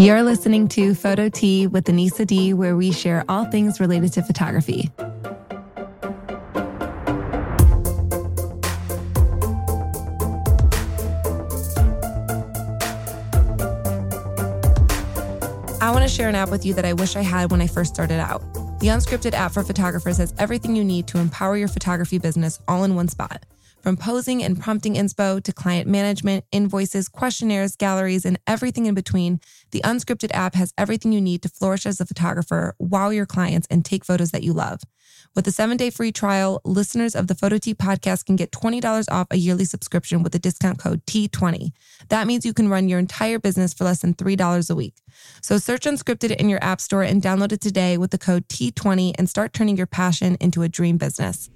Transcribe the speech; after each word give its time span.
You're 0.00 0.22
listening 0.22 0.68
to 0.68 0.94
Photo 0.94 1.28
Tea 1.28 1.66
with 1.66 1.86
Anissa 1.86 2.24
D, 2.24 2.54
where 2.54 2.76
we 2.76 2.92
share 2.92 3.24
all 3.28 3.46
things 3.46 3.80
related 3.80 4.12
to 4.12 4.22
photography. 4.22 4.92
I 15.80 15.90
want 15.90 16.04
to 16.04 16.08
share 16.08 16.28
an 16.28 16.36
app 16.36 16.50
with 16.50 16.64
you 16.64 16.74
that 16.74 16.84
I 16.84 16.92
wish 16.92 17.16
I 17.16 17.22
had 17.22 17.50
when 17.50 17.60
I 17.60 17.66
first 17.66 17.92
started 17.92 18.20
out. 18.20 18.40
The 18.78 18.86
Unscripted 18.86 19.32
app 19.32 19.50
for 19.50 19.64
photographers 19.64 20.18
has 20.18 20.32
everything 20.38 20.76
you 20.76 20.84
need 20.84 21.08
to 21.08 21.18
empower 21.18 21.56
your 21.56 21.66
photography 21.66 22.18
business 22.18 22.60
all 22.68 22.84
in 22.84 22.94
one 22.94 23.08
spot. 23.08 23.42
From 23.82 23.96
posing 23.96 24.42
and 24.42 24.60
prompting 24.60 24.94
inspo 24.94 25.42
to 25.42 25.52
client 25.52 25.86
management, 25.86 26.44
invoices, 26.50 27.08
questionnaires, 27.08 27.76
galleries, 27.76 28.24
and 28.24 28.38
everything 28.46 28.86
in 28.86 28.94
between, 28.94 29.40
the 29.70 29.80
Unscripted 29.82 30.30
app 30.34 30.54
has 30.56 30.74
everything 30.76 31.12
you 31.12 31.20
need 31.20 31.42
to 31.42 31.48
flourish 31.48 31.86
as 31.86 32.00
a 32.00 32.06
photographer, 32.06 32.74
wow 32.78 33.10
your 33.10 33.26
clients, 33.26 33.68
and 33.70 33.84
take 33.84 34.04
photos 34.04 34.32
that 34.32 34.42
you 34.42 34.52
love. 34.52 34.80
With 35.34 35.46
a 35.46 35.52
seven 35.52 35.76
day 35.76 35.90
free 35.90 36.10
trial, 36.10 36.60
listeners 36.64 37.14
of 37.14 37.28
the 37.28 37.34
Photo 37.34 37.58
Tea 37.58 37.74
podcast 37.74 38.26
can 38.26 38.34
get 38.34 38.50
$20 38.50 39.06
off 39.10 39.28
a 39.30 39.36
yearly 39.36 39.64
subscription 39.64 40.22
with 40.22 40.32
the 40.32 40.38
discount 40.38 40.78
code 40.78 41.04
TEA20. 41.06 41.70
That 42.08 42.26
means 42.26 42.44
you 42.44 42.52
can 42.52 42.68
run 42.68 42.88
your 42.88 42.98
entire 42.98 43.38
business 43.38 43.72
for 43.72 43.84
less 43.84 44.00
than 44.00 44.14
$3 44.14 44.70
a 44.70 44.74
week. 44.74 44.96
So 45.40 45.58
search 45.58 45.84
Unscripted 45.84 46.34
in 46.34 46.48
your 46.48 46.62
app 46.62 46.80
store 46.80 47.04
and 47.04 47.22
download 47.22 47.52
it 47.52 47.60
today 47.60 47.96
with 47.96 48.10
the 48.10 48.18
code 48.18 48.48
TEA20 48.48 49.12
and 49.16 49.28
start 49.28 49.52
turning 49.52 49.76
your 49.76 49.86
passion 49.86 50.36
into 50.40 50.62
a 50.62 50.68
dream 50.68 50.96
business. 50.96 51.50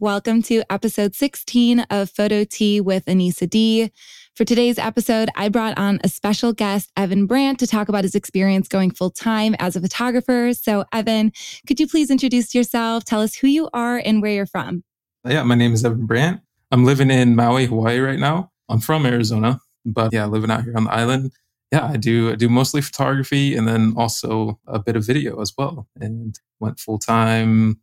Welcome 0.00 0.42
to 0.44 0.64
episode 0.70 1.14
16 1.14 1.80
of 1.88 2.10
Photo 2.10 2.42
Tea 2.42 2.80
with 2.80 3.04
Anissa 3.04 3.48
D. 3.48 3.92
For 4.34 4.44
today's 4.44 4.76
episode, 4.76 5.30
I 5.36 5.48
brought 5.48 5.78
on 5.78 6.00
a 6.02 6.08
special 6.08 6.52
guest, 6.52 6.90
Evan 6.96 7.26
Brandt, 7.26 7.60
to 7.60 7.66
talk 7.68 7.88
about 7.88 8.02
his 8.02 8.16
experience 8.16 8.66
going 8.66 8.90
full 8.90 9.10
time 9.10 9.54
as 9.60 9.76
a 9.76 9.80
photographer. 9.80 10.52
So, 10.52 10.84
Evan, 10.92 11.30
could 11.68 11.78
you 11.78 11.86
please 11.86 12.10
introduce 12.10 12.56
yourself? 12.56 13.04
Tell 13.04 13.20
us 13.20 13.36
who 13.36 13.46
you 13.46 13.70
are 13.72 14.02
and 14.04 14.20
where 14.20 14.32
you're 14.32 14.46
from. 14.46 14.82
Yeah, 15.24 15.44
my 15.44 15.54
name 15.54 15.72
is 15.72 15.84
Evan 15.84 16.06
Brandt. 16.06 16.40
I'm 16.72 16.84
living 16.84 17.10
in 17.10 17.36
Maui, 17.36 17.66
Hawaii 17.66 18.00
right 18.00 18.18
now. 18.18 18.50
I'm 18.68 18.80
from 18.80 19.06
Arizona, 19.06 19.60
but 19.86 20.12
yeah, 20.12 20.26
living 20.26 20.50
out 20.50 20.64
here 20.64 20.76
on 20.76 20.84
the 20.84 20.92
island. 20.92 21.30
Yeah, 21.70 21.86
I 21.86 21.98
do 21.98 22.32
I 22.32 22.34
do 22.34 22.48
mostly 22.48 22.82
photography 22.82 23.54
and 23.54 23.68
then 23.68 23.94
also 23.96 24.58
a 24.66 24.80
bit 24.80 24.96
of 24.96 25.06
video 25.06 25.40
as 25.40 25.52
well. 25.56 25.86
And 26.00 26.36
went 26.58 26.80
full 26.80 26.98
time 26.98 27.80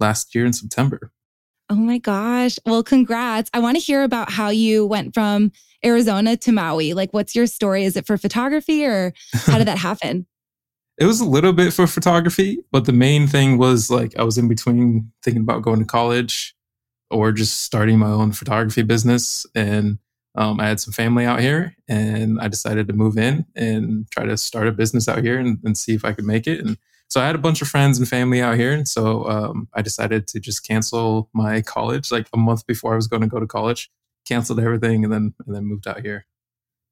last 0.00 0.34
year 0.34 0.44
in 0.44 0.52
September. 0.52 1.12
Oh 1.72 1.76
my 1.76 1.96
gosh. 1.96 2.58
Well, 2.66 2.82
congrats. 2.82 3.48
I 3.54 3.58
want 3.58 3.76
to 3.76 3.82
hear 3.82 4.02
about 4.02 4.30
how 4.30 4.50
you 4.50 4.86
went 4.86 5.14
from 5.14 5.52
Arizona 5.82 6.36
to 6.36 6.52
Maui. 6.52 6.92
Like, 6.92 7.14
what's 7.14 7.34
your 7.34 7.46
story? 7.46 7.84
Is 7.84 7.96
it 7.96 8.06
for 8.06 8.18
photography 8.18 8.84
or 8.84 9.14
how 9.32 9.56
did 9.56 9.66
that 9.66 9.78
happen? 9.88 10.26
it 10.98 11.06
was 11.06 11.20
a 11.20 11.24
little 11.24 11.52
bit 11.52 11.72
for 11.72 11.86
photography, 11.86 12.58
but 12.70 12.84
the 12.84 12.92
main 12.92 13.26
thing 13.26 13.58
was 13.58 13.90
like 13.90 14.16
I 14.18 14.24
was 14.24 14.38
in 14.38 14.46
between 14.48 15.10
thinking 15.24 15.42
about 15.42 15.62
going 15.62 15.78
to 15.78 15.84
college 15.84 16.54
or 17.10 17.32
just 17.32 17.62
starting 17.62 17.98
my 17.98 18.10
own 18.10 18.32
photography 18.32 18.82
business. 18.82 19.46
And 19.54 19.98
um, 20.34 20.60
I 20.60 20.68
had 20.68 20.80
some 20.80 20.92
family 20.92 21.24
out 21.24 21.40
here 21.40 21.74
and 21.88 22.38
I 22.40 22.48
decided 22.48 22.86
to 22.88 22.92
move 22.92 23.18
in 23.18 23.46
and 23.56 24.08
try 24.10 24.26
to 24.26 24.36
start 24.36 24.68
a 24.68 24.72
business 24.72 25.08
out 25.08 25.22
here 25.22 25.38
and, 25.38 25.58
and 25.64 25.76
see 25.76 25.94
if 25.94 26.04
I 26.04 26.12
could 26.12 26.24
make 26.24 26.46
it. 26.46 26.60
And 26.60 26.76
so 27.12 27.20
I 27.20 27.26
had 27.26 27.34
a 27.34 27.38
bunch 27.38 27.60
of 27.60 27.68
friends 27.68 27.98
and 27.98 28.08
family 28.08 28.40
out 28.40 28.56
here, 28.56 28.72
and 28.72 28.88
so 28.88 29.28
um, 29.28 29.68
I 29.74 29.82
decided 29.82 30.26
to 30.28 30.40
just 30.40 30.66
cancel 30.66 31.28
my 31.34 31.60
college 31.60 32.10
like 32.10 32.26
a 32.32 32.38
month 32.38 32.66
before 32.66 32.94
I 32.94 32.96
was 32.96 33.06
going 33.06 33.20
to 33.20 33.28
go 33.28 33.38
to 33.38 33.46
college. 33.46 33.90
Canceled 34.26 34.60
everything, 34.60 35.04
and 35.04 35.12
then 35.12 35.34
and 35.46 35.54
then 35.54 35.66
moved 35.66 35.86
out 35.86 36.00
here. 36.00 36.24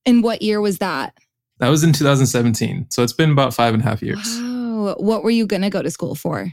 And 0.05 0.23
what 0.23 0.43
year 0.43 0.61
was 0.61 0.77
that? 0.77 1.17
That 1.59 1.71
was 1.71 1.83
in 1.85 1.95
2017. 1.95 2.89
So 2.91 3.03
it's 3.03 3.15
been 3.15 3.31
about 3.31 3.55
five 3.55 3.73
and 3.73 3.83
a 3.83 3.87
half 3.87 4.03
years. 4.03 4.39
Wow. 4.41 4.97
What 4.99 5.25
were 5.25 5.31
you 5.31 5.47
going 5.47 5.63
to 5.63 5.71
go 5.71 5.81
to 5.81 5.91
school 5.91 6.15
for? 6.15 6.53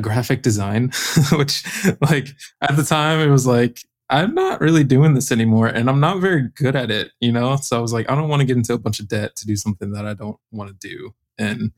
Graphic 0.00 0.40
design, 0.40 0.90
which 1.32 1.62
like 2.00 2.28
at 2.62 2.76
the 2.76 2.84
time 2.84 3.20
it 3.20 3.30
was 3.30 3.46
like 3.46 3.80
I'm 4.08 4.34
not 4.34 4.62
really 4.62 4.84
doing 4.84 5.12
this 5.12 5.30
anymore 5.30 5.66
and 5.66 5.90
I'm 5.90 6.00
not 6.00 6.20
very 6.20 6.48
good 6.54 6.74
at 6.74 6.90
it, 6.90 7.12
you 7.20 7.32
know? 7.32 7.56
So 7.56 7.76
I 7.76 7.80
was 7.80 7.92
like, 7.92 8.10
I 8.10 8.14
don't 8.14 8.28
want 8.28 8.40
to 8.40 8.46
get 8.46 8.56
into 8.56 8.72
a 8.72 8.78
bunch 8.78 9.00
of 9.00 9.08
debt 9.08 9.36
to 9.36 9.46
do 9.46 9.56
something 9.56 9.92
that 9.92 10.06
I 10.06 10.14
don't 10.14 10.36
want 10.50 10.70
to 10.70 10.88
do. 10.88 11.14
And 11.38 11.72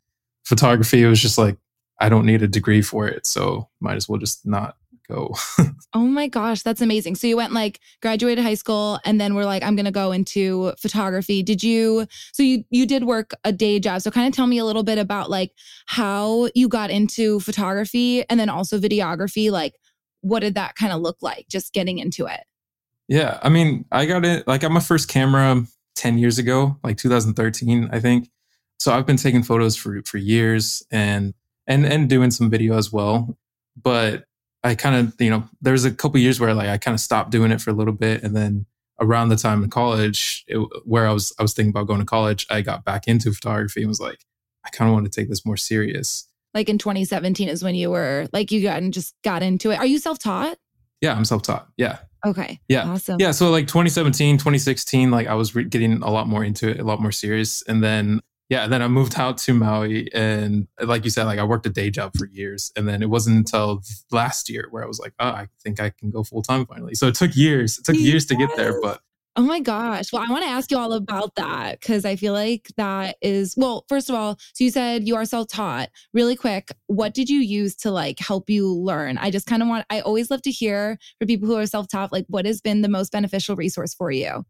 photography, 0.47 1.03
it 1.03 1.09
was 1.09 1.21
just 1.21 1.37
like, 1.37 1.59
I 2.01 2.09
don't 2.09 2.27
need 2.27 2.43
a 2.43 2.49
degree 2.49 2.83
for 2.83 3.07
it. 3.07 3.27
So 3.27 3.69
might 3.81 3.97
as 3.97 4.09
well 4.09 4.19
just 4.19 4.47
not 4.47 4.77
go. 5.09 5.35
oh 5.95 6.01
my 6.01 6.29
gosh, 6.29 6.63
that's 6.63 6.81
amazing. 6.81 7.17
So 7.17 7.27
you 7.27 7.37
went 7.37 7.53
like 7.53 7.81
graduated 8.03 8.45
high 8.45 8.55
school 8.55 9.01
and 9.05 9.21
then 9.21 9.35
we're 9.35 9.45
like, 9.45 9.63
I'm 9.63 9.77
gonna 9.77 9.91
go 9.91 10.13
into 10.13 10.73
photography. 10.79 11.43
Did 11.43 11.63
you 11.63 12.07
so 12.33 12.43
you 12.43 12.65
you 12.71 12.87
did 12.87 13.05
work 13.05 13.33
a 13.45 13.53
day 13.53 13.79
job. 13.81 14.03
So 14.03 14.11
kind 14.11 14.29
of 14.29 14.35
tell 14.35 14.47
me 14.47 14.59
a 14.59 14.65
little 14.65 14.83
bit 14.83 14.99
about 14.99 15.31
like 15.31 15.53
how 15.87 16.49
you 16.55 16.69
got 16.69 16.91
into 16.91 17.41
photography 17.41 18.29
and 18.29 18.39
then 18.39 18.49
also 18.49 18.79
videography. 18.79 19.51
Like 19.51 19.75
what 20.21 20.41
did 20.41 20.55
that 20.55 20.75
kind 20.75 20.93
of 20.93 21.01
look 21.01 21.19
like 21.23 21.47
just 21.49 21.73
getting 21.73 21.99
into 21.99 22.27
it? 22.27 22.41
Yeah. 23.09 23.39
I 23.43 23.49
mean, 23.49 23.85
I 23.93 24.07
got 24.07 24.25
it 24.25 24.47
like 24.47 24.63
I 24.63 24.69
got 24.69 24.73
my 24.73 24.81
first 24.81 25.09
camera 25.09 25.65
10 25.95 26.19
years 26.19 26.39
ago, 26.39 26.77
like 26.83 26.99
2013, 26.99 27.89
I 27.93 28.01
think. 28.01 28.29
So 28.79 28.93
I've 28.93 29.07
been 29.07 29.17
taking 29.17 29.43
photos 29.43 29.77
for 29.77 30.03
for 30.03 30.19
years 30.19 30.85
and 30.91 31.35
and 31.67 31.87
and 31.87 32.09
doing 32.09 32.31
some 32.31 32.51
video 32.51 32.77
as 32.77 32.93
well. 32.93 33.37
But 33.81 34.25
I 34.65 34.75
kind 34.75 34.97
of, 34.97 35.21
you 35.21 35.31
know, 35.31 35.45
there 35.61 35.73
was 35.73 35.85
a 35.85 35.91
couple 35.91 36.19
years 36.19 36.41
where 36.41 36.55
like 36.55 36.69
I 36.69 36.79
kind 36.79 36.95
of 36.95 37.01
stopped 37.01 37.31
doing 37.31 37.53
it 37.53 37.61
for 37.61 37.71
a 37.71 37.75
little 37.75 37.93
bit 37.93 38.23
and 38.23 38.35
then 38.35 38.67
around 39.01 39.29
the 39.29 39.37
time 39.37 39.63
in 39.63 39.71
college 39.71 40.45
it, 40.49 40.57
where 40.85 41.07
I 41.07 41.13
was 41.13 41.33
I 41.39 41.43
was 41.43 41.53
thinking 41.53 41.71
about 41.71 41.87
going 41.87 42.01
to 42.01 42.07
college, 42.07 42.47
I 42.51 42.63
got 42.63 42.85
back 42.85 43.07
into 43.07 43.33
photography 43.33 43.81
and 43.81 43.89
was 43.89 44.01
like 44.01 44.25
I 44.65 44.71
kind 44.71 44.89
of 44.89 44.95
want 44.95 45.11
to 45.11 45.21
take 45.21 45.29
this 45.29 45.47
more 45.47 45.57
serious. 45.57 46.29
Like 46.55 46.69
in 46.69 46.79
2017 46.79 47.49
is 47.49 47.63
when 47.63 47.75
you 47.75 47.91
were 47.91 48.29
like 48.33 48.51
you 48.51 48.63
got 48.63 48.83
and 48.83 48.93
just 48.93 49.15
got 49.23 49.43
into 49.43 49.71
it. 49.71 49.79
Are 49.79 49.87
you 49.87 49.99
self-taught? 49.99 50.57
Yeah, 51.01 51.15
I'm 51.15 51.25
self-taught. 51.25 51.69
Yeah. 51.77 51.99
Okay. 52.25 52.59
Yeah. 52.69 52.91
Awesome. 52.91 53.19
Yeah. 53.21 53.31
So 53.31 53.51
like 53.51 53.69
2017, 53.69 54.39
2016, 54.39 55.11
like 55.11 55.29
I 55.29 55.35
was 55.35 55.55
re- 55.55 55.65
getting 55.65 56.03
a 56.03 56.11
lot 56.11 56.27
more 56.27 56.43
into 56.43 56.69
it, 56.69 56.81
a 56.81 56.85
lot 56.85 57.01
more 57.01 57.13
serious. 57.13 57.63
And 57.63 57.85
then 57.85 58.21
yeah, 58.49 58.65
and 58.65 58.73
then 58.73 58.83
I 58.83 58.89
moved 58.89 59.19
out 59.19 59.39
to 59.39 59.55
Maui, 59.55 60.13
and 60.15 60.69
like 60.81 61.05
you 61.05 61.11
said, 61.11 61.25
like 61.25 61.39
I 61.39 61.45
worked 61.45 61.67
a 61.67 61.71
day 61.71 61.91
job 61.91 62.13
for 62.17 62.27
years, 62.27 62.73
and 62.77 62.89
then 62.89 63.03
it 63.03 63.11
wasn't 63.11 63.37
until 63.37 63.83
last 64.13 64.49
year 64.49 64.69
where 64.71 64.85
I 64.85 64.87
was 64.87 64.99
like, 64.99 65.15
oh, 65.19 65.29
I 65.29 65.49
think 65.63 65.81
I 65.81 65.91
can 65.91 66.11
go 66.11 66.23
full 66.23 66.43
time 66.43 66.67
finally. 66.67 66.95
So 66.95 67.09
it 67.09 67.15
took 67.15 67.35
years. 67.37 67.79
It 67.79 67.85
took 67.85 67.97
years 67.97 68.27
to 68.27 68.37
get 68.37 68.51
there, 68.57 68.81
but 68.81 69.01
Oh 69.39 69.43
my 69.43 69.61
gosh. 69.61 70.15
Well, 70.15 70.25
I 70.27 70.33
want 70.33 70.45
to 70.45 70.51
ask 70.51 70.71
you 70.71 70.79
all 70.79 70.95
about 70.95 71.35
that 71.35 71.79
because 71.79 72.07
I 72.07 72.17
feel 72.17 72.33
like 72.33 72.71
that 72.79 73.17
is, 73.21 73.53
well, 73.55 73.85
first 73.87 74.09
of 74.09 74.15
all, 74.15 74.39
so 74.55 74.65
you 74.65 74.71
said 74.71 75.07
you 75.07 75.15
are 75.15 75.27
self 75.27 75.49
taught. 75.49 75.91
Really 76.15 76.37
quick, 76.37 76.71
what 76.87 77.13
did 77.13 77.29
you 77.29 77.41
use 77.41 77.77
to 77.77 77.91
like 77.91 78.19
help 78.19 78.49
you 78.49 78.73
learn? 78.73 79.19
I 79.19 79.31
just 79.31 79.47
kind 79.47 79.61
of 79.61 79.69
want, 79.69 79.85
I 79.91 80.01
always 80.01 80.31
love 80.31 80.41
to 80.43 80.51
hear 80.51 80.97
for 81.21 81.27
people 81.27 81.47
who 81.47 81.57
are 81.57 81.67
self 81.67 81.87
taught, 81.87 82.13
like 82.13 82.25
what 82.29 82.47
has 82.47 82.63
been 82.63 82.81
the 82.81 82.89
most 82.89 83.13
beneficial 83.13 83.57
resource 83.57 83.93
for 83.93 84.11
you? 84.11 84.43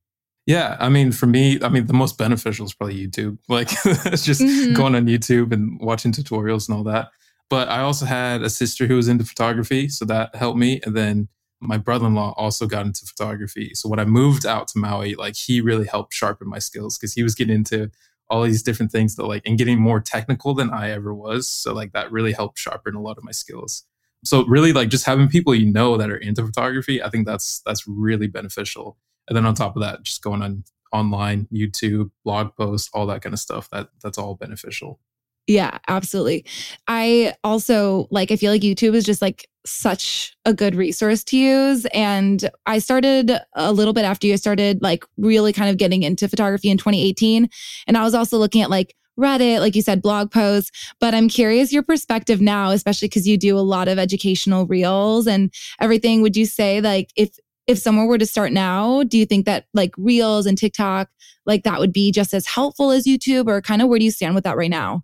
Yeah, 0.47 0.77
I 0.79 0.89
mean, 0.89 1.11
for 1.11 1.27
me, 1.27 1.61
I 1.61 1.69
mean, 1.69 1.87
the 1.87 1.93
most 1.93 2.19
beneficial 2.19 2.67
is 2.67 2.75
probably 2.75 3.07
YouTube. 3.07 3.39
Like, 3.49 3.69
it's 3.85 4.25
just 4.25 4.41
mm-hmm. 4.41 4.75
going 4.75 4.95
on 4.95 5.07
YouTube 5.07 5.53
and 5.53 5.81
watching 5.81 6.13
tutorials 6.13 6.69
and 6.69 6.77
all 6.77 6.85
that. 6.85 7.11
But 7.51 7.69
I 7.69 7.81
also 7.81 8.07
had 8.07 8.43
a 8.43 8.51
sister 8.51 8.87
who 8.87 8.97
was 8.97 9.09
into 9.09 9.25
photography, 9.25 9.89
so 9.89 10.05
that 10.07 10.35
helped 10.35 10.59
me. 10.59 10.81
And 10.85 10.97
then 10.97 11.29
my 11.61 11.79
brother-in-law 11.79 12.35
also 12.37 12.67
got 12.67 12.87
into 12.87 13.07
photography. 13.07 13.73
So 13.75 13.89
when 13.89 13.99
I 13.99 14.05
moved 14.05 14.47
out 14.47 14.69
to 14.69 14.79
Maui, 14.79 15.15
like 15.15 15.37
he 15.37 15.61
really 15.61 15.87
helped 15.87 16.15
sharpen 16.15 16.49
my 16.49 16.59
skills 16.59 16.99
because 16.99 17.15
he 17.15 17.23
was 17.23 17.35
getting 17.35 17.55
into 17.55 17.91
all 18.29 18.43
these 18.43 18.63
different 18.63 18.91
things 18.91 19.15
that 19.17 19.25
like 19.25 19.43
and 19.47 19.57
getting 19.57 19.81
more 19.81 20.01
technical 20.01 20.55
than 20.55 20.71
I 20.71 20.91
ever 20.91 21.15
was. 21.15 21.49
So 21.49 21.73
like 21.73 21.93
that 21.93 22.11
really 22.11 22.33
helped 22.33 22.59
sharpen 22.59 22.95
a 22.95 23.01
lot 23.01 23.19
of 23.19 23.25
my 23.25 23.31
skills. 23.31 23.85
So 24.25 24.45
really 24.47 24.73
like 24.73 24.89
just 24.89 25.07
having 25.07 25.29
people 25.29 25.55
you 25.55 25.71
know 25.71 25.97
that 25.97 26.11
are 26.11 26.17
into 26.17 26.45
photography, 26.45 27.03
I 27.03 27.09
think 27.09 27.27
that's 27.27 27.61
that's 27.65 27.87
really 27.87 28.27
beneficial 28.27 28.97
and 29.29 29.37
then 29.37 29.47
on 29.47 29.55
top 29.55 29.77
of 29.77 29.83
that 29.83 30.03
just 30.03 30.23
going 30.23 30.43
on 30.43 30.65
online 30.93 31.47
youtube 31.53 32.11
blog 32.25 32.55
posts 32.57 32.89
all 32.95 33.07
that 33.07 33.23
kind 33.23 33.33
of 33.33 33.39
stuff 33.39 33.69
that 33.71 33.89
that's 34.03 34.19
all 34.19 34.35
beneficial 34.35 35.01
yeah 35.47 35.79
absolutely 35.89 36.45
i 36.87 37.35
also 37.45 38.07
like 38.11 38.31
i 38.31 38.37
feel 38.37 38.53
like 38.53 38.63
youtube 38.63 38.95
is 38.95 39.05
just 39.05 39.23
like 39.23 39.49
such 39.65 40.37
a 40.45 40.55
good 40.55 40.77
resource 40.77 41.25
to 41.25 41.37
use 41.37 41.87
and 41.87 42.49
i 42.67 42.79
started 42.79 43.33
a 43.55 43.73
little 43.73 43.93
bit 43.93 44.05
after 44.05 44.27
you 44.27 44.37
started 44.37 44.81
like 44.81 45.05
really 45.17 45.53
kind 45.53 45.69
of 45.69 45.77
getting 45.77 46.05
into 46.05 46.29
photography 46.29 46.71
in 46.71 46.79
2018 46.79 47.49
and 47.89 47.99
i 47.99 48.05
was 48.05 48.15
also 48.15 48.39
looking 48.39 48.63
at 48.63 48.71
like 48.71 48.95
Reddit, 49.19 49.61
like 49.61 49.75
you 49.75 49.83
said, 49.83 50.03
blog 50.03 50.31
posts. 50.31 50.71
But 51.01 51.15
I'm 51.15 51.29
curious 51.29 51.73
your 51.73 51.83
perspective 51.83 52.41
now, 52.41 52.71
especially 52.71 53.09
because 53.09 53.27
you 53.27 53.39
do 53.39 53.59
a 53.59 53.61
lot 53.61 53.89
of 53.89 53.99
educational 53.99 54.67
reels 54.67 55.27
and 55.27 55.53
everything. 55.81 56.23
Would 56.23 56.37
you 56.37 56.47
say, 56.47 56.81
like, 56.81 57.11
if 57.17 57.31
if 57.67 57.79
someone 57.79 58.07
were 58.07 58.19
to 58.19 58.27
start 58.27 58.53
now, 58.53 59.03
do 59.03 59.19
you 59.19 59.27
think 59.27 59.47
that 59.47 59.67
like 59.75 59.93
Reels 59.97 60.47
and 60.47 60.57
TikTok, 60.57 61.09
like 61.45 61.65
that 61.65 61.79
would 61.81 61.93
be 61.93 62.13
just 62.13 62.33
as 62.33 62.47
helpful 62.47 62.91
as 62.91 63.05
YouTube 63.05 63.49
or 63.49 63.61
kind 63.61 63.83
of 63.83 63.89
where 63.89 63.99
do 63.99 64.05
you 64.05 64.11
stand 64.11 64.35
with 64.35 64.45
that 64.45 64.57
right 64.57 64.71
now? 64.71 65.03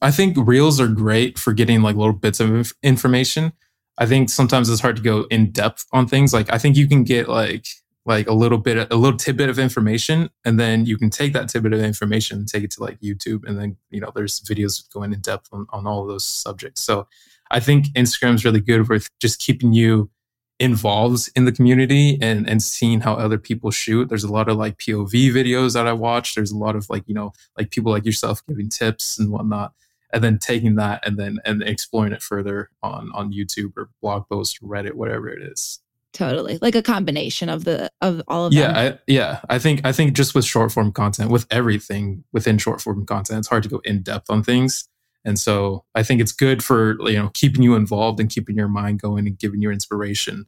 I 0.00 0.10
think 0.10 0.36
Reels 0.36 0.80
are 0.80 0.88
great 0.88 1.38
for 1.38 1.52
getting 1.52 1.82
like 1.82 1.96
little 1.96 2.12
bits 2.12 2.40
of 2.40 2.72
information. 2.82 3.52
I 3.98 4.06
think 4.06 4.30
sometimes 4.30 4.68
it's 4.68 4.80
hard 4.80 4.96
to 4.96 5.02
go 5.02 5.26
in 5.30 5.52
depth 5.52 5.86
on 5.92 6.08
things. 6.08 6.32
Like 6.32 6.52
I 6.52 6.58
think 6.58 6.76
you 6.76 6.88
can 6.88 7.04
get 7.04 7.28
like 7.28 7.66
like 8.04 8.26
a 8.26 8.32
little 8.32 8.58
bit, 8.58 8.90
a 8.90 8.96
little 8.96 9.16
tidbit 9.16 9.48
of 9.48 9.60
information, 9.60 10.28
and 10.44 10.58
then 10.58 10.86
you 10.86 10.98
can 10.98 11.08
take 11.08 11.32
that 11.34 11.48
tidbit 11.48 11.72
of 11.72 11.80
information 11.80 12.38
and 12.38 12.48
take 12.48 12.64
it 12.64 12.72
to 12.72 12.82
like 12.82 13.00
YouTube, 13.00 13.46
and 13.46 13.58
then 13.58 13.76
you 13.90 14.00
know 14.00 14.10
there's 14.14 14.40
videos 14.40 14.90
going 14.92 15.12
in 15.12 15.20
depth 15.20 15.48
on, 15.52 15.66
on 15.70 15.86
all 15.86 16.02
of 16.02 16.08
those 16.08 16.24
subjects. 16.24 16.80
So 16.80 17.06
I 17.52 17.60
think 17.60 17.86
Instagram 17.94 18.34
is 18.34 18.44
really 18.44 18.60
good 18.60 18.88
with 18.88 19.08
just 19.20 19.38
keeping 19.40 19.72
you 19.72 20.10
involved 20.62 21.28
in 21.34 21.44
the 21.44 21.52
community 21.52 22.18
and 22.22 22.48
and 22.48 22.62
seeing 22.62 23.00
how 23.00 23.14
other 23.14 23.38
people 23.38 23.70
shoot. 23.70 24.08
There's 24.08 24.24
a 24.24 24.32
lot 24.32 24.48
of 24.48 24.56
like 24.56 24.78
POV 24.78 25.32
videos 25.32 25.74
that 25.74 25.86
I 25.86 25.92
watch. 25.92 26.34
There's 26.34 26.52
a 26.52 26.56
lot 26.56 26.76
of 26.76 26.88
like 26.88 27.02
you 27.06 27.14
know 27.14 27.32
like 27.58 27.70
people 27.70 27.90
like 27.90 28.06
yourself 28.06 28.46
giving 28.46 28.68
tips 28.68 29.18
and 29.18 29.30
whatnot 29.30 29.72
and 30.12 30.22
then 30.22 30.38
taking 30.38 30.76
that 30.76 31.06
and 31.06 31.18
then 31.18 31.38
and 31.44 31.62
exploring 31.62 32.12
it 32.12 32.22
further 32.22 32.70
on 32.82 33.10
on 33.14 33.32
YouTube 33.32 33.72
or 33.76 33.90
blog 34.00 34.28
post, 34.28 34.62
Reddit, 34.62 34.94
whatever 34.94 35.28
it 35.28 35.42
is. 35.42 35.80
Totally, 36.12 36.58
like 36.60 36.74
a 36.74 36.82
combination 36.82 37.48
of 37.48 37.64
the 37.64 37.90
of 38.02 38.22
all 38.28 38.46
of 38.46 38.52
yeah. 38.52 38.78
I, 38.78 38.98
yeah. 39.06 39.40
I 39.48 39.58
think 39.58 39.84
I 39.84 39.92
think 39.92 40.12
just 40.12 40.34
with 40.34 40.44
short 40.44 40.70
form 40.70 40.92
content, 40.92 41.30
with 41.30 41.46
everything 41.50 42.22
within 42.32 42.58
short 42.58 42.82
form 42.82 43.04
content, 43.06 43.38
it's 43.38 43.48
hard 43.48 43.62
to 43.62 43.68
go 43.68 43.80
in 43.84 44.02
depth 44.02 44.28
on 44.28 44.44
things. 44.44 44.88
And 45.24 45.38
so 45.38 45.84
I 45.94 46.02
think 46.02 46.20
it's 46.20 46.32
good 46.32 46.62
for 46.62 46.96
you 47.08 47.16
know 47.16 47.30
keeping 47.32 47.62
you 47.62 47.74
involved 47.74 48.20
and 48.20 48.28
keeping 48.28 48.56
your 48.56 48.68
mind 48.68 49.00
going 49.00 49.26
and 49.26 49.38
giving 49.38 49.62
you 49.62 49.70
inspiration. 49.70 50.46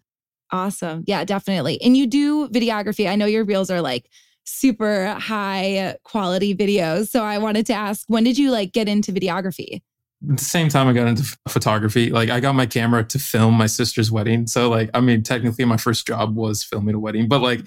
Awesome. 0.54 1.02
Yeah, 1.08 1.24
definitely. 1.24 1.82
And 1.82 1.96
you 1.96 2.06
do 2.06 2.48
videography. 2.48 3.08
I 3.08 3.16
know 3.16 3.26
your 3.26 3.42
reels 3.44 3.70
are 3.70 3.80
like 3.80 4.08
super 4.44 5.06
high 5.14 5.96
quality 6.04 6.54
videos. 6.54 7.08
So 7.08 7.24
I 7.24 7.38
wanted 7.38 7.66
to 7.66 7.72
ask, 7.72 8.04
when 8.06 8.22
did 8.22 8.38
you 8.38 8.52
like 8.52 8.72
get 8.72 8.86
into 8.86 9.12
videography? 9.12 9.82
the 10.26 10.38
same 10.38 10.68
time 10.68 10.86
I 10.86 10.92
got 10.92 11.08
into 11.08 11.36
photography, 11.48 12.10
like 12.10 12.30
I 12.30 12.38
got 12.38 12.54
my 12.54 12.66
camera 12.66 13.04
to 13.04 13.18
film 13.18 13.54
my 13.54 13.66
sister's 13.66 14.12
wedding. 14.12 14.46
So 14.46 14.70
like, 14.70 14.90
I 14.94 15.00
mean, 15.00 15.24
technically 15.24 15.64
my 15.64 15.76
first 15.76 16.06
job 16.06 16.36
was 16.36 16.62
filming 16.62 16.94
a 16.94 17.00
wedding, 17.00 17.26
but 17.28 17.42
like 17.42 17.66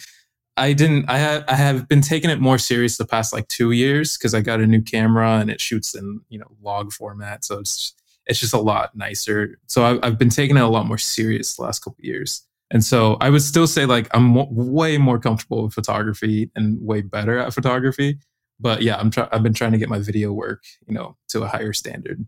I 0.56 0.72
didn't, 0.72 1.10
I 1.10 1.18
have, 1.18 1.44
I 1.50 1.56
have 1.56 1.90
been 1.90 2.02
taking 2.02 2.30
it 2.30 2.40
more 2.40 2.58
serious 2.58 2.98
the 2.98 3.06
past 3.06 3.34
like 3.34 3.50
two 3.50 3.72
years 3.72 4.18
because 4.18 4.34
I 4.34 4.40
got 4.40 4.62
a 4.62 4.66
new 4.66 4.82
camera 4.82 5.40
and 5.40 5.52
it 5.52 5.60
shoots 5.62 5.94
in, 5.94 6.22
you 6.30 6.40
know, 6.40 6.48
log 6.64 6.94
format. 6.94 7.44
So 7.44 7.60
it's, 7.60 7.94
it's 8.26 8.40
just 8.40 8.54
a 8.54 8.60
lot 8.60 8.96
nicer. 8.96 9.60
So 9.68 9.84
I've, 9.84 10.00
I've 10.02 10.18
been 10.18 10.30
taking 10.30 10.56
it 10.56 10.64
a 10.64 10.68
lot 10.68 10.88
more 10.88 10.98
serious 10.98 11.58
the 11.58 11.64
last 11.64 11.84
couple 11.84 12.04
years. 12.04 12.48
And 12.72 12.84
so 12.84 13.18
I 13.22 13.30
would 13.30 13.42
still 13.42 13.68
say 13.68 13.86
like 13.86 14.08
I'm 14.14 14.24
mo- 14.24 14.50
way 14.52 14.98
more 14.98 15.20
comfortable 15.20 15.64
with 15.64 15.74
photography 15.74 16.52
and 16.56 16.78
way 16.82 17.02
better 17.02 17.38
at 17.40 17.54
photography. 17.54 18.20
But 18.60 18.82
yeah, 18.82 18.98
I'm 18.98 19.12
trying. 19.12 19.30
I've 19.32 19.44
been 19.44 19.54
trying 19.54 19.72
to 19.72 19.78
get 19.78 19.90
my 19.90 20.00
video 20.00 20.34
work, 20.34 20.64
you 20.88 20.94
know, 20.94 21.16
to 21.30 21.44
a 21.44 21.48
higher 21.48 21.74
standard. 21.74 22.26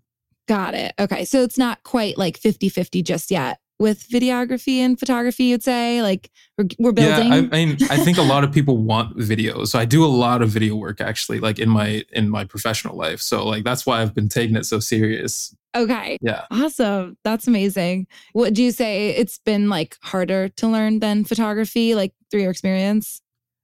Got 0.48 0.74
it. 0.76 0.94
Okay. 1.00 1.26
So 1.26 1.44
it's 1.44 1.58
not 1.58 1.84
quite 1.84 2.18
like 2.18 2.38
50 2.38 2.70
50 2.70 3.04
just 3.04 3.32
yet 3.32 3.60
with 3.80 4.08
videography 4.10 4.78
and 4.78 5.00
photography, 5.00 5.46
you'd 5.46 5.64
say? 5.64 6.02
Like 6.02 6.30
we're, 6.58 6.68
we're 6.78 6.92
building? 6.92 7.28
Yeah, 7.28 7.34
I, 7.34 7.38
I 7.38 7.66
mean, 7.66 7.78
I 7.90 7.98
think 7.98 8.18
a 8.18 8.22
lot 8.22 8.44
of 8.44 8.52
people 8.52 8.78
want 8.78 9.18
videos. 9.18 9.70
So 9.70 9.80
I 9.80 9.86
do 9.86 10.04
a 10.04 10.08
lot 10.08 10.42
of 10.42 10.50
video 10.50 10.76
work 10.76 11.02
actually, 11.02 11.40
like 11.40 11.60
in 11.60 11.70
my 11.70 12.04
in 12.12 12.30
my 12.30 12.44
professional 12.44 12.96
life. 12.96 13.22
So 13.22 13.46
like 13.46 13.64
that's 13.64 13.86
why 13.86 14.02
I've 14.02 14.14
been 14.14 14.30
taking 14.30 14.56
it 14.56 14.66
so 14.66 14.80
serious. 14.80 15.56
Okay. 15.76 16.18
Yeah. 16.22 16.46
Awesome. 16.52 17.18
That's 17.24 17.48
amazing. 17.48 18.08
What 18.34 18.54
do 18.54 18.64
you 18.64 18.72
say 18.72 19.10
it's 19.10 19.38
been 19.38 19.70
like 19.70 19.98
harder 20.02 20.50
to 20.50 20.68
learn 20.68 21.00
than 21.00 21.24
photography, 21.24 21.96
like 21.96 22.14
through 22.32 22.42
your 22.42 22.52
experience? 22.52 23.22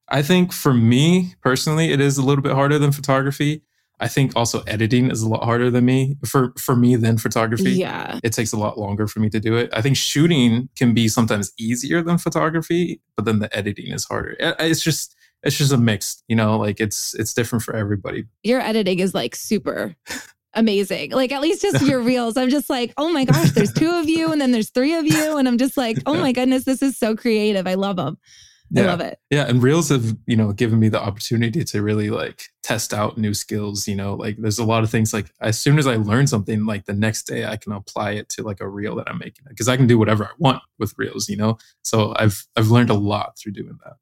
I 0.08 0.22
think 0.22 0.54
for 0.54 0.74
me 0.74 1.34
personally, 1.42 1.92
it 1.92 2.00
is 2.00 2.18
a 2.20 2.24
little 2.24 2.44
bit 2.44 2.54
harder 2.54 2.78
than 2.78 2.92
photography. 2.92 3.64
I 4.00 4.08
think 4.08 4.34
also 4.36 4.62
editing 4.64 5.10
is 5.10 5.22
a 5.22 5.30
lot 5.30 5.44
harder 5.44 5.72
than 5.72 5.86
me 5.86 6.18
for 6.26 6.54
for 6.58 6.76
me 6.76 6.96
than 6.96 7.18
photography. 7.18 7.72
Yeah. 7.72 8.20
It 8.24 8.34
takes 8.34 8.52
a 8.52 8.58
lot 8.58 8.78
longer 8.78 9.08
for 9.08 9.20
me 9.20 9.30
to 9.30 9.40
do 9.40 9.56
it. 9.56 9.70
I 9.74 9.82
think 9.82 9.96
shooting 9.96 10.70
can 10.76 10.94
be 10.94 11.08
sometimes 11.08 11.54
easier 11.58 12.02
than 12.02 12.18
photography, 12.18 13.02
but 13.16 13.26
then 13.26 13.40
the 13.40 13.56
editing 13.56 13.92
is 13.92 14.06
harder. 14.06 14.36
It's 14.40 14.82
just 14.82 15.16
it's 15.44 15.58
just 15.58 15.72
a 15.72 15.78
mix, 15.78 16.24
you 16.28 16.36
know, 16.36 16.58
like 16.58 16.80
it's 16.80 17.14
it's 17.16 17.34
different 17.34 17.64
for 17.64 17.76
everybody. 17.76 18.26
Your 18.44 18.60
editing 18.60 19.00
is 19.00 19.14
like 19.14 19.36
super 19.36 19.96
amazing. 20.56 21.12
Like 21.12 21.32
at 21.32 21.42
least 21.42 21.62
just 21.62 21.86
your 21.86 22.00
reels. 22.02 22.36
I'm 22.36 22.50
just 22.50 22.70
like, 22.70 22.94
oh 22.98 23.12
my 23.12 23.26
gosh, 23.26 23.52
there's 23.52 23.74
two 23.74 23.92
of 23.92 24.10
you 24.10 24.32
and 24.32 24.42
then 24.42 24.52
there's 24.52 24.72
three 24.72 24.96
of 24.96 25.06
you. 25.06 25.38
And 25.38 25.48
I'm 25.48 25.58
just 25.58 25.78
like, 25.78 25.98
oh 26.06 26.16
my 26.16 26.32
goodness, 26.32 26.64
this 26.64 26.82
is 26.82 26.98
so 26.98 27.16
creative. 27.16 27.68
I 27.68 27.76
love 27.76 27.98
them. 27.98 28.18
Yeah. 28.72 28.84
I 28.84 28.86
love 28.88 29.02
it. 29.02 29.20
Yeah. 29.30 29.46
And 29.48 29.62
Reels 29.62 29.90
have, 29.90 30.16
you 30.26 30.36
know, 30.36 30.52
given 30.52 30.80
me 30.80 30.90
the 30.90 31.02
opportunity 31.02 31.64
to 31.64 31.82
really 31.82 32.10
like 32.10 32.50
test 32.64 32.94
out 32.94 33.18
new 33.18 33.34
skills. 33.34 33.88
You 33.88 33.96
know, 33.96 34.16
like 34.16 34.38
there's 34.38 34.60
a 34.60 34.66
lot 34.66 34.84
of 34.84 34.90
things 34.90 35.14
like 35.14 35.32
as 35.42 35.60
soon 35.60 35.78
as 35.78 35.88
I 35.88 35.96
learn 35.98 36.28
something, 36.28 36.66
like 36.66 36.86
the 36.86 36.94
next 36.94 37.24
day 37.24 37.46
I 37.46 37.58
can 37.58 37.72
apply 37.72 38.12
it 38.12 38.30
to 38.30 38.44
like 38.44 38.62
a 38.62 38.68
reel 38.68 38.96
that 38.96 39.10
I'm 39.10 39.20
making 39.20 39.46
because 39.48 39.68
I 39.68 39.78
can 39.78 39.88
do 39.88 39.98
whatever 39.98 40.26
I 40.26 40.32
want 40.40 40.64
with 40.80 40.94
Reels, 40.98 41.30
you 41.30 41.38
know? 41.38 41.58
So 41.84 42.14
I've 42.18 42.46
I've 42.56 42.70
learned 42.70 42.90
a 42.90 42.96
lot 42.96 43.38
through 43.38 43.54
doing 43.54 43.78
that. 43.84 43.94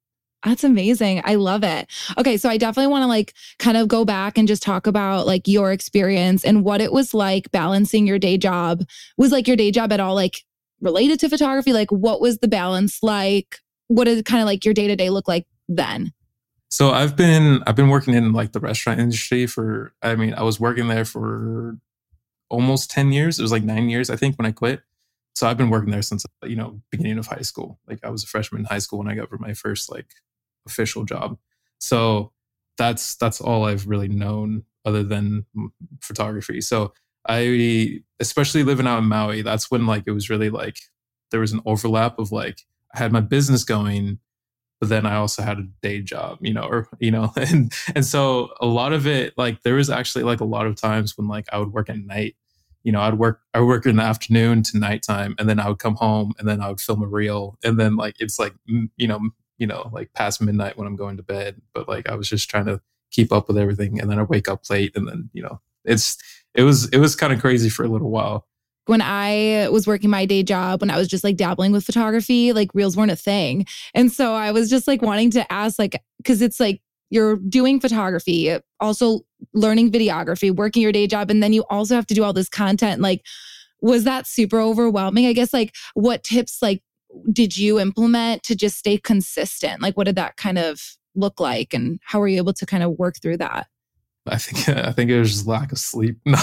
That's 0.45 0.63
amazing. 0.63 1.21
I 1.23 1.35
love 1.35 1.63
it. 1.63 1.89
Okay, 2.17 2.35
so 2.35 2.49
I 2.49 2.57
definitely 2.57 2.91
want 2.91 3.03
to 3.03 3.07
like 3.07 3.33
kind 3.59 3.77
of 3.77 3.87
go 3.87 4.03
back 4.03 4.37
and 4.37 4.47
just 4.47 4.61
talk 4.61 4.87
about 4.87 5.25
like 5.25 5.47
your 5.47 5.71
experience 5.71 6.43
and 6.43 6.65
what 6.65 6.81
it 6.81 6.91
was 6.91 7.13
like 7.13 7.49
balancing 7.51 8.05
your 8.05 8.19
day 8.19 8.37
job. 8.37 8.83
Was 9.17 9.31
like 9.31 9.47
your 9.47 9.55
day 9.55 9.71
job 9.71 9.93
at 9.93 10.01
all 10.01 10.15
like 10.15 10.41
related 10.81 11.19
to 11.21 11.29
photography? 11.29 11.71
Like 11.71 11.91
what 11.91 12.19
was 12.19 12.39
the 12.39 12.49
balance 12.49 13.01
like? 13.01 13.59
What 13.87 14.05
did 14.05 14.25
kind 14.25 14.41
of 14.41 14.45
like 14.45 14.65
your 14.65 14.73
day 14.73 14.87
to 14.87 14.95
day 14.95 15.09
look 15.09 15.27
like 15.27 15.45
then? 15.67 16.13
So 16.69 16.91
I've 16.91 17.15
been 17.15 17.61
I've 17.67 17.75
been 17.75 17.89
working 17.89 18.13
in 18.13 18.33
like 18.33 18.51
the 18.51 18.59
restaurant 18.59 18.99
industry 18.99 19.45
for 19.45 19.93
I 20.01 20.15
mean 20.15 20.33
I 20.33 20.43
was 20.43 20.59
working 20.59 20.87
there 20.87 21.05
for 21.05 21.77
almost 22.49 22.91
10 22.91 23.11
years. 23.11 23.39
It 23.39 23.43
was 23.43 23.51
like 23.51 23.63
9 23.63 23.89
years 23.89 24.09
I 24.09 24.15
think 24.15 24.37
when 24.37 24.45
I 24.45 24.51
quit. 24.51 24.81
So 25.35 25.47
I've 25.47 25.57
been 25.57 25.69
working 25.69 25.91
there 25.91 26.01
since 26.01 26.25
you 26.43 26.55
know 26.55 26.81
beginning 26.89 27.17
of 27.17 27.27
high 27.27 27.41
school. 27.41 27.79
Like 27.87 27.99
I 28.03 28.09
was 28.09 28.23
a 28.23 28.27
freshman 28.27 28.61
in 28.61 28.65
high 28.65 28.79
school 28.79 28.99
when 28.99 29.07
I 29.07 29.15
got 29.15 29.29
for 29.29 29.37
my 29.37 29.53
first 29.53 29.91
like 29.91 30.07
official 30.65 31.03
job. 31.03 31.37
So 31.79 32.31
that's 32.77 33.15
that's 33.15 33.39
all 33.39 33.65
I've 33.65 33.87
really 33.87 34.07
known 34.07 34.63
other 34.85 35.03
than 35.03 35.45
photography. 36.01 36.61
So 36.61 36.93
I 37.27 38.01
especially 38.19 38.63
living 38.63 38.87
out 38.87 38.99
in 38.99 39.05
Maui, 39.05 39.41
that's 39.41 39.71
when 39.71 39.85
like 39.85 40.03
it 40.07 40.11
was 40.11 40.29
really 40.29 40.49
like 40.49 40.77
there 41.31 41.39
was 41.39 41.51
an 41.51 41.61
overlap 41.65 42.19
of 42.19 42.31
like 42.31 42.61
I 42.93 42.99
had 42.99 43.11
my 43.11 43.21
business 43.21 43.63
going, 43.63 44.19
but 44.79 44.89
then 44.89 45.05
I 45.05 45.15
also 45.15 45.43
had 45.43 45.59
a 45.59 45.67
day 45.81 46.01
job, 46.01 46.39
you 46.41 46.53
know, 46.53 46.63
or 46.63 46.87
you 46.99 47.11
know, 47.11 47.31
and 47.37 47.73
and 47.95 48.05
so 48.05 48.49
a 48.59 48.65
lot 48.65 48.93
of 48.93 49.07
it, 49.07 49.33
like 49.37 49.63
there 49.63 49.75
was 49.75 49.89
actually 49.89 50.23
like 50.23 50.39
a 50.39 50.45
lot 50.45 50.67
of 50.67 50.75
times 50.75 51.17
when 51.17 51.27
like 51.27 51.45
I 51.51 51.57
would 51.57 51.73
work 51.73 51.89
at 51.89 51.97
night. 51.97 52.35
You 52.83 52.91
know, 52.91 52.99
I'd 52.99 53.17
work 53.17 53.39
I 53.53 53.59
would 53.59 53.67
work 53.67 53.85
in 53.85 53.95
the 53.95 54.03
afternoon 54.03 54.61
to 54.63 54.77
nighttime, 54.77 55.35
and 55.39 55.47
then 55.47 55.59
I 55.59 55.69
would 55.69 55.79
come 55.79 55.95
home, 55.95 56.33
and 56.37 56.47
then 56.47 56.61
I 56.61 56.67
would 56.67 56.81
film 56.81 57.01
a 57.01 57.07
reel, 57.07 57.57
and 57.63 57.79
then 57.79 57.95
like 57.95 58.15
it's 58.19 58.37
like 58.37 58.53
you 58.65 59.07
know, 59.07 59.21
you 59.57 59.67
know, 59.67 59.89
like 59.93 60.13
past 60.13 60.41
midnight 60.41 60.77
when 60.77 60.87
I'm 60.87 60.97
going 60.97 61.17
to 61.17 61.23
bed. 61.23 61.61
But 61.73 61.87
like 61.87 62.09
I 62.09 62.15
was 62.15 62.27
just 62.27 62.49
trying 62.49 62.65
to 62.65 62.81
keep 63.09 63.31
up 63.31 63.47
with 63.47 63.57
everything, 63.57 64.01
and 64.01 64.11
then 64.11 64.19
I 64.19 64.23
wake 64.23 64.49
up 64.49 64.69
late, 64.69 64.95
and 64.95 65.07
then 65.07 65.29
you 65.31 65.43
know, 65.43 65.61
it's 65.85 66.17
it 66.55 66.63
was 66.63 66.89
it 66.89 66.97
was 66.97 67.15
kind 67.15 67.31
of 67.31 67.39
crazy 67.39 67.69
for 67.69 67.85
a 67.85 67.89
little 67.89 68.11
while 68.11 68.47
when 68.85 69.01
I 69.01 69.69
was 69.71 69.87
working 69.87 70.09
my 70.09 70.25
day 70.25 70.43
job, 70.43 70.81
when 70.81 70.89
I 70.89 70.97
was 70.97 71.07
just 71.07 71.23
like 71.23 71.37
dabbling 71.37 71.71
with 71.71 71.85
photography, 71.85 72.53
like 72.53 72.69
reels 72.73 72.97
weren't 72.97 73.11
a 73.11 73.15
thing. 73.15 73.65
And 73.93 74.11
so 74.11 74.33
I 74.33 74.51
was 74.51 74.69
just 74.69 74.87
like 74.87 75.01
wanting 75.01 75.31
to 75.31 75.51
ask, 75.51 75.79
like, 75.79 76.01
because 76.17 76.41
it's 76.41 76.59
like 76.59 76.81
you're 77.09 77.37
doing 77.37 77.79
photography, 77.79 78.57
also 78.79 79.21
learning 79.53 79.91
videography, 79.91 80.53
working 80.53 80.81
your 80.81 80.91
day 80.91 81.07
job, 81.07 81.29
and 81.29 81.41
then 81.41 81.53
you 81.53 81.63
also 81.69 81.95
have 81.95 82.07
to 82.07 82.13
do 82.13 82.23
all 82.23 82.33
this 82.33 82.49
content. 82.49 83.01
Like, 83.01 83.23
was 83.81 84.03
that 84.05 84.27
super 84.27 84.59
overwhelming? 84.59 85.27
I 85.27 85.33
guess, 85.33 85.53
like, 85.53 85.75
what 85.93 86.23
tips, 86.23 86.61
like, 86.61 86.81
did 87.31 87.57
you 87.57 87.79
implement 87.79 88.41
to 88.43 88.55
just 88.55 88.77
stay 88.77 88.97
consistent? 88.97 89.81
Like, 89.81 89.95
what 89.95 90.05
did 90.05 90.15
that 90.15 90.37
kind 90.37 90.57
of 90.57 90.81
look 91.15 91.39
like? 91.39 91.73
And 91.73 91.99
how 92.03 92.19
were 92.19 92.27
you 92.27 92.37
able 92.37 92.53
to 92.53 92.65
kind 92.65 92.81
of 92.81 92.97
work 92.97 93.15
through 93.21 93.37
that? 93.37 93.67
I 94.27 94.37
think 94.37 94.69
I 94.77 94.91
think 94.91 95.09
it 95.09 95.19
was 95.19 95.31
just 95.31 95.47
lack 95.47 95.71
of 95.71 95.79
sleep. 95.79 96.17
No, 96.25 96.39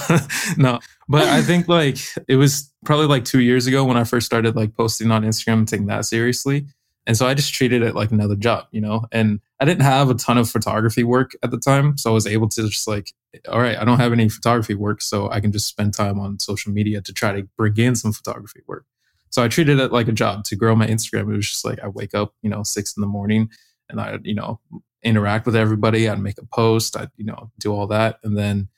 no, 0.56 0.78
but 1.08 1.28
I 1.28 1.42
think 1.42 1.68
like 1.68 1.98
it 2.28 2.36
was 2.36 2.72
probably 2.84 3.06
like 3.06 3.24
two 3.24 3.40
years 3.40 3.66
ago 3.66 3.84
when 3.84 3.96
I 3.96 4.04
first 4.04 4.26
started 4.26 4.56
like 4.56 4.74
posting 4.76 5.10
on 5.10 5.22
Instagram 5.22 5.54
and 5.54 5.68
taking 5.68 5.86
that 5.86 6.04
seriously. 6.04 6.66
And 7.06 7.16
so 7.16 7.26
I 7.26 7.34
just 7.34 7.54
treated 7.54 7.82
it 7.82 7.94
like 7.94 8.12
another 8.12 8.36
job, 8.36 8.66
you 8.70 8.80
know. 8.80 9.06
And 9.10 9.40
I 9.58 9.64
didn't 9.64 9.82
have 9.82 10.10
a 10.10 10.14
ton 10.14 10.38
of 10.38 10.50
photography 10.50 11.02
work 11.02 11.32
at 11.42 11.50
the 11.50 11.58
time, 11.58 11.96
so 11.96 12.10
I 12.10 12.14
was 12.14 12.26
able 12.26 12.48
to 12.50 12.68
just 12.68 12.86
like, 12.86 13.12
all 13.48 13.60
right, 13.60 13.78
I 13.78 13.84
don't 13.84 13.98
have 13.98 14.12
any 14.12 14.28
photography 14.28 14.74
work, 14.74 15.00
so 15.00 15.30
I 15.30 15.40
can 15.40 15.50
just 15.50 15.66
spend 15.66 15.94
time 15.94 16.20
on 16.20 16.38
social 16.38 16.72
media 16.72 17.00
to 17.00 17.12
try 17.12 17.32
to 17.32 17.48
bring 17.56 17.76
in 17.78 17.96
some 17.96 18.12
photography 18.12 18.60
work. 18.66 18.84
So 19.30 19.42
I 19.42 19.48
treated 19.48 19.78
it 19.78 19.92
like 19.92 20.08
a 20.08 20.12
job 20.12 20.44
to 20.44 20.56
grow 20.56 20.74
my 20.76 20.86
Instagram. 20.86 21.32
It 21.32 21.36
was 21.36 21.48
just 21.48 21.64
like 21.64 21.80
I 21.80 21.88
wake 21.88 22.14
up, 22.14 22.34
you 22.42 22.50
know, 22.50 22.62
six 22.62 22.96
in 22.96 23.00
the 23.00 23.06
morning, 23.06 23.48
and 23.88 24.00
I, 24.00 24.18
you 24.22 24.34
know, 24.34 24.60
interact 25.02 25.46
with 25.46 25.56
everybody. 25.56 26.08
I'd 26.08 26.20
make 26.20 26.38
a 26.38 26.46
post. 26.46 26.96
I'd, 26.96 27.10
you 27.16 27.24
know, 27.24 27.50
do 27.58 27.72
all 27.72 27.86
that. 27.88 28.18
And 28.22 28.36
then, 28.36 28.68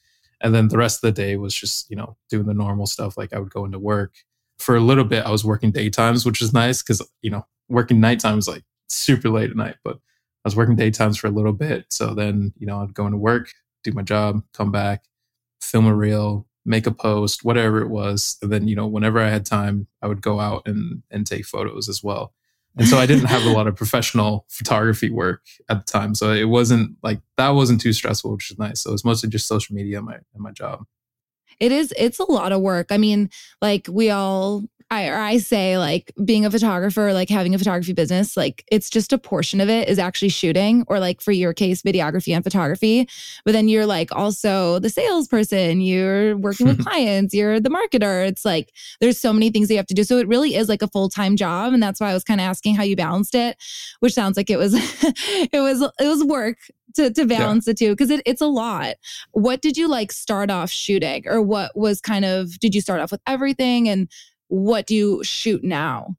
and 0.41 0.55
then 0.55 0.69
the 0.69 0.79
rest 0.79 1.02
of 1.02 1.02
the 1.02 1.23
day 1.23 1.37
was 1.37 1.55
just, 1.55 1.91
you 1.91 1.97
know, 1.97 2.17
doing 2.29 2.47
the 2.47 2.55
normal 2.55 2.87
stuff. 2.87 3.17
Like 3.17 3.33
I 3.33 3.38
would 3.38 3.50
go 3.52 3.64
into 3.64 3.79
work 3.79 4.14
for 4.59 4.76
a 4.76 4.81
little 4.81 5.05
bit. 5.05 5.25
I 5.25 5.31
was 5.31 5.45
working 5.45 5.73
daytimes, 5.73 6.25
which 6.25 6.43
is 6.43 6.52
nice 6.52 6.83
because, 6.83 7.07
you 7.23 7.31
know, 7.31 7.47
working 7.69 8.00
nighttime 8.00 8.38
is 8.38 8.49
like 8.49 8.64
super 8.88 9.29
late 9.29 9.50
at 9.50 9.57
night, 9.57 9.76
but 9.85 9.97
I 9.97 10.49
was 10.49 10.57
working 10.57 10.76
daytimes 10.76 11.19
for 11.19 11.29
a 11.29 11.31
little 11.31 11.52
bit. 11.52 11.87
So 11.91 12.14
then, 12.14 12.52
you 12.57 12.67
know, 12.67 12.81
I'd 12.83 12.95
go 12.95 13.07
into 13.07 13.19
work, 13.19 13.52
do 13.85 13.93
my 13.93 14.02
job, 14.02 14.43
come 14.52 14.71
back, 14.71 15.05
film 15.61 15.87
a 15.87 15.95
reel, 15.95 16.47
make 16.64 16.87
a 16.87 16.93
post, 16.93 17.45
whatever 17.45 17.81
it 17.81 17.88
was. 17.88 18.37
And 18.43 18.52
then, 18.52 18.69
you 18.69 18.76
know, 18.76 18.87
whenever 18.87 19.21
I 19.21 19.31
had 19.31 19.47
time, 19.47 19.87
I 20.00 20.07
would 20.07 20.23
go 20.23 20.41
out 20.41 20.62
and, 20.67 21.02
and 21.11 21.26
take 21.26 21.47
photos 21.47 21.88
as 21.88 22.02
well. 22.02 22.33
And 22.76 22.88
so 22.88 22.97
I 22.97 23.07
didn't 23.07 23.26
have 23.26 23.45
a 23.45 23.50
lot 23.50 23.67
of 23.67 23.76
professional 23.76 24.47
photography 24.49 25.11
work 25.11 25.43
at 25.69 25.85
the 25.85 25.93
time. 25.93 26.14
So 26.14 26.33
it 26.33 26.49
wasn't 26.49 26.97
like 27.02 27.21
that 27.37 27.50
wasn't 27.50 27.81
too 27.81 27.93
stressful, 27.93 28.33
which 28.33 28.50
is 28.50 28.59
nice. 28.59 28.81
So 28.81 28.91
it 28.91 28.93
was 28.93 29.05
mostly 29.05 29.29
just 29.29 29.47
social 29.47 29.75
media 29.75 29.99
and 29.99 30.07
my 30.07 30.14
and 30.14 30.43
my 30.43 30.52
job. 30.52 30.87
It 31.61 31.71
is 31.71 31.93
it's 31.99 32.19
a 32.19 32.31
lot 32.31 32.52
of 32.52 32.61
work. 32.62 32.88
I 32.91 32.97
mean, 32.97 33.31
like 33.61 33.88
we 33.91 34.11
all 34.11 34.64
I 34.92 35.08
or 35.08 35.16
I 35.16 35.38
say 35.38 35.78
like 35.78 36.12
being 36.22 36.44
a 36.44 36.50
photographer, 36.50 37.14
like 37.14 37.30
having 37.30 37.54
a 37.54 37.58
photography 37.58 37.94
business, 37.94 38.37
like 38.37 38.62
it's 38.70 38.90
just 38.90 39.11
a 39.14 39.16
portion 39.16 39.58
of 39.62 39.70
it 39.70 39.88
is 39.88 39.99
actually 39.99 40.28
shooting, 40.28 40.84
or 40.87 41.00
like 41.00 41.22
for 41.22 41.32
your 41.32 41.54
case, 41.54 41.80
videography 41.80 42.34
and 42.34 42.44
photography. 42.44 43.08
But 43.46 43.52
then 43.52 43.68
you're 43.68 43.87
like 43.87 44.14
also 44.14 44.78
the 44.80 44.90
salesperson, 44.90 45.80
you're 45.80 46.37
working 46.37 46.66
with 46.66 46.84
clients, 46.87 47.32
you're 47.32 47.58
the 47.58 47.70
marketer. 47.70 48.28
It's 48.28 48.44
like 48.44 48.70
there's 49.00 49.18
so 49.18 49.32
many 49.32 49.49
things 49.49 49.68
that 49.68 49.75
you 49.75 49.78
have 49.78 49.87
to 49.87 49.94
do. 49.94 50.04
So 50.04 50.18
it 50.18 50.28
really 50.28 50.56
is 50.56 50.68
like 50.68 50.82
a 50.82 50.88
full-time 50.88 51.37
job. 51.37 51.72
And 51.72 51.82
that's 51.82 51.99
why 51.99 52.11
I 52.11 52.14
was 52.14 52.22
kind 52.22 52.38
of 52.38 52.44
asking 52.44 52.75
how 52.75 52.82
you 52.82 52.94
balanced 52.94 53.34
it, 53.34 53.56
which 54.00 54.12
sounds 54.12 54.37
like 54.37 54.50
it 54.50 54.58
was 54.58 54.75
it 54.75 55.61
was 55.62 55.80
it 55.80 56.06
was 56.06 56.22
work 56.22 56.58
to, 56.96 57.11
to 57.11 57.25
balance 57.25 57.66
yeah. 57.66 57.72
the 57.72 57.75
two 57.75 57.92
because 57.92 58.11
it, 58.11 58.20
it's 58.26 58.42
a 58.42 58.46
lot. 58.46 58.96
What 59.30 59.62
did 59.62 59.78
you 59.78 59.88
like 59.88 60.12
start 60.12 60.50
off 60.50 60.70
shooting 60.70 61.26
or 61.26 61.40
what 61.40 61.75
was 61.75 62.00
kind 62.02 62.26
of 62.26 62.58
did 62.58 62.75
you 62.75 62.82
start 62.82 63.00
off 63.00 63.11
with 63.11 63.22
everything 63.26 63.88
and 63.88 64.08
what 64.52 64.87
do 64.87 64.94
you 64.94 65.25
shoot 65.25 65.64
now? 65.64 66.14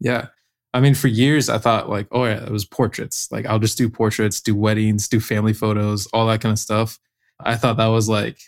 Yeah. 0.00 0.26
I 0.74 0.80
mean, 0.80 0.94
for 0.94 1.08
years, 1.08 1.48
I 1.48 1.56
thought 1.56 1.88
like, 1.88 2.08
oh 2.12 2.26
yeah, 2.26 2.44
it 2.44 2.50
was 2.50 2.66
portraits. 2.66 3.26
Like 3.32 3.46
I'll 3.46 3.58
just 3.58 3.78
do 3.78 3.88
portraits, 3.88 4.40
do 4.42 4.54
weddings, 4.54 5.08
do 5.08 5.18
family 5.18 5.54
photos, 5.54 6.06
all 6.08 6.26
that 6.26 6.42
kind 6.42 6.52
of 6.52 6.58
stuff. 6.58 6.98
I 7.40 7.56
thought 7.56 7.78
that 7.78 7.86
was 7.86 8.06
like 8.06 8.38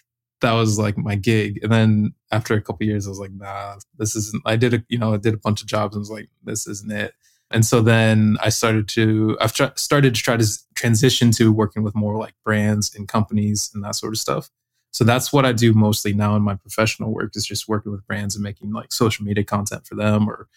that 0.43 0.53
was 0.53 0.79
like 0.79 0.99
my 0.99 1.15
gig. 1.15 1.61
And 1.63 1.73
then 1.73 2.13
after 2.31 2.53
a 2.55 2.61
couple 2.61 2.87
years, 2.87 3.07
I 3.07 3.11
was 3.11 3.19
like, 3.19 3.33
nah, 3.33 3.77
this 3.97 4.15
isn't. 4.15 4.43
I 4.45 4.57
did 4.57 4.75
a 4.75 4.85
you 4.89 4.99
know 4.99 5.15
I 5.15 5.17
did 5.17 5.33
a 5.33 5.39
bunch 5.39 5.63
of 5.63 5.67
jobs 5.67 5.97
and 5.97 6.03
was 6.03 6.11
like, 6.11 6.29
this 6.45 6.67
isn't 6.67 6.93
it. 6.93 7.15
And 7.51 7.65
so 7.65 7.81
then 7.81 8.37
I 8.43 8.51
started 8.51 8.87
to 8.89 9.39
I've 9.41 9.55
tr- 9.55 9.77
started 9.77 10.15
to 10.15 10.23
try 10.23 10.37
to 10.37 10.47
transition 10.75 11.31
to 11.33 11.51
working 11.51 11.83
with 11.83 11.95
more 11.95 12.19
like 12.19 12.35
brands 12.45 12.95
and 12.95 13.09
companies 13.09 13.71
and 13.73 13.83
that 13.83 13.95
sort 13.95 14.13
of 14.13 14.19
stuff. 14.19 14.51
So 14.93 15.05
that's 15.05 15.33
what 15.33 15.47
I 15.47 15.53
do 15.53 15.73
mostly 15.73 16.13
now 16.13 16.37
in 16.37 16.43
my 16.43 16.55
professional 16.55 17.13
work 17.13 17.35
is 17.35 17.47
just 17.47 17.69
working 17.69 17.93
with 17.93 18.07
brands 18.07 18.37
and 18.37 18.43
making 18.43 18.73
like 18.73 18.93
social 18.93 19.25
media 19.25 19.43
content 19.43 19.87
for 19.87 19.95
them 19.95 20.29
or 20.29 20.49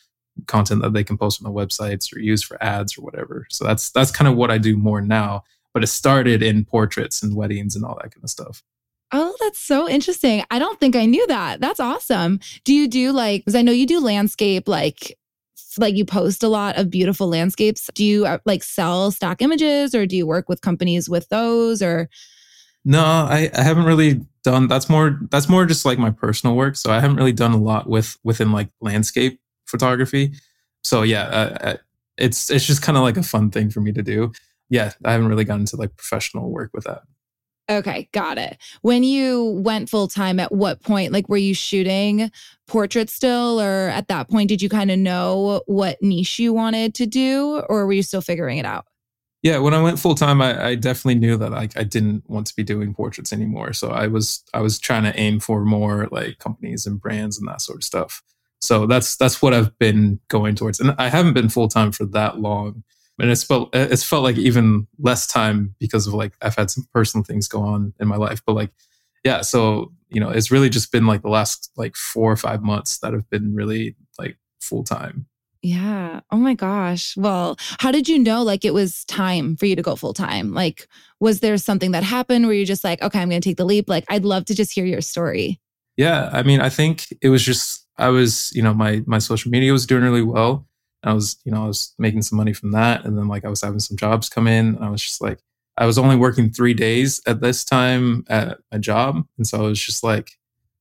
content 0.48 0.82
that 0.82 0.94
they 0.94 1.04
can 1.04 1.18
post 1.18 1.42
on 1.42 1.51
their 1.51 1.65
websites 1.65 2.13
or 2.13 2.20
use 2.20 2.44
for 2.44 2.62
ads 2.62 2.98
or 2.98 3.01
whatever. 3.01 3.48
So 3.50 3.63
that's 3.63 3.89
that's 3.92 4.12
kind 4.12 4.27
of 4.27 4.36
what 4.36 4.51
I 4.51 4.58
do 4.58 4.75
more 4.75 5.01
now. 5.01 5.44
But 5.74 5.84
it 5.84 5.88
started 5.88 6.44
in 6.44 6.65
portraits 6.65 7.24
and 7.24 7.36
weddings 7.36 7.75
and 7.75 7.84
all 7.86 7.98
that 8.01 8.13
kind 8.13 8.24
of 8.24 8.30
stuff. 8.30 8.63
Oh, 9.12 9.36
that's 9.39 9.60
so 9.60 9.88
interesting. 9.88 10.44
I 10.51 10.60
don't 10.60 10.80
think 10.80 10.96
I 10.96 11.06
knew 11.06 11.25
that. 11.27 11.62
That's 11.62 11.80
awesome. 11.80 12.39
Do 12.65 12.74
you 12.74 12.88
do 12.88 13.12
like 13.12 13.42
because 13.42 13.56
I 13.56 13.62
know 13.62 13.72
you 13.72 13.86
do 13.86 14.00
landscape 14.00 14.68
like 14.68 15.18
like 15.77 15.96
you 15.96 16.06
post 16.06 16.44
a 16.44 16.48
lot 16.48 16.77
of 16.77 16.89
beautiful 16.89 17.27
landscapes. 17.27 17.89
Do 17.94 18.04
you 18.04 18.25
uh, 18.25 18.39
like 18.46 18.63
sell 18.63 19.12
stock 19.12 19.42
images 19.42 19.94
or 19.94 20.06
do 20.06 20.15
you 20.15 20.25
work 20.25 20.50
with 20.50 20.62
companies 20.62 21.10
with 21.10 21.27
those 21.30 21.82
or 21.82 22.10
no, 22.86 23.04
I, 23.04 23.50
I 23.54 23.63
haven't 23.63 23.86
really 23.86 24.22
done 24.44 24.68
that's 24.68 24.88
more 24.88 25.20
that's 25.32 25.50
more 25.50 25.65
just 25.65 25.86
like 25.86 25.98
my 25.98 26.12
personal 26.12 26.56
work. 26.56 26.75
So 26.75 26.92
I 26.92 27.00
haven't 27.00 27.18
really 27.18 27.34
done 27.34 27.51
a 27.51 27.58
lot 27.58 27.89
with 27.89 28.15
within 28.24 28.51
like 28.51 28.70
landscape 28.80 29.42
photography. 29.65 30.34
So 30.84 31.01
yeah, 31.01 31.24
uh, 31.24 31.77
it's 32.18 32.51
it's 32.51 32.65
just 32.65 32.84
kind 32.84 32.98
of 32.98 33.04
like 33.04 33.18
a 33.18 33.24
fun 33.24 33.50
thing 33.50 33.72
for 33.72 33.82
me 33.82 33.92
to 33.92 34.04
do. 34.04 34.32
Yeah, 34.70 34.94
I 35.04 35.12
haven't 35.12 35.27
really 35.27 35.44
gotten 35.44 35.62
into 35.62 35.75
like 35.75 35.96
professional 35.98 36.51
work 36.51 36.72
with 36.74 36.86
that. 36.86 37.01
Okay, 37.68 38.08
got 38.12 38.38
it. 38.38 38.58
When 38.82 39.04
you 39.04 39.44
went 39.44 39.89
full 39.89 40.08
time, 40.08 40.39
at 40.39 40.51
what 40.51 40.84
point, 40.84 41.12
like, 41.12 41.27
were 41.27 41.38
you 41.38 41.56
shooting 41.56 42.30
portraits 42.68 43.13
still, 43.13 43.60
or 43.60 43.89
at 43.89 44.08
that 44.10 44.30
point, 44.30 44.50
did 44.50 44.62
you 44.62 44.70
kind 44.70 44.92
of 44.92 45.00
know 45.00 45.63
what 45.65 46.00
niche 46.00 46.38
you 46.38 46.54
wanted 46.54 46.94
to 46.96 47.08
do, 47.08 47.63
or 47.68 47.88
were 47.88 47.94
you 47.94 48.04
still 48.04 48.22
figuring 48.22 48.60
it 48.60 48.65
out? 48.65 48.86
Yeah 49.46 49.60
when 49.60 49.75
i 49.75 49.82
went 49.82 50.00
full 50.00 50.16
time 50.16 50.42
I, 50.42 50.70
I, 50.70 50.75
definitely 50.75 51.20
knew 51.20 51.38
that 51.38 51.52
like 51.52 51.78
i 51.78 51.84
didn't 51.84 52.28
want 52.28 52.48
to 52.48 52.56
be 52.56 52.64
doing 52.64 52.96
portraits 52.96 53.32
anymore. 53.32 53.74
So 53.74 53.92
i 53.92 54.08
was 54.08 54.44
i 54.56 54.60
was 54.60 54.80
trying 54.80 55.04
to 55.04 55.18
aim 55.18 55.40
for 55.40 55.64
more 55.64 56.08
like 56.12 56.40
companies 56.40 56.88
and 56.88 57.00
brands 57.00 57.38
and 57.38 57.48
that 57.48 57.62
sort 57.62 57.78
of 57.78 57.84
stuff. 57.84 58.24
So 58.60 58.88
that's 58.88 59.16
that's 59.16 59.42
what 59.44 59.54
i've 59.54 59.78
been 59.78 60.20
going 60.30 60.56
towards. 60.56 60.80
And 60.80 60.96
i 60.98 61.10
haven't 61.10 61.36
been 61.36 61.50
full 61.50 61.68
time 61.68 61.92
for 61.92 62.06
that 62.08 62.40
long. 62.40 62.84
And 63.20 63.30
it's 63.30 63.44
felt 63.44 63.70
it's 63.75 64.04
felt 64.04 64.24
like 64.24 64.38
even 64.38 64.88
less 64.98 65.28
time 65.28 65.75
because 65.80 66.08
of 66.08 66.16
like 66.16 66.34
i've 66.42 66.56
had 66.56 66.72
some 66.72 66.88
personal 66.92 67.24
things 67.24 67.48
go 67.48 67.62
on 67.62 67.94
in 68.00 68.08
my 68.08 68.18
life. 68.18 68.42
But 68.46 68.54
like 68.54 68.72
yeah 69.24 69.42
so 69.42 69.92
you 70.10 70.20
know 70.20 70.30
it's 70.30 70.50
really 70.50 70.70
just 70.70 70.92
been 70.92 71.06
like 71.06 71.22
the 71.22 71.30
last 71.30 71.72
like 71.78 71.96
four 71.96 72.32
or 72.32 72.38
five 72.38 72.64
months 72.64 72.98
that 73.00 73.14
have 73.14 73.30
been 73.30 73.54
really 73.54 73.96
like 74.18 74.38
full 74.60 74.84
time 74.84 75.28
yeah. 75.65 76.19
Oh 76.29 76.38
my 76.38 76.53
gosh. 76.53 77.17
Well, 77.17 77.57
how 77.79 77.91
did 77.91 78.07
you 78.07 78.19
know 78.19 78.43
like 78.43 78.63
it 78.63 78.74
was 78.74 79.03
time 79.05 79.55
for 79.55 79.65
you 79.65 79.75
to 79.75 79.81
go 79.81 79.95
full 79.95 80.13
time? 80.13 80.53
Like, 80.53 80.88
was 81.19 81.39
there 81.39 81.57
something 81.57 81.89
that 81.89 82.03
happened 82.03 82.45
where 82.45 82.53
you're 82.53 82.67
just 82.67 82.84
like, 82.84 83.01
okay, 83.01 83.19
I'm 83.19 83.29
going 83.29 83.41
to 83.41 83.50
take 83.50 83.57
the 83.57 83.65
leap? 83.65 83.89
Like, 83.89 84.05
I'd 84.07 84.25
love 84.25 84.45
to 84.45 84.53
just 84.53 84.72
hear 84.72 84.86
your 84.86 85.01
story. 85.01 85.60
Yeah. 85.98 86.29
I 86.31 86.43
mean, 86.43 86.62
I 86.62 86.69
think 86.69 87.07
it 87.19 87.29
was 87.29 87.43
just, 87.43 87.88
I 87.98 88.10
was, 88.10 88.51
you 88.53 88.62
know, 88.62 88.75
my, 88.75 89.01
my 89.07 89.17
social 89.17 89.50
media 89.50 89.72
was 89.72 89.88
doing 89.88 90.03
really 90.03 90.22
well. 90.22 90.67
I 91.01 91.13
was, 91.13 91.38
you 91.45 91.51
know, 91.51 91.63
I 91.63 91.67
was 91.67 91.95
making 91.98 92.22
some 92.22 92.38
money 92.38 92.53
from 92.53 92.72
that. 92.74 93.03
And 93.03 93.17
then 93.17 93.27
like 93.27 93.43
I 93.43 93.50
was 93.50 93.62
having 93.62 93.79
some 93.79 93.98
jobs 93.98 94.29
come 94.29 94.45
in. 94.45 94.77
I 94.77 94.91
was 94.91 95.01
just 95.01 95.19
like, 95.19 95.39
I 95.77 95.88
was 95.88 95.98
only 95.98 96.15
working 96.15 96.51
three 96.51 96.75
days 96.75 97.22
at 97.25 97.41
this 97.41 97.65
time 97.65 98.24
at 98.29 98.60
my 98.72 98.77
job. 98.77 99.25
And 99.39 99.48
so 99.48 99.65
I 99.65 99.67
was 99.67 99.84
just 99.84 100.03
like, 100.03 100.34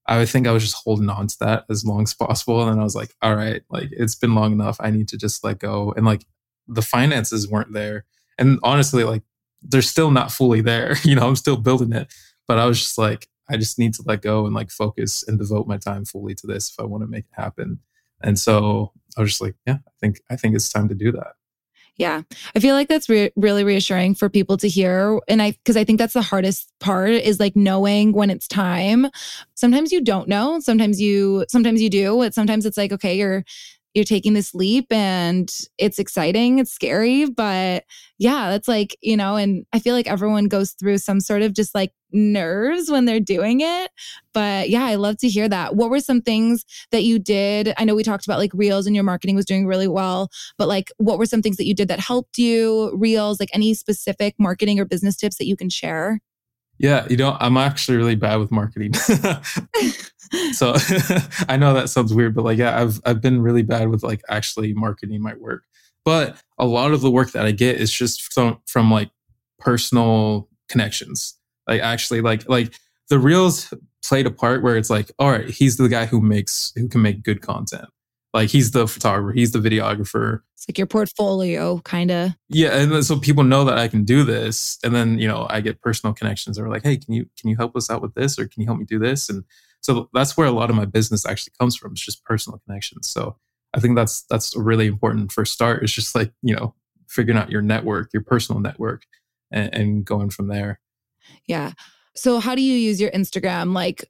I 0.06 0.25
think 0.26 0.46
I 0.46 0.52
was 0.52 0.62
just 0.62 0.76
holding 0.84 1.08
on 1.08 1.26
to 1.28 1.37
that 1.40 1.64
as 1.70 1.84
long 1.84 2.02
as 2.02 2.14
possible. 2.14 2.61
And 2.62 2.73
then 2.73 2.80
I 2.80 2.84
was 2.84 2.94
like, 2.94 3.14
all 3.23 3.34
right, 3.34 3.62
like 3.70 3.88
it's 3.90 4.14
been 4.14 4.34
long 4.34 4.52
enough. 4.52 4.76
I 4.80 4.90
need 4.90 5.08
to 5.08 5.16
just 5.16 5.42
let 5.44 5.58
go. 5.58 5.92
And 5.96 6.04
like 6.04 6.26
the 6.68 6.82
finances 6.82 7.49
weren't 7.49 7.73
there. 7.73 8.04
And 8.38 8.58
honestly, 8.62 9.04
like 9.04 9.23
they're 9.62 9.82
still 9.82 10.11
not 10.11 10.30
fully 10.30 10.61
there. 10.61 10.96
You 11.04 11.14
know, 11.14 11.26
I'm 11.26 11.37
still 11.37 11.56
building 11.56 11.92
it. 11.92 12.12
But 12.46 12.58
I 12.58 12.66
was 12.66 12.78
just 12.78 12.99
like, 12.99 13.28
I 13.49 13.56
just 13.56 13.78
need 13.78 13.94
to 13.94 14.02
let 14.06 14.23
go 14.23 14.46
and 14.46 14.54
like 14.54 14.70
focus 14.70 15.25
and 15.26 15.38
devote 15.38 15.66
my 15.66 15.78
time 15.78 16.04
fully 16.04 16.34
to 16.37 16.46
this 16.46 16.70
if 16.70 16.78
I 16.78 16.84
want 16.84 17.02
to 17.02 17.08
make 17.08 17.25
it 17.25 17.42
happen. 17.42 17.80
And 18.23 18.38
so 18.38 18.92
I 19.16 19.20
was 19.20 19.30
just 19.30 19.40
like, 19.42 19.54
yeah, 19.66 19.78
I 19.87 19.90
think 20.00 20.20
I 20.30 20.37
think 20.37 20.54
it's 20.54 20.70
time 20.70 20.88
to 20.88 20.94
do 20.94 21.12
that. 21.12 21.34
Yeah. 21.96 22.22
I 22.56 22.60
feel 22.60 22.74
like 22.74 22.88
that's 22.88 23.08
re- 23.08 23.30
really 23.36 23.62
reassuring 23.62 24.16
for 24.16 24.28
people 24.28 24.56
to 24.56 24.68
hear. 24.68 25.20
And 25.28 25.40
I, 25.40 25.56
cause 25.64 25.76
I 25.76 25.84
think 25.84 25.98
that's 25.98 26.14
the 26.14 26.22
hardest 26.22 26.72
part 26.80 27.10
is 27.10 27.38
like 27.38 27.54
knowing 27.54 28.12
when 28.12 28.30
it's 28.30 28.48
time. 28.48 29.06
Sometimes 29.54 29.92
you 29.92 30.00
don't 30.00 30.28
know. 30.28 30.58
Sometimes 30.60 31.00
you, 31.00 31.44
sometimes 31.48 31.80
you 31.80 31.88
do. 31.88 32.18
But 32.18 32.34
sometimes 32.34 32.66
it's 32.66 32.76
like, 32.76 32.92
okay, 32.92 33.16
you're, 33.16 33.44
you're 33.94 34.04
taking 34.04 34.34
this 34.34 34.54
leap 34.54 34.92
and 34.92 35.56
it's 35.78 36.00
exciting, 36.00 36.58
it's 36.58 36.72
scary, 36.72 37.26
but 37.26 37.84
yeah, 38.18 38.50
that's 38.50 38.66
like, 38.66 38.96
you 39.00 39.16
know, 39.16 39.36
and 39.36 39.64
I 39.72 39.78
feel 39.78 39.94
like 39.94 40.08
everyone 40.08 40.46
goes 40.46 40.72
through 40.72 40.98
some 40.98 41.20
sort 41.20 41.42
of 41.42 41.54
just 41.54 41.76
like 41.76 41.92
nerves 42.14 42.90
when 42.90 43.04
they're 43.04 43.21
doing 43.21 43.61
it. 43.61 43.90
But 44.33 44.71
yeah, 44.71 44.85
I 44.85 44.94
love 44.94 45.18
to 45.18 45.28
hear 45.28 45.49
that. 45.49 45.76
What 45.76 45.90
were 45.90 46.00
some 46.00 46.23
things 46.23 46.64
that 46.90 47.02
you 47.02 47.18
did? 47.18 47.75
I 47.76 47.85
know 47.85 47.94
we 47.94 48.02
talked 48.02 48.25
about 48.26 48.38
like 48.38 48.52
Reels 48.54 48.87
and 48.87 48.94
your 48.94 49.04
marketing 49.04 49.37
was 49.37 49.44
doing 49.44 49.66
really 49.66 49.88
well, 49.88 50.30
but 50.56 50.68
like 50.68 50.90
what 50.97 51.18
were 51.18 51.26
some 51.26 51.42
things 51.42 51.56
that 51.56 51.66
you 51.66 51.75
did 51.75 51.88
that 51.88 52.00
helped 52.00 52.38
you? 52.38 52.97
Reels, 52.97 53.40
like 53.40 53.50
any 53.52 53.75
specific 53.75 54.35
marketing 54.38 54.80
or 54.80 54.85
business 54.85 55.16
tips 55.16 55.37
that 55.37 55.47
you 55.47 55.56
can 55.56 55.68
share? 55.68 56.21
Yeah, 56.78 57.06
you 57.09 57.16
know, 57.16 57.37
I'm 57.40 57.56
actually 57.56 57.97
really 57.97 58.16
bad 58.16 58.37
with 58.37 58.50
marketing. 58.50 58.94
so 60.52 60.75
I 61.49 61.56
know 61.56 61.75
that 61.75 61.88
sounds 61.88 62.12
weird, 62.12 62.35
but 62.35 62.44
like 62.44 62.59
yeah, 62.59 62.80
I've 62.80 63.00
I've 63.04 63.21
been 63.21 63.42
really 63.42 63.62
bad 63.62 63.88
with 63.88 64.02
like 64.02 64.23
actually 64.28 64.73
marketing 64.75 65.23
my 65.23 65.35
work. 65.35 65.64
But 66.04 66.37
a 66.59 66.66
lot 66.66 66.92
of 66.92 67.00
the 67.00 67.11
work 67.11 67.33
that 67.33 67.47
I 67.47 67.52
get 67.52 67.76
is 67.76 67.92
just 67.92 68.33
from 68.33 68.59
from 68.66 68.90
like 68.90 69.11
personal 69.59 70.49
connections. 70.68 71.35
Like 71.66 71.80
actually 71.80 72.21
like 72.21 72.49
like 72.49 72.75
the 73.09 73.18
reels 73.18 73.73
played 74.06 74.26
a 74.26 74.30
part 74.30 74.62
where 74.62 74.76
it's 74.76 74.90
like, 74.90 75.11
all 75.18 75.30
right, 75.30 75.49
he's 75.49 75.76
the 75.76 75.88
guy 75.88 76.06
who 76.06 76.21
makes 76.21 76.73
who 76.76 76.88
can 76.88 77.02
make 77.02 77.23
good 77.23 77.40
content. 77.40 77.88
Like 78.33 78.50
he's 78.50 78.73
the 78.73 78.88
photographer, 78.88 79.33
he's 79.33 79.52
the 79.52 79.61
videographer. 79.61 80.40
It's 80.54 80.68
like 80.68 80.76
your 80.76 80.88
portfolio, 80.88 81.78
kind 81.80 82.11
of. 82.11 82.33
Yeah, 82.49 82.76
and 82.76 82.90
then, 82.90 83.02
so 83.02 83.18
people 83.18 83.44
know 83.44 83.64
that 83.64 83.78
I 83.78 83.87
can 83.87 84.04
do 84.04 84.25
this, 84.25 84.78
and 84.83 84.94
then 84.94 85.18
you 85.18 85.28
know 85.28 85.47
I 85.49 85.61
get 85.61 85.80
personal 85.80 86.14
connections. 86.14 86.56
They're 86.56 86.68
like, 86.68 86.83
hey, 86.83 86.97
can 86.97 87.14
you 87.14 87.26
can 87.38 87.49
you 87.49 87.56
help 87.56 87.76
us 87.76 87.90
out 87.90 88.02
with 88.02 88.14
this, 88.14 88.38
or 88.38 88.49
can 88.49 88.61
you 88.61 88.66
help 88.66 88.78
me 88.78 88.85
do 88.85 88.99
this? 88.99 89.28
And 89.28 89.44
so 89.80 90.09
that's 90.12 90.37
where 90.37 90.49
a 90.49 90.52
lot 90.52 90.71
of 90.71 90.76
my 90.76 90.85
business 90.85 91.25
actually 91.25 91.52
comes 91.61 91.76
from. 91.76 91.92
It's 91.92 92.04
just 92.04 92.25
personal 92.25 92.61
connections. 92.66 93.09
So 93.09 93.37
I 93.73 93.80
think 93.80 93.94
that's 93.94 94.23
that's 94.23 94.56
a 94.56 94.61
really 94.61 94.87
important 94.87 95.30
first 95.30 95.52
start. 95.52 95.83
It's 95.85 95.92
just 95.92 96.14
like 96.14 96.33
you 96.42 96.56
know 96.56 96.75
figuring 97.06 97.38
out 97.38 97.50
your 97.50 97.62
network, 97.62 98.11
your 98.12 98.25
personal 98.25 98.61
network, 98.61 99.04
and, 99.52 99.73
and 99.73 100.04
going 100.04 100.30
from 100.30 100.49
there. 100.49 100.80
Yeah. 101.46 101.72
So 102.14 102.38
how 102.40 102.54
do 102.54 102.62
you 102.62 102.74
use 102.74 103.00
your 103.00 103.10
Instagram? 103.10 103.74
Like, 103.74 104.04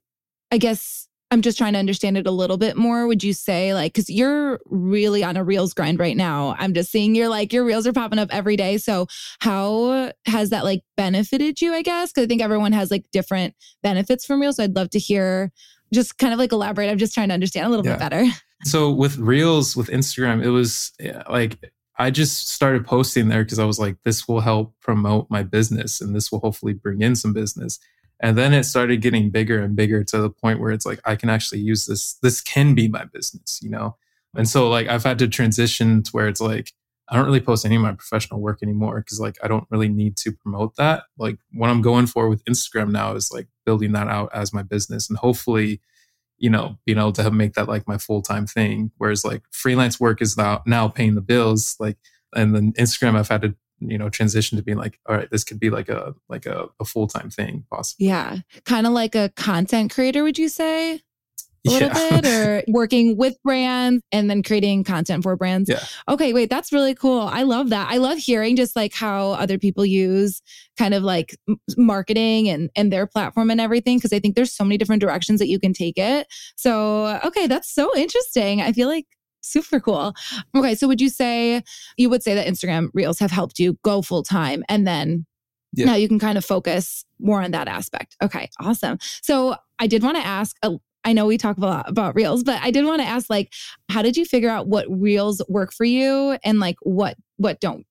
I 0.51 0.57
guess 0.57 1.07
I'm 1.31 1.41
just 1.41 1.57
trying 1.57 1.73
to 1.73 1.79
understand 1.79 2.17
it 2.17 2.27
a 2.27 2.31
little 2.31 2.57
bit 2.57 2.77
more. 2.77 3.07
Would 3.07 3.23
you 3.23 3.33
say 3.33 3.73
like 3.73 3.93
cuz 3.93 4.09
you're 4.09 4.59
really 4.65 5.23
on 5.23 5.37
a 5.37 5.43
reels 5.43 5.73
grind 5.73 5.99
right 5.99 6.15
now. 6.15 6.55
I'm 6.59 6.73
just 6.73 6.91
seeing 6.91 7.15
you're 7.15 7.29
like 7.29 7.51
your 7.51 7.65
reels 7.65 7.87
are 7.87 7.93
popping 7.93 8.19
up 8.19 8.29
every 8.31 8.55
day. 8.55 8.77
So 8.77 9.07
how 9.39 10.11
has 10.27 10.51
that 10.51 10.63
like 10.63 10.81
benefited 10.95 11.61
you, 11.61 11.73
I 11.73 11.81
guess? 11.81 12.11
Cuz 12.11 12.23
I 12.23 12.27
think 12.27 12.41
everyone 12.41 12.73
has 12.73 12.91
like 12.91 13.05
different 13.11 13.55
benefits 13.81 14.25
from 14.25 14.39
reels. 14.39 14.57
So 14.57 14.63
I'd 14.63 14.75
love 14.75 14.91
to 14.91 14.99
hear 14.99 15.51
just 15.93 16.17
kind 16.17 16.31
of 16.31 16.39
like 16.39 16.51
elaborate. 16.51 16.89
I'm 16.89 16.97
just 16.97 17.13
trying 17.13 17.29
to 17.29 17.33
understand 17.33 17.65
a 17.65 17.69
little 17.69 17.85
yeah. 17.85 17.93
bit 17.93 17.99
better. 17.99 18.25
So 18.63 18.91
with 18.91 19.17
reels 19.17 19.75
with 19.75 19.89
Instagram, 19.89 20.43
it 20.43 20.49
was 20.49 20.91
eh, 20.99 21.21
like 21.29 21.59
I 21.97 22.11
just 22.11 22.49
started 22.49 22.85
posting 22.85 23.29
there 23.29 23.43
because 23.43 23.59
I 23.59 23.65
was 23.65 23.79
like, 23.79 23.97
this 24.03 24.27
will 24.27 24.41
help 24.41 24.73
promote 24.81 25.27
my 25.29 25.43
business 25.43 26.01
and 26.01 26.15
this 26.15 26.31
will 26.31 26.39
hopefully 26.39 26.73
bring 26.73 27.01
in 27.01 27.15
some 27.15 27.33
business. 27.33 27.79
And 28.19 28.37
then 28.37 28.53
it 28.53 28.63
started 28.63 29.01
getting 29.01 29.29
bigger 29.29 29.61
and 29.61 29.75
bigger 29.75 30.03
to 30.03 30.17
the 30.17 30.29
point 30.29 30.59
where 30.59 30.71
it's 30.71 30.85
like, 30.85 30.99
I 31.05 31.15
can 31.15 31.29
actually 31.29 31.61
use 31.61 31.85
this. 31.85 32.13
This 32.21 32.41
can 32.41 32.75
be 32.75 32.87
my 32.87 33.05
business, 33.05 33.59
you 33.61 33.69
know? 33.69 33.97
And 34.35 34.47
so, 34.47 34.69
like, 34.69 34.87
I've 34.87 35.03
had 35.03 35.19
to 35.19 35.27
transition 35.27 36.03
to 36.03 36.11
where 36.11 36.27
it's 36.27 36.41
like, 36.41 36.73
I 37.07 37.15
don't 37.15 37.25
really 37.25 37.41
post 37.41 37.65
any 37.65 37.75
of 37.75 37.81
my 37.81 37.93
professional 37.93 38.41
work 38.41 38.59
anymore 38.63 38.99
because, 38.99 39.19
like, 39.19 39.37
I 39.43 39.47
don't 39.47 39.67
really 39.69 39.89
need 39.89 40.17
to 40.17 40.31
promote 40.31 40.75
that. 40.75 41.03
Like, 41.17 41.37
what 41.53 41.69
I'm 41.69 41.81
going 41.81 42.07
for 42.07 42.27
with 42.27 42.43
Instagram 42.45 42.91
now 42.91 43.15
is 43.15 43.31
like 43.31 43.47
building 43.65 43.91
that 43.93 44.07
out 44.07 44.31
as 44.33 44.53
my 44.53 44.63
business 44.63 45.09
and 45.09 45.17
hopefully, 45.17 45.81
you 46.37 46.49
know, 46.49 46.77
being 46.85 46.97
able 46.97 47.11
to 47.13 47.31
make 47.31 47.53
that 47.53 47.67
like 47.67 47.87
my 47.87 47.97
full 47.97 48.21
time 48.21 48.45
thing. 48.47 48.91
Whereas, 48.97 49.23
like, 49.25 49.43
freelance 49.51 49.99
work 49.99 50.21
is 50.21 50.37
now, 50.37 50.61
now 50.65 50.87
paying 50.87 51.15
the 51.15 51.21
bills. 51.21 51.75
Like, 51.79 51.97
and 52.35 52.55
then 52.55 52.73
Instagram, 52.73 53.15
I've 53.15 53.29
had 53.29 53.41
to 53.43 53.55
you 53.79 53.97
know 53.97 54.09
transition 54.09 54.57
to 54.57 54.63
being 54.63 54.77
like 54.77 54.99
all 55.07 55.15
right 55.15 55.29
this 55.31 55.43
could 55.43 55.59
be 55.59 55.69
like 55.69 55.89
a 55.89 56.15
like 56.29 56.45
a, 56.45 56.67
a 56.79 56.85
full-time 56.85 57.29
thing 57.29 57.65
possibly 57.69 58.07
yeah 58.07 58.37
kind 58.63 58.87
of 58.87 58.93
like 58.93 59.15
a 59.15 59.29
content 59.35 59.91
creator 59.91 60.23
would 60.23 60.37
you 60.37 60.47
say 60.47 61.01
a 61.65 61.69
little 61.69 61.89
yeah. 61.89 62.21
bit 62.21 62.25
or 62.25 62.63
working 62.67 63.17
with 63.17 63.41
brands 63.43 64.03
and 64.11 64.29
then 64.29 64.43
creating 64.43 64.83
content 64.83 65.23
for 65.23 65.35
brands 65.35 65.69
yeah 65.69 65.83
okay 66.07 66.33
wait 66.33 66.49
that's 66.49 66.71
really 66.71 66.95
cool 66.95 67.21
i 67.31 67.43
love 67.43 67.69
that 67.69 67.89
i 67.91 67.97
love 67.97 68.17
hearing 68.17 68.55
just 68.55 68.75
like 68.75 68.93
how 68.93 69.31
other 69.31 69.57
people 69.57 69.85
use 69.85 70.41
kind 70.77 70.93
of 70.93 71.03
like 71.03 71.35
marketing 71.77 72.49
and 72.49 72.69
and 72.75 72.91
their 72.91 73.07
platform 73.07 73.49
and 73.49 73.61
everything 73.61 73.97
because 73.97 74.13
i 74.13 74.19
think 74.19 74.35
there's 74.35 74.53
so 74.53 74.63
many 74.63 74.77
different 74.77 75.01
directions 75.01 75.39
that 75.39 75.47
you 75.47 75.59
can 75.59 75.73
take 75.73 75.97
it 75.97 76.27
so 76.55 77.19
okay 77.23 77.47
that's 77.47 77.73
so 77.73 77.95
interesting 77.97 78.61
i 78.61 78.71
feel 78.71 78.87
like 78.87 79.05
super 79.45 79.79
cool. 79.79 80.13
Okay. 80.55 80.75
So 80.75 80.87
would 80.87 80.99
you 80.99 81.09
say 81.09 81.63
you 81.97 82.09
would 82.09 82.23
say 82.23 82.35
that 82.35 82.47
Instagram 82.47 82.89
Reels 82.93 83.19
have 83.19 83.31
helped 83.31 83.59
you 83.59 83.77
go 83.83 84.01
full 84.01 84.23
time 84.23 84.63
and 84.67 84.85
then 84.87 85.25
yeah. 85.73 85.85
now 85.85 85.95
you 85.95 86.07
can 86.07 86.19
kind 86.19 86.37
of 86.37 86.43
focus 86.43 87.05
more 87.19 87.41
on 87.41 87.51
that 87.51 87.67
aspect? 87.67 88.15
Okay. 88.21 88.49
Awesome. 88.59 88.97
So 89.21 89.55
I 89.79 89.87
did 89.87 90.03
want 90.03 90.17
to 90.17 90.25
ask 90.25 90.55
a, 90.63 90.71
I 91.05 91.13
know 91.13 91.25
we 91.27 91.37
talk 91.37 91.57
a 91.57 91.61
lot 91.61 91.87
about 91.87 92.15
reels, 92.15 92.43
but 92.43 92.59
I 92.61 92.71
did 92.71 92.83
want 92.83 93.01
to 93.01 93.07
ask 93.07 93.29
like 93.29 93.53
how 93.89 94.01
did 94.01 94.17
you 94.17 94.25
figure 94.25 94.49
out 94.49 94.67
what 94.67 94.85
reels 94.89 95.41
work 95.47 95.71
for 95.71 95.85
you 95.85 96.37
and 96.43 96.59
like 96.59 96.75
what 96.81 97.15
what 97.37 97.59
don't? 97.59 97.85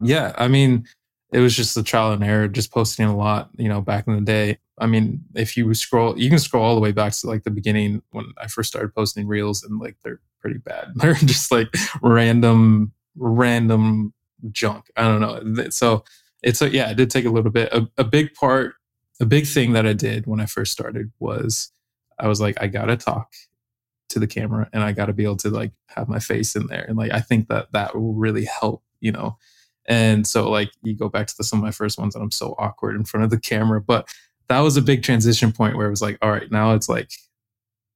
Yeah, 0.00 0.34
I 0.36 0.48
mean, 0.48 0.84
it 1.32 1.40
was 1.40 1.56
just 1.56 1.76
a 1.76 1.82
trial 1.82 2.12
and 2.12 2.22
error, 2.22 2.48
just 2.48 2.70
posting 2.70 3.06
a 3.06 3.16
lot, 3.16 3.50
you 3.56 3.68
know, 3.68 3.80
back 3.80 4.06
in 4.06 4.14
the 4.14 4.20
day. 4.20 4.58
I 4.78 4.86
mean, 4.86 5.24
if 5.34 5.56
you 5.56 5.72
scroll, 5.74 6.18
you 6.18 6.28
can 6.28 6.38
scroll 6.38 6.64
all 6.64 6.74
the 6.74 6.80
way 6.80 6.92
back 6.92 7.12
to 7.12 7.26
like 7.26 7.44
the 7.44 7.50
beginning 7.50 8.02
when 8.10 8.26
I 8.38 8.46
first 8.48 8.68
started 8.68 8.94
posting 8.94 9.26
reels 9.26 9.62
and 9.62 9.80
like 9.80 9.96
they're 10.04 10.20
pretty 10.40 10.58
bad. 10.58 10.92
They're 10.96 11.14
just 11.14 11.50
like 11.50 11.68
random, 12.02 12.92
random 13.16 14.12
junk. 14.52 14.90
I 14.96 15.02
don't 15.02 15.20
know. 15.20 15.70
So 15.70 16.04
it's 16.42 16.60
a, 16.62 16.68
yeah, 16.68 16.90
it 16.90 16.96
did 16.96 17.10
take 17.10 17.24
a 17.24 17.30
little 17.30 17.50
bit. 17.50 17.72
A, 17.72 17.88
a 17.96 18.04
big 18.04 18.34
part, 18.34 18.74
a 19.18 19.24
big 19.24 19.46
thing 19.46 19.72
that 19.72 19.86
I 19.86 19.94
did 19.94 20.26
when 20.26 20.40
I 20.40 20.46
first 20.46 20.72
started 20.72 21.10
was 21.18 21.72
I 22.18 22.28
was 22.28 22.40
like, 22.40 22.56
I 22.60 22.66
got 22.66 22.86
to 22.86 22.96
talk 22.96 23.32
to 24.08 24.18
the 24.18 24.26
camera 24.26 24.68
and 24.72 24.82
I 24.82 24.92
got 24.92 25.06
to 25.06 25.12
be 25.12 25.24
able 25.24 25.36
to 25.38 25.50
like 25.50 25.72
have 25.88 26.08
my 26.08 26.18
face 26.18 26.54
in 26.56 26.66
there. 26.68 26.84
And 26.88 26.96
like, 26.96 27.12
I 27.12 27.20
think 27.20 27.48
that 27.48 27.72
that 27.72 27.94
will 27.94 28.14
really 28.14 28.44
help, 28.44 28.82
you 29.00 29.12
know, 29.12 29.36
and 29.86 30.26
so 30.26 30.50
like 30.50 30.70
you 30.82 30.94
go 30.94 31.08
back 31.08 31.26
to 31.26 31.34
the, 31.36 31.44
some 31.44 31.58
of 31.58 31.64
my 31.64 31.70
first 31.70 31.98
ones 31.98 32.14
and 32.14 32.22
I'm 32.22 32.30
so 32.30 32.54
awkward 32.58 32.96
in 32.96 33.04
front 33.04 33.24
of 33.24 33.30
the 33.30 33.40
camera. 33.40 33.80
But 33.80 34.08
that 34.48 34.60
was 34.60 34.76
a 34.76 34.82
big 34.82 35.02
transition 35.02 35.52
point 35.52 35.76
where 35.76 35.86
it 35.86 35.90
was 35.90 36.02
like, 36.02 36.18
all 36.22 36.30
right, 36.30 36.50
now 36.50 36.74
it's 36.74 36.88
like, 36.88 37.10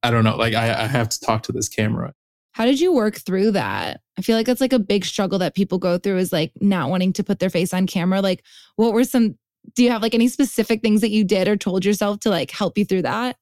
I 0.03 0.11
don't 0.11 0.23
know, 0.23 0.35
like 0.35 0.53
I, 0.53 0.83
I 0.83 0.87
have 0.87 1.09
to 1.09 1.19
talk 1.19 1.43
to 1.43 1.51
this 1.51 1.69
camera. 1.69 2.13
How 2.53 2.65
did 2.65 2.81
you 2.81 2.91
work 2.91 3.15
through 3.15 3.51
that? 3.51 4.01
I 4.17 4.21
feel 4.21 4.35
like 4.35 4.45
that's 4.45 4.59
like 4.59 4.73
a 4.73 4.79
big 4.79 5.05
struggle 5.05 5.39
that 5.39 5.55
people 5.55 5.77
go 5.77 5.97
through 5.97 6.17
is 6.17 6.33
like 6.33 6.51
not 6.59 6.89
wanting 6.89 7.13
to 7.13 7.23
put 7.23 7.39
their 7.39 7.49
face 7.49 7.73
on 7.73 7.87
camera. 7.87 8.21
Like, 8.21 8.43
what 8.75 8.93
were 8.93 9.05
some, 9.05 9.37
do 9.75 9.83
you 9.83 9.89
have 9.89 10.01
like 10.01 10.13
any 10.13 10.27
specific 10.27 10.81
things 10.81 10.99
that 11.01 11.11
you 11.11 11.23
did 11.23 11.47
or 11.47 11.55
told 11.55 11.85
yourself 11.85 12.19
to 12.21 12.29
like 12.29 12.51
help 12.51 12.77
you 12.77 12.83
through 12.83 13.03
that? 13.03 13.37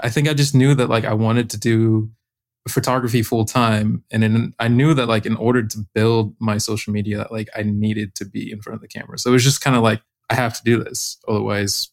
I 0.00 0.10
think 0.10 0.28
I 0.28 0.34
just 0.34 0.54
knew 0.54 0.74
that 0.74 0.88
like 0.88 1.04
I 1.04 1.14
wanted 1.14 1.50
to 1.50 1.58
do 1.58 2.10
photography 2.68 3.22
full 3.22 3.44
time 3.44 4.02
and 4.10 4.24
in, 4.24 4.54
i 4.58 4.68
knew 4.68 4.94
that 4.94 5.06
like 5.06 5.26
in 5.26 5.36
order 5.36 5.62
to 5.62 5.78
build 5.94 6.34
my 6.40 6.56
social 6.56 6.92
media 6.92 7.26
like 7.30 7.48
i 7.54 7.62
needed 7.62 8.14
to 8.14 8.24
be 8.24 8.50
in 8.50 8.60
front 8.62 8.74
of 8.74 8.80
the 8.80 8.88
camera. 8.88 9.18
So 9.18 9.30
it 9.30 9.34
was 9.34 9.44
just 9.44 9.60
kind 9.60 9.76
of 9.76 9.82
like 9.82 10.00
i 10.30 10.34
have 10.34 10.56
to 10.56 10.62
do 10.64 10.82
this 10.82 11.18
otherwise 11.28 11.90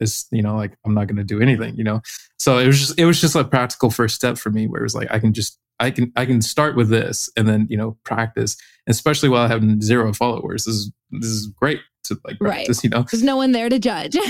this 0.00 0.26
you 0.32 0.42
know 0.42 0.56
like 0.56 0.76
i'm 0.84 0.94
not 0.94 1.06
going 1.06 1.16
to 1.16 1.24
do 1.24 1.40
anything 1.40 1.76
you 1.76 1.84
know? 1.84 2.00
So 2.38 2.58
it 2.58 2.66
was 2.66 2.80
just 2.80 2.98
it 2.98 3.04
was 3.04 3.20
just 3.20 3.36
a 3.36 3.44
practical 3.44 3.90
first 3.90 4.16
step 4.16 4.38
for 4.38 4.50
me 4.50 4.66
where 4.66 4.80
it 4.80 4.84
was 4.84 4.94
like 4.96 5.08
i 5.12 5.20
can 5.20 5.32
just 5.32 5.58
i 5.78 5.90
can 5.92 6.12
i 6.16 6.26
can 6.26 6.42
start 6.42 6.74
with 6.74 6.88
this 6.88 7.30
and 7.36 7.46
then 7.46 7.68
you 7.70 7.76
know 7.76 7.96
practice 8.02 8.56
especially 8.88 9.28
while 9.28 9.42
i 9.42 9.48
have 9.48 9.62
zero 9.82 10.12
followers. 10.12 10.64
This 10.64 10.74
is 10.74 10.92
this 11.12 11.30
is 11.30 11.46
great 11.46 11.80
to 12.04 12.18
like 12.24 12.40
practice 12.40 12.78
right. 12.78 12.84
you 12.84 12.90
know? 12.90 13.06
There's 13.08 13.22
no 13.22 13.36
one 13.36 13.52
there 13.52 13.68
to 13.68 13.78
judge. 13.78 14.16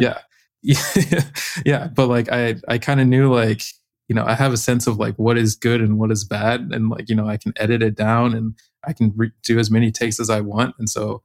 Yeah 0.00 0.18
yeah 0.62 0.80
yeah 1.66 1.88
but 1.88 2.08
like 2.08 2.30
i 2.30 2.54
i 2.68 2.78
kind 2.78 3.00
of 3.00 3.06
knew 3.06 3.32
like 3.32 3.62
you 4.12 4.14
know, 4.14 4.26
I 4.26 4.34
have 4.34 4.52
a 4.52 4.58
sense 4.58 4.86
of 4.86 4.98
like 4.98 5.16
what 5.16 5.38
is 5.38 5.54
good 5.54 5.80
and 5.80 5.98
what 5.98 6.10
is 6.10 6.22
bad. 6.22 6.68
And 6.72 6.90
like, 6.90 7.08
you 7.08 7.14
know, 7.14 7.26
I 7.26 7.38
can 7.38 7.54
edit 7.56 7.82
it 7.82 7.94
down 7.94 8.34
and 8.34 8.54
I 8.86 8.92
can 8.92 9.10
re- 9.16 9.32
do 9.42 9.58
as 9.58 9.70
many 9.70 9.90
takes 9.90 10.20
as 10.20 10.28
I 10.28 10.42
want. 10.42 10.74
And 10.78 10.90
so 10.90 11.22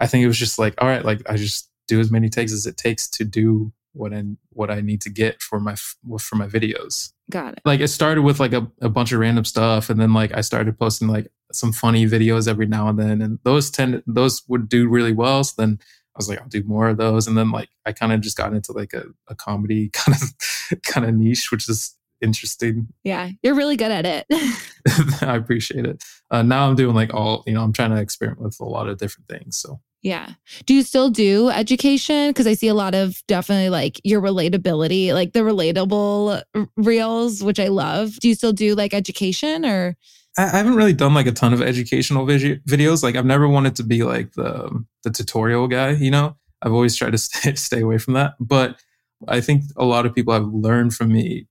I 0.00 0.08
think 0.08 0.24
it 0.24 0.26
was 0.26 0.36
just 0.36 0.58
like, 0.58 0.74
all 0.78 0.88
right, 0.88 1.04
like 1.04 1.22
I 1.30 1.36
just 1.36 1.70
do 1.86 2.00
as 2.00 2.10
many 2.10 2.28
takes 2.28 2.52
as 2.52 2.66
it 2.66 2.76
takes 2.76 3.06
to 3.10 3.24
do 3.24 3.72
what 3.92 4.12
I 4.12 4.24
what 4.50 4.72
I 4.72 4.80
need 4.80 5.02
to 5.02 5.08
get 5.08 5.40
for 5.40 5.60
my 5.60 5.76
for 5.76 6.34
my 6.34 6.48
videos. 6.48 7.12
Got 7.30 7.52
it. 7.52 7.60
Like 7.64 7.78
it 7.78 7.88
started 7.88 8.22
with 8.22 8.40
like 8.40 8.52
a, 8.52 8.68
a 8.80 8.88
bunch 8.88 9.12
of 9.12 9.20
random 9.20 9.44
stuff, 9.44 9.88
and 9.88 10.00
then 10.00 10.12
like 10.12 10.36
I 10.36 10.40
started 10.40 10.76
posting 10.76 11.06
like 11.06 11.30
some 11.52 11.72
funny 11.72 12.06
videos 12.06 12.48
every 12.48 12.66
now 12.66 12.88
and 12.88 12.98
then, 12.98 13.22
and 13.22 13.38
those 13.44 13.70
tend 13.70 14.02
those 14.04 14.42
would 14.48 14.68
do 14.68 14.88
really 14.88 15.12
well. 15.12 15.44
So 15.44 15.54
then 15.62 15.78
I 16.14 16.18
was 16.18 16.28
like, 16.28 16.40
I'll 16.40 16.48
do 16.48 16.62
more 16.62 16.88
of 16.88 16.96
those. 16.96 17.26
And 17.26 17.36
then 17.36 17.50
like 17.50 17.70
I 17.84 17.92
kind 17.92 18.12
of 18.12 18.20
just 18.20 18.36
got 18.36 18.52
into 18.52 18.72
like 18.72 18.92
a, 18.92 19.04
a 19.28 19.34
comedy 19.34 19.88
kind 19.92 20.16
of 20.16 20.82
kind 20.82 21.06
of 21.06 21.14
niche, 21.14 21.50
which 21.50 21.68
is 21.68 21.96
interesting. 22.20 22.88
Yeah, 23.02 23.30
you're 23.42 23.54
really 23.54 23.76
good 23.76 23.90
at 23.90 24.06
it. 24.06 24.26
I 25.22 25.36
appreciate 25.36 25.86
it. 25.86 26.02
Uh, 26.30 26.42
now 26.42 26.68
I'm 26.68 26.76
doing 26.76 26.94
like 26.94 27.12
all, 27.12 27.42
you 27.46 27.54
know, 27.54 27.62
I'm 27.62 27.72
trying 27.72 27.90
to 27.90 28.00
experiment 28.00 28.42
with 28.42 28.60
a 28.60 28.64
lot 28.64 28.88
of 28.88 28.98
different 28.98 29.28
things. 29.28 29.56
So 29.56 29.80
yeah. 30.02 30.34
Do 30.66 30.74
you 30.74 30.82
still 30.82 31.08
do 31.08 31.48
education? 31.48 32.28
Because 32.28 32.46
I 32.46 32.52
see 32.52 32.68
a 32.68 32.74
lot 32.74 32.94
of 32.94 33.22
definitely 33.26 33.70
like 33.70 34.00
your 34.04 34.20
relatability, 34.20 35.14
like 35.14 35.32
the 35.32 35.40
relatable 35.40 36.42
reels, 36.76 37.42
which 37.42 37.58
I 37.58 37.68
love. 37.68 38.20
Do 38.20 38.28
you 38.28 38.34
still 38.34 38.52
do 38.52 38.74
like 38.74 38.94
education 38.94 39.64
or? 39.64 39.96
I 40.36 40.48
haven't 40.48 40.74
really 40.74 40.92
done 40.92 41.14
like 41.14 41.26
a 41.26 41.32
ton 41.32 41.52
of 41.52 41.62
educational 41.62 42.26
videos. 42.26 43.02
Like 43.02 43.16
I've 43.16 43.26
never 43.26 43.48
wanted 43.48 43.76
to 43.76 43.84
be 43.84 44.02
like 44.02 44.32
the 44.32 44.84
the 45.04 45.10
tutorial 45.10 45.68
guy. 45.68 45.90
You 45.90 46.10
know, 46.10 46.36
I've 46.62 46.72
always 46.72 46.96
tried 46.96 47.12
to 47.12 47.18
stay 47.18 47.54
stay 47.54 47.80
away 47.80 47.98
from 47.98 48.14
that. 48.14 48.34
But 48.40 48.80
I 49.28 49.40
think 49.40 49.64
a 49.76 49.84
lot 49.84 50.06
of 50.06 50.14
people 50.14 50.34
have 50.34 50.46
learned 50.46 50.94
from 50.94 51.12
me 51.12 51.46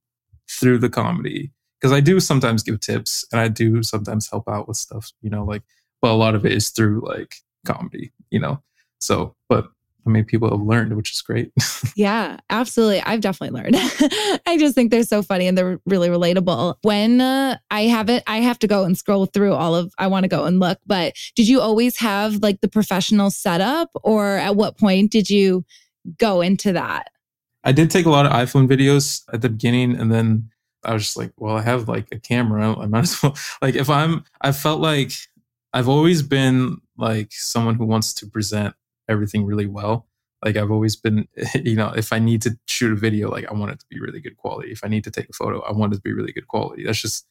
through 0.50 0.78
the 0.78 0.90
comedy 0.90 1.50
because 1.80 1.92
I 1.92 2.00
do 2.00 2.20
sometimes 2.20 2.62
give 2.62 2.80
tips 2.80 3.26
and 3.32 3.40
I 3.40 3.48
do 3.48 3.82
sometimes 3.82 4.30
help 4.30 4.48
out 4.48 4.68
with 4.68 4.76
stuff. 4.76 5.12
You 5.22 5.30
know, 5.30 5.44
like 5.44 5.62
but 6.02 6.10
a 6.10 6.14
lot 6.14 6.34
of 6.34 6.44
it 6.44 6.52
is 6.52 6.68
through 6.68 7.02
like 7.06 7.36
comedy. 7.66 8.12
You 8.30 8.40
know, 8.40 8.62
so 9.00 9.34
I 10.06 10.10
mean, 10.10 10.24
people 10.24 10.50
have 10.50 10.60
learned, 10.60 10.96
which 10.96 11.12
is 11.12 11.22
great. 11.22 11.52
yeah, 11.96 12.38
absolutely. 12.50 13.00
I've 13.02 13.20
definitely 13.20 13.58
learned. 13.58 13.76
I 14.46 14.56
just 14.58 14.74
think 14.74 14.90
they're 14.90 15.02
so 15.02 15.22
funny 15.22 15.46
and 15.46 15.56
they're 15.56 15.80
really 15.86 16.08
relatable. 16.08 16.76
When 16.82 17.20
uh, 17.20 17.58
I 17.70 17.82
have 17.82 18.10
it, 18.10 18.22
I 18.26 18.38
have 18.38 18.58
to 18.60 18.66
go 18.66 18.84
and 18.84 18.98
scroll 18.98 19.26
through 19.26 19.54
all 19.54 19.74
of, 19.74 19.92
I 19.98 20.06
want 20.08 20.24
to 20.24 20.28
go 20.28 20.44
and 20.44 20.60
look. 20.60 20.78
But 20.86 21.14
did 21.34 21.48
you 21.48 21.60
always 21.60 21.98
have 21.98 22.36
like 22.36 22.60
the 22.60 22.68
professional 22.68 23.30
setup 23.30 23.90
or 24.02 24.36
at 24.36 24.56
what 24.56 24.76
point 24.76 25.10
did 25.10 25.30
you 25.30 25.64
go 26.18 26.40
into 26.40 26.72
that? 26.72 27.10
I 27.64 27.72
did 27.72 27.90
take 27.90 28.04
a 28.04 28.10
lot 28.10 28.26
of 28.26 28.32
iPhone 28.32 28.68
videos 28.68 29.22
at 29.32 29.40
the 29.40 29.48
beginning 29.48 29.96
and 29.96 30.12
then 30.12 30.50
I 30.84 30.92
was 30.92 31.04
just 31.04 31.16
like, 31.16 31.32
well, 31.38 31.56
I 31.56 31.62
have 31.62 31.88
like 31.88 32.08
a 32.12 32.18
camera. 32.18 32.74
I 32.78 32.86
might 32.86 33.04
as 33.04 33.22
well, 33.22 33.36
like, 33.62 33.74
if 33.74 33.88
I'm, 33.88 34.24
I 34.42 34.52
felt 34.52 34.80
like 34.80 35.12
I've 35.72 35.88
always 35.88 36.22
been 36.22 36.78
like 36.96 37.32
someone 37.32 37.74
who 37.74 37.86
wants 37.86 38.14
to 38.14 38.26
present 38.26 38.74
everything 39.08 39.44
really 39.44 39.66
well. 39.66 40.06
Like 40.44 40.56
I've 40.56 40.70
always 40.70 40.96
been, 40.96 41.26
you 41.54 41.76
know, 41.76 41.92
if 41.96 42.12
I 42.12 42.18
need 42.18 42.42
to 42.42 42.58
shoot 42.66 42.92
a 42.92 42.96
video, 42.96 43.30
like 43.30 43.50
I 43.50 43.54
want 43.54 43.72
it 43.72 43.80
to 43.80 43.86
be 43.88 44.00
really 44.00 44.20
good 44.20 44.36
quality. 44.36 44.70
If 44.70 44.84
I 44.84 44.88
need 44.88 45.04
to 45.04 45.10
take 45.10 45.28
a 45.28 45.32
photo, 45.32 45.60
I 45.60 45.72
want 45.72 45.92
it 45.92 45.96
to 45.96 46.02
be 46.02 46.12
really 46.12 46.32
good 46.32 46.48
quality. 46.48 46.84
That's 46.84 47.00
just 47.00 47.26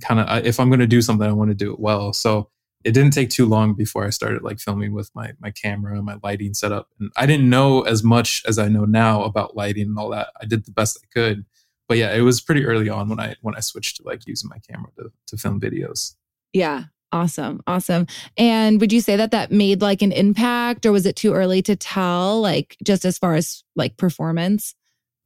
kind 0.00 0.20
of 0.20 0.46
if 0.46 0.58
I'm 0.58 0.68
going 0.68 0.80
to 0.80 0.86
do 0.86 1.02
something, 1.02 1.26
I 1.26 1.32
want 1.32 1.50
to 1.50 1.54
do 1.54 1.72
it 1.72 1.80
well. 1.80 2.12
So 2.12 2.50
it 2.84 2.92
didn't 2.92 3.12
take 3.12 3.30
too 3.30 3.46
long 3.46 3.74
before 3.74 4.04
I 4.04 4.10
started 4.10 4.42
like 4.42 4.58
filming 4.58 4.92
with 4.92 5.10
my 5.14 5.32
my 5.40 5.50
camera, 5.50 6.02
my 6.02 6.18
lighting 6.22 6.54
setup, 6.54 6.88
and 6.98 7.10
I 7.16 7.26
didn't 7.26 7.48
know 7.48 7.82
as 7.82 8.02
much 8.02 8.42
as 8.46 8.58
I 8.58 8.68
know 8.68 8.84
now 8.84 9.22
about 9.22 9.56
lighting 9.56 9.86
and 9.86 9.98
all 9.98 10.10
that. 10.10 10.28
I 10.40 10.46
did 10.46 10.64
the 10.64 10.72
best 10.72 10.98
I 11.02 11.06
could, 11.12 11.44
but 11.88 11.98
yeah, 11.98 12.12
it 12.14 12.22
was 12.22 12.40
pretty 12.40 12.64
early 12.64 12.88
on 12.88 13.08
when 13.08 13.20
I 13.20 13.36
when 13.42 13.54
I 13.54 13.60
switched 13.60 13.98
to 13.98 14.02
like 14.04 14.26
using 14.26 14.50
my 14.50 14.58
camera 14.68 14.90
to 14.98 15.12
to 15.28 15.36
film 15.36 15.60
videos. 15.60 16.14
Yeah, 16.52 16.84
Awesome. 17.12 17.62
Awesome. 17.66 18.06
And 18.38 18.80
would 18.80 18.92
you 18.92 19.02
say 19.02 19.16
that 19.16 19.32
that 19.32 19.52
made 19.52 19.82
like 19.82 20.00
an 20.00 20.12
impact 20.12 20.86
or 20.86 20.92
was 20.92 21.04
it 21.04 21.14
too 21.14 21.34
early 21.34 21.60
to 21.62 21.76
tell, 21.76 22.40
like 22.40 22.76
just 22.82 23.04
as 23.04 23.18
far 23.18 23.34
as 23.34 23.62
like 23.76 23.98
performance? 23.98 24.74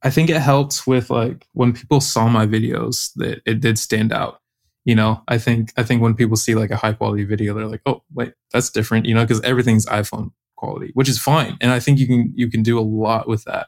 I 0.03 0.09
think 0.09 0.29
it 0.29 0.41
helped 0.41 0.85
with 0.85 1.09
like 1.09 1.47
when 1.53 1.73
people 1.73 2.01
saw 2.01 2.27
my 2.27 2.45
videos 2.45 3.11
that 3.15 3.41
it 3.45 3.61
did 3.61 3.79
stand 3.79 4.11
out. 4.11 4.41
you 4.85 4.95
know, 4.95 5.21
I 5.27 5.37
think 5.37 5.73
I 5.75 5.83
think 5.83 6.01
when 6.01 6.13
people 6.15 6.37
see 6.37 6.55
like 6.55 6.71
a 6.71 6.77
high 6.77 6.93
quality 6.93 7.25
video, 7.25 7.53
they're 7.53 7.67
like, 7.67 7.81
oh 7.85 8.03
wait, 8.13 8.33
that's 8.53 8.69
different, 8.69 9.05
you 9.05 9.13
know, 9.13 9.23
because 9.23 9.41
everything's 9.41 9.85
iPhone 9.87 10.31
quality, 10.55 10.91
which 10.93 11.09
is 11.09 11.19
fine. 11.19 11.57
And 11.59 11.71
I 11.71 11.79
think 11.81 11.99
you 11.99 12.07
can 12.07 12.31
you 12.35 12.49
can 12.49 12.63
do 12.63 12.79
a 12.79 12.81
lot 12.81 13.27
with 13.27 13.43
that. 13.45 13.67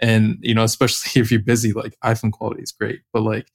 And 0.00 0.38
you 0.40 0.54
know, 0.54 0.64
especially 0.64 1.20
if 1.20 1.30
you're 1.30 1.40
busy, 1.40 1.72
like 1.72 1.96
iPhone 2.04 2.32
quality 2.32 2.62
is 2.62 2.72
great. 2.72 3.00
But 3.12 3.22
like 3.22 3.46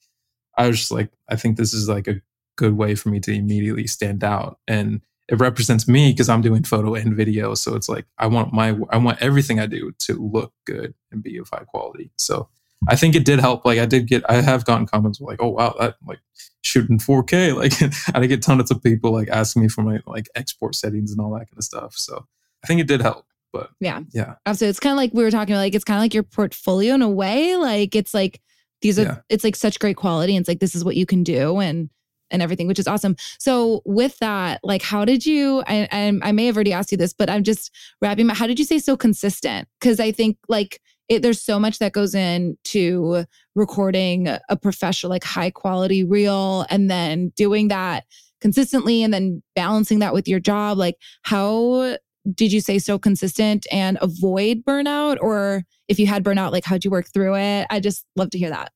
I 0.56 0.68
was 0.68 0.78
just 0.78 0.90
like, 0.90 1.10
I 1.30 1.36
think 1.36 1.56
this 1.58 1.74
is 1.74 1.88
like 1.88 2.08
a 2.08 2.20
good 2.62 2.76
way 2.76 2.94
for 2.94 3.08
me 3.08 3.18
to 3.18 3.32
immediately 3.32 3.88
stand 3.88 4.22
out. 4.22 4.58
And 4.68 5.00
it 5.28 5.40
represents 5.40 5.88
me 5.88 6.12
because 6.12 6.28
I'm 6.28 6.42
doing 6.42 6.62
photo 6.62 6.94
and 6.94 7.16
video. 7.16 7.54
So 7.54 7.74
it's 7.74 7.88
like 7.88 8.06
I 8.18 8.26
want 8.28 8.52
my 8.52 8.76
I 8.90 8.98
want 8.98 9.20
everything 9.20 9.58
I 9.58 9.66
do 9.66 9.92
to 10.00 10.14
look 10.14 10.52
good 10.64 10.94
and 11.10 11.22
be 11.22 11.38
of 11.38 11.48
high 11.48 11.64
quality. 11.64 12.10
So 12.18 12.48
I 12.88 12.96
think 12.96 13.14
it 13.14 13.24
did 13.24 13.40
help. 13.40 13.64
Like 13.64 13.78
I 13.78 13.86
did 13.86 14.06
get, 14.06 14.28
I 14.28 14.40
have 14.40 14.64
gotten 14.64 14.86
comments 14.86 15.20
like, 15.20 15.40
"Oh 15.40 15.50
wow, 15.50 15.74
that 15.78 15.96
like 16.06 16.20
shooting 16.62 16.98
4K." 16.98 17.56
Like 17.56 17.72
I 18.14 18.26
get 18.26 18.42
tons 18.42 18.70
of 18.70 18.82
people 18.82 19.12
like 19.12 19.28
asking 19.28 19.62
me 19.62 19.68
for 19.68 19.82
my 19.82 20.00
like 20.06 20.28
export 20.34 20.74
settings 20.74 21.12
and 21.12 21.20
all 21.20 21.32
that 21.32 21.46
kind 21.48 21.58
of 21.58 21.64
stuff. 21.64 21.94
So 21.96 22.26
I 22.62 22.66
think 22.66 22.80
it 22.80 22.88
did 22.88 23.00
help. 23.00 23.26
But 23.52 23.70
yeah, 23.80 24.00
yeah, 24.12 24.34
oh, 24.34 24.40
absolutely. 24.46 24.70
It's 24.70 24.80
kind 24.80 24.92
of 24.92 24.96
like 24.96 25.12
we 25.14 25.22
were 25.22 25.30
talking 25.30 25.54
about. 25.54 25.62
Like 25.62 25.74
it's 25.74 25.84
kind 25.84 25.98
of 25.98 26.02
like 26.02 26.14
your 26.14 26.22
portfolio 26.24 26.94
in 26.94 27.02
a 27.02 27.08
way. 27.08 27.56
Like 27.56 27.94
it's 27.94 28.14
like 28.14 28.40
these 28.80 28.98
are, 28.98 29.02
yeah. 29.02 29.18
it's 29.28 29.44
like 29.44 29.56
such 29.56 29.78
great 29.78 29.96
quality. 29.96 30.34
And 30.36 30.42
it's 30.42 30.48
like 30.48 30.60
this 30.60 30.74
is 30.74 30.84
what 30.84 30.96
you 30.96 31.06
can 31.06 31.22
do, 31.22 31.58
and 31.58 31.88
and 32.32 32.42
everything, 32.42 32.66
which 32.66 32.78
is 32.78 32.88
awesome. 32.88 33.14
So 33.38 33.82
with 33.84 34.18
that, 34.18 34.60
like, 34.64 34.82
how 34.82 35.04
did 35.04 35.24
you? 35.24 35.62
I, 35.66 35.88
I, 35.92 36.18
I 36.22 36.32
may 36.32 36.46
have 36.46 36.56
already 36.56 36.72
asked 36.72 36.90
you 36.90 36.98
this, 36.98 37.12
but 37.12 37.30
I'm 37.30 37.44
just 37.44 37.70
wrapping. 38.00 38.26
My, 38.26 38.34
how 38.34 38.46
did 38.46 38.58
you 38.58 38.64
stay 38.64 38.78
so 38.78 38.96
consistent? 38.96 39.68
Because 39.80 40.00
I 40.00 40.10
think 40.10 40.38
like 40.48 40.80
it, 41.08 41.22
there's 41.22 41.42
so 41.42 41.60
much 41.60 41.78
that 41.78 41.92
goes 41.92 42.14
into 42.14 43.24
recording 43.54 44.28
a 44.48 44.56
professional, 44.56 45.10
like 45.10 45.24
high 45.24 45.50
quality 45.50 46.04
reel, 46.04 46.66
and 46.70 46.90
then 46.90 47.32
doing 47.36 47.68
that 47.68 48.04
consistently 48.40 49.02
and 49.02 49.14
then 49.14 49.42
balancing 49.54 50.00
that 50.00 50.14
with 50.14 50.26
your 50.26 50.40
job. 50.40 50.78
Like, 50.78 50.96
how 51.22 51.96
did 52.34 52.52
you 52.52 52.60
say 52.60 52.78
so 52.78 52.98
consistent 52.98 53.66
and 53.70 53.98
avoid 54.00 54.64
burnout? 54.64 55.18
Or 55.20 55.64
if 55.88 55.98
you 55.98 56.06
had 56.06 56.24
burnout, 56.24 56.52
like, 56.52 56.64
how'd 56.64 56.84
you 56.84 56.90
work 56.90 57.06
through 57.12 57.36
it? 57.36 57.66
I 57.70 57.80
just 57.80 58.04
love 58.16 58.30
to 58.30 58.38
hear 58.38 58.50
that. 58.50 58.72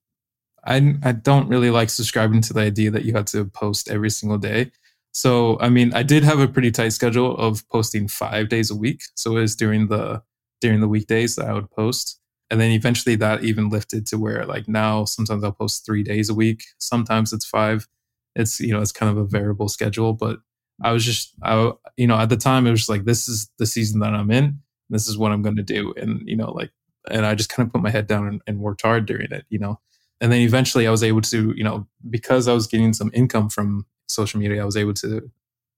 I, 0.66 0.96
I 1.02 1.12
don't 1.12 1.48
really 1.48 1.70
like 1.70 1.90
subscribing 1.90 2.40
to 2.42 2.52
the 2.52 2.60
idea 2.60 2.90
that 2.90 3.04
you 3.04 3.12
have 3.14 3.26
to 3.26 3.44
post 3.44 3.88
every 3.88 4.10
single 4.10 4.38
day. 4.38 4.72
So, 5.12 5.58
I 5.60 5.70
mean, 5.70 5.94
I 5.94 6.02
did 6.02 6.24
have 6.24 6.40
a 6.40 6.48
pretty 6.48 6.70
tight 6.70 6.90
schedule 6.90 7.36
of 7.38 7.66
posting 7.70 8.08
five 8.08 8.48
days 8.48 8.70
a 8.70 8.76
week. 8.76 9.02
So 9.14 9.36
it 9.36 9.40
was 9.40 9.56
during 9.56 9.88
the 9.88 10.22
during 10.60 10.80
the 10.80 10.88
weekdays 10.88 11.36
that 11.36 11.46
I 11.46 11.52
would 11.52 11.70
post. 11.70 12.20
And 12.50 12.60
then 12.60 12.70
eventually 12.70 13.16
that 13.16 13.44
even 13.44 13.68
lifted 13.68 14.06
to 14.08 14.18
where 14.18 14.44
like 14.46 14.68
now 14.68 15.04
sometimes 15.04 15.42
I'll 15.42 15.52
post 15.52 15.84
three 15.84 16.02
days 16.02 16.28
a 16.28 16.34
week. 16.34 16.64
Sometimes 16.78 17.32
it's 17.32 17.46
five. 17.46 17.88
It's, 18.34 18.60
you 18.60 18.72
know, 18.72 18.80
it's 18.80 18.92
kind 18.92 19.10
of 19.10 19.16
a 19.16 19.24
variable 19.26 19.68
schedule. 19.68 20.12
But 20.12 20.40
I 20.82 20.92
was 20.92 21.04
just, 21.04 21.34
I, 21.42 21.72
you 21.96 22.06
know, 22.06 22.18
at 22.18 22.28
the 22.28 22.36
time 22.36 22.66
it 22.66 22.70
was 22.70 22.88
like, 22.88 23.04
this 23.04 23.28
is 23.28 23.50
the 23.58 23.66
season 23.66 24.00
that 24.00 24.14
I'm 24.14 24.30
in. 24.30 24.60
This 24.90 25.08
is 25.08 25.18
what 25.18 25.32
I'm 25.32 25.42
going 25.42 25.56
to 25.56 25.62
do. 25.62 25.94
And, 25.96 26.22
you 26.26 26.36
know, 26.36 26.52
like, 26.52 26.70
and 27.10 27.24
I 27.24 27.34
just 27.34 27.48
kind 27.48 27.66
of 27.66 27.72
put 27.72 27.82
my 27.82 27.90
head 27.90 28.06
down 28.06 28.26
and, 28.28 28.42
and 28.46 28.60
worked 28.60 28.82
hard 28.82 29.06
during 29.06 29.32
it, 29.32 29.44
you 29.48 29.58
know. 29.58 29.80
And 30.20 30.32
then 30.32 30.40
eventually 30.40 30.86
I 30.86 30.90
was 30.90 31.02
able 31.02 31.20
to, 31.22 31.52
you 31.56 31.64
know, 31.64 31.86
because 32.08 32.48
I 32.48 32.54
was 32.54 32.66
getting 32.66 32.92
some 32.92 33.10
income 33.12 33.50
from 33.50 33.86
social 34.08 34.40
media, 34.40 34.62
I 34.62 34.64
was 34.64 34.76
able 34.76 34.94
to 34.94 35.30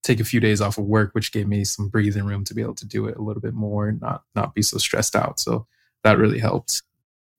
take 0.02 0.20
a 0.20 0.24
few 0.24 0.40
days 0.40 0.60
off 0.60 0.78
of 0.78 0.84
work, 0.84 1.10
which 1.12 1.32
gave 1.32 1.48
me 1.48 1.64
some 1.64 1.88
breathing 1.88 2.24
room 2.24 2.44
to 2.44 2.54
be 2.54 2.62
able 2.62 2.74
to 2.76 2.86
do 2.86 3.06
it 3.06 3.16
a 3.16 3.22
little 3.22 3.42
bit 3.42 3.54
more 3.54 3.88
and 3.88 4.00
not 4.00 4.22
not 4.34 4.54
be 4.54 4.62
so 4.62 4.78
stressed 4.78 5.16
out. 5.16 5.40
So 5.40 5.66
that 6.04 6.18
really 6.18 6.38
helped. 6.38 6.82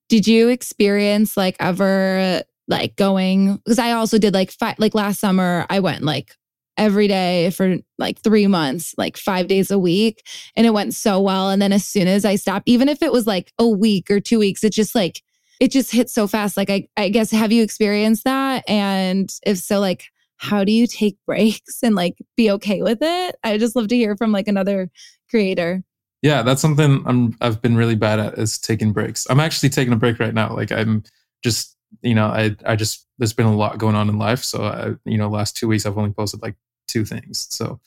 Did 0.09 0.27
you 0.27 0.49
experience 0.49 1.37
like 1.37 1.55
ever 1.59 2.43
like 2.67 2.95
going 2.95 3.57
because 3.57 3.79
I 3.79 3.91
also 3.91 4.17
did 4.17 4.33
like 4.33 4.51
five 4.51 4.75
like 4.77 4.93
last 4.93 5.19
summer 5.19 5.65
I 5.69 5.79
went 5.79 6.03
like 6.03 6.35
every 6.77 7.07
day 7.07 7.49
for 7.49 7.77
like 7.97 8.21
3 8.21 8.47
months, 8.47 8.95
like 8.97 9.17
5 9.17 9.47
days 9.47 9.69
a 9.69 9.77
week 9.77 10.25
and 10.55 10.65
it 10.65 10.69
went 10.69 10.93
so 10.93 11.19
well 11.19 11.49
and 11.49 11.61
then 11.61 11.73
as 11.73 11.85
soon 11.85 12.07
as 12.07 12.25
I 12.25 12.35
stopped 12.35 12.67
even 12.67 12.89
if 12.89 13.01
it 13.01 13.11
was 13.11 13.27
like 13.27 13.51
a 13.57 13.67
week 13.67 14.09
or 14.11 14.19
2 14.19 14.39
weeks 14.39 14.63
it 14.63 14.73
just 14.73 14.95
like 14.95 15.21
it 15.59 15.71
just 15.71 15.91
hits 15.91 16.13
so 16.13 16.27
fast 16.27 16.57
like 16.57 16.69
I 16.69 16.87
I 16.97 17.09
guess 17.09 17.31
have 17.31 17.51
you 17.51 17.63
experienced 17.63 18.23
that 18.23 18.63
and 18.67 19.29
if 19.45 19.57
so 19.57 19.79
like 19.79 20.05
how 20.39 20.63
do 20.63 20.71
you 20.71 20.87
take 20.87 21.17
breaks 21.27 21.83
and 21.83 21.95
like 21.95 22.17
be 22.35 22.49
okay 22.51 22.81
with 22.81 22.99
it? 23.01 23.35
I 23.43 23.57
just 23.57 23.75
love 23.75 23.89
to 23.89 23.95
hear 23.95 24.17
from 24.17 24.31
like 24.31 24.47
another 24.47 24.89
creator. 25.29 25.83
Yeah, 26.21 26.41
that's 26.41 26.61
something 26.61 27.03
I'm 27.05 27.37
I've 27.39 27.61
been 27.61 27.77
really 27.77 27.95
bad 27.95 28.19
at 28.19 28.37
is 28.37 28.57
taking 28.57 28.91
breaks. 28.91 29.27
I'm 29.29 29.39
actually 29.39 29.69
taking 29.69 29.93
a 29.93 29.97
break 29.97 30.19
right 30.19 30.33
now. 30.33 30.53
Like 30.53 30.71
I'm 30.71 31.03
just 31.43 31.77
you 32.01 32.15
know 32.15 32.27
I 32.27 32.55
I 32.65 32.75
just 32.75 33.05
there's 33.17 33.33
been 33.33 33.45
a 33.45 33.55
lot 33.55 33.77
going 33.77 33.95
on 33.95 34.09
in 34.09 34.17
life, 34.17 34.43
so 34.43 34.63
I 34.63 35.09
you 35.09 35.17
know 35.17 35.29
last 35.29 35.55
two 35.55 35.67
weeks 35.67 35.85
I've 35.85 35.97
only 35.97 36.11
posted 36.11 36.41
like 36.41 36.55
two 36.87 37.05
things. 37.05 37.47
So 37.51 37.79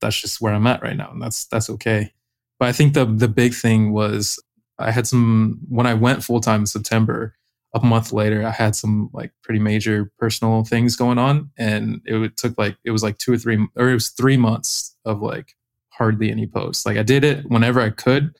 that's 0.00 0.20
just 0.20 0.40
where 0.40 0.52
I'm 0.52 0.66
at 0.66 0.82
right 0.82 0.96
now, 0.96 1.10
and 1.10 1.22
that's 1.22 1.46
that's 1.46 1.70
okay. 1.70 2.12
But 2.58 2.68
I 2.68 2.72
think 2.72 2.92
the 2.92 3.06
the 3.06 3.28
big 3.28 3.54
thing 3.54 3.92
was 3.92 4.38
I 4.78 4.90
had 4.90 5.06
some 5.06 5.58
when 5.68 5.86
I 5.86 5.94
went 5.94 6.22
full 6.24 6.40
time 6.40 6.60
in 6.60 6.66
September 6.66 7.34
a 7.74 7.80
month 7.84 8.12
later, 8.12 8.46
I 8.46 8.50
had 8.50 8.74
some 8.74 9.10
like 9.12 9.32
pretty 9.42 9.60
major 9.60 10.10
personal 10.18 10.64
things 10.64 10.96
going 10.96 11.18
on, 11.18 11.50
and 11.58 12.00
it 12.06 12.36
took 12.36 12.56
like 12.56 12.76
it 12.84 12.90
was 12.90 13.02
like 13.02 13.18
two 13.18 13.32
or 13.32 13.38
three, 13.38 13.66
or 13.76 13.90
it 13.90 13.94
was 13.94 14.08
three 14.08 14.36
months 14.36 14.96
of 15.04 15.20
like 15.20 15.54
hardly 15.90 16.30
any 16.30 16.46
posts. 16.46 16.86
Like 16.86 16.96
I 16.96 17.02
did 17.02 17.24
it 17.24 17.44
whenever 17.50 17.80
I 17.80 17.90
could, 17.90 18.34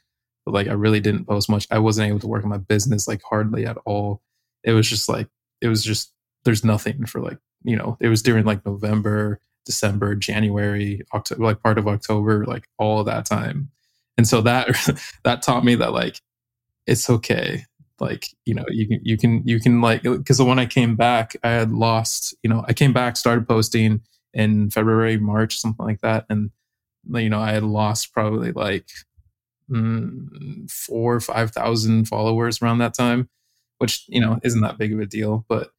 but 0.45 0.55
like 0.55 0.69
I 0.69 0.73
really 0.73 1.01
didn't 1.01 1.27
post 1.27 1.51
much. 1.51 1.67
I 1.71 1.79
wasn't 1.79 2.09
able 2.09 2.21
to 2.21 2.29
work 2.29 2.45
on 2.45 2.51
my 2.51 2.59
business 2.59 3.07
like 3.07 3.21
hardly 3.29 3.67
at 3.67 3.77
all. 3.85 4.23
It 4.65 4.73
was 4.73 4.89
just 4.89 5.09
like 5.09 5.29
it 5.61 5.69
was 5.69 5.85
just 5.85 6.13
there's 6.45 6.65
nothing 6.65 7.05
for 7.05 7.21
like 7.21 7.39
you 7.65 7.77
know 7.77 7.99
it 8.01 8.09
was 8.09 8.23
during 8.23 8.45
like 8.45 8.65
November, 8.65 9.41
December, 9.67 10.15
January, 10.15 11.03
October, 11.13 11.45
like 11.45 11.63
part 11.63 11.79
of 11.79 11.87
October, 11.87 12.47
like 12.47 12.67
all 12.79 13.05
that 13.05 13.27
time, 13.27 13.71
and 14.17 14.27
so 14.27 14.41
that 14.41 14.69
that 15.25 15.43
taught 15.43 15.65
me 15.65 15.75
that 15.75 15.93
like 15.93 16.23
it's 16.89 17.09
okay. 17.09 17.65
Like 18.01 18.29
you 18.45 18.55
know 18.55 18.65
you 18.69 18.87
can 18.89 19.01
you 19.03 19.19
can 19.19 19.43
you 19.45 19.61
can 19.61 19.81
like 19.81 20.03
because 20.03 20.41
when 20.41 20.61
i 20.61 20.67
came 20.67 20.95
back 20.95 21.35
i 21.43 21.51
had 21.51 21.73
lost 21.73 22.33
you 22.45 22.49
know 22.49 22.65
i 22.69 22.73
came 22.73 22.93
back 22.93 23.17
started 23.17 23.49
posting 23.49 24.03
in 24.33 24.71
february 24.71 25.19
march 25.19 25.59
something 25.59 25.85
like 25.85 26.01
that. 26.03 26.25
And 26.31 26.51
you 27.13 27.29
know 27.29 27.41
i 27.41 27.51
had 27.51 27.65
lost 27.65 28.13
probably 28.13 28.53
like 28.53 28.89
mm, 29.69 30.71
four 30.71 31.17
or 31.17 31.21
five 31.21 31.51
thousand 31.51 32.07
followers 32.07 32.63
around 32.63 32.79
that 32.79 32.95
time 32.95 33.29
which 33.79 34.05
you 34.09 34.21
know 34.21 34.39
isn't 34.45 34.61
that 34.61 34.79
big 34.79 34.93
of 34.93 35.01
a 35.01 35.07
deal. 35.07 35.45
But 35.49 35.71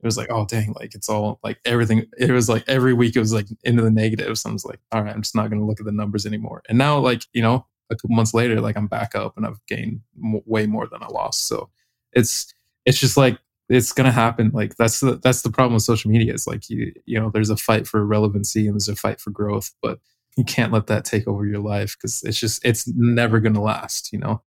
it 0.00 0.06
was 0.06 0.16
like 0.16 0.30
oh 0.30 0.46
dang 0.46 0.72
like 0.78 0.94
it's 0.94 1.08
all 1.08 1.40
like 1.42 1.58
everything 1.64 2.06
it 2.18 2.30
was 2.30 2.48
like 2.48 2.64
every 2.68 2.92
week 2.94 3.16
it 3.16 3.20
was 3.20 3.32
like 3.32 3.46
into 3.64 3.82
the 3.82 3.90
negatives 3.90 4.42
so 4.42 4.50
i 4.50 4.52
was 4.52 4.64
like 4.64 4.78
all 4.92 5.02
right 5.02 5.12
i'm 5.12 5.22
just 5.22 5.34
not 5.34 5.50
going 5.50 5.58
to 5.58 5.66
look 5.66 5.80
at 5.80 5.86
the 5.86 5.90
numbers 5.92 6.24
anymore. 6.24 6.62
And 6.68 6.78
now 6.78 6.98
like 6.98 7.22
you 7.32 7.42
know 7.42 7.66
a 7.90 7.96
couple 7.96 8.14
months 8.14 8.34
later, 8.34 8.60
like 8.60 8.76
I'm 8.76 8.86
back 8.86 9.14
up 9.14 9.36
and 9.36 9.46
I've 9.46 9.64
gained 9.66 10.00
m- 10.22 10.40
way 10.44 10.66
more 10.66 10.86
than 10.86 11.02
I 11.02 11.08
lost. 11.08 11.46
So 11.46 11.70
it's 12.12 12.52
it's 12.84 12.98
just 12.98 13.16
like 13.16 13.38
it's 13.68 13.92
gonna 13.92 14.12
happen. 14.12 14.50
Like 14.52 14.76
that's 14.76 15.00
the 15.00 15.16
that's 15.16 15.42
the 15.42 15.50
problem 15.50 15.74
with 15.74 15.82
social 15.82 16.10
media. 16.10 16.32
It's 16.32 16.46
like 16.46 16.68
you 16.70 16.92
you 17.06 17.18
know 17.18 17.30
there's 17.30 17.50
a 17.50 17.56
fight 17.56 17.86
for 17.86 18.04
relevancy 18.04 18.66
and 18.66 18.74
there's 18.74 18.88
a 18.88 18.96
fight 18.96 19.20
for 19.20 19.30
growth, 19.30 19.72
but 19.82 20.00
you 20.36 20.44
can't 20.44 20.72
let 20.72 20.86
that 20.86 21.04
take 21.04 21.26
over 21.26 21.44
your 21.44 21.60
life 21.60 21.96
because 21.96 22.22
it's 22.22 22.38
just 22.38 22.64
it's 22.64 22.88
never 22.88 23.40
gonna 23.40 23.62
last. 23.62 24.12
You 24.12 24.18
know. 24.20 24.42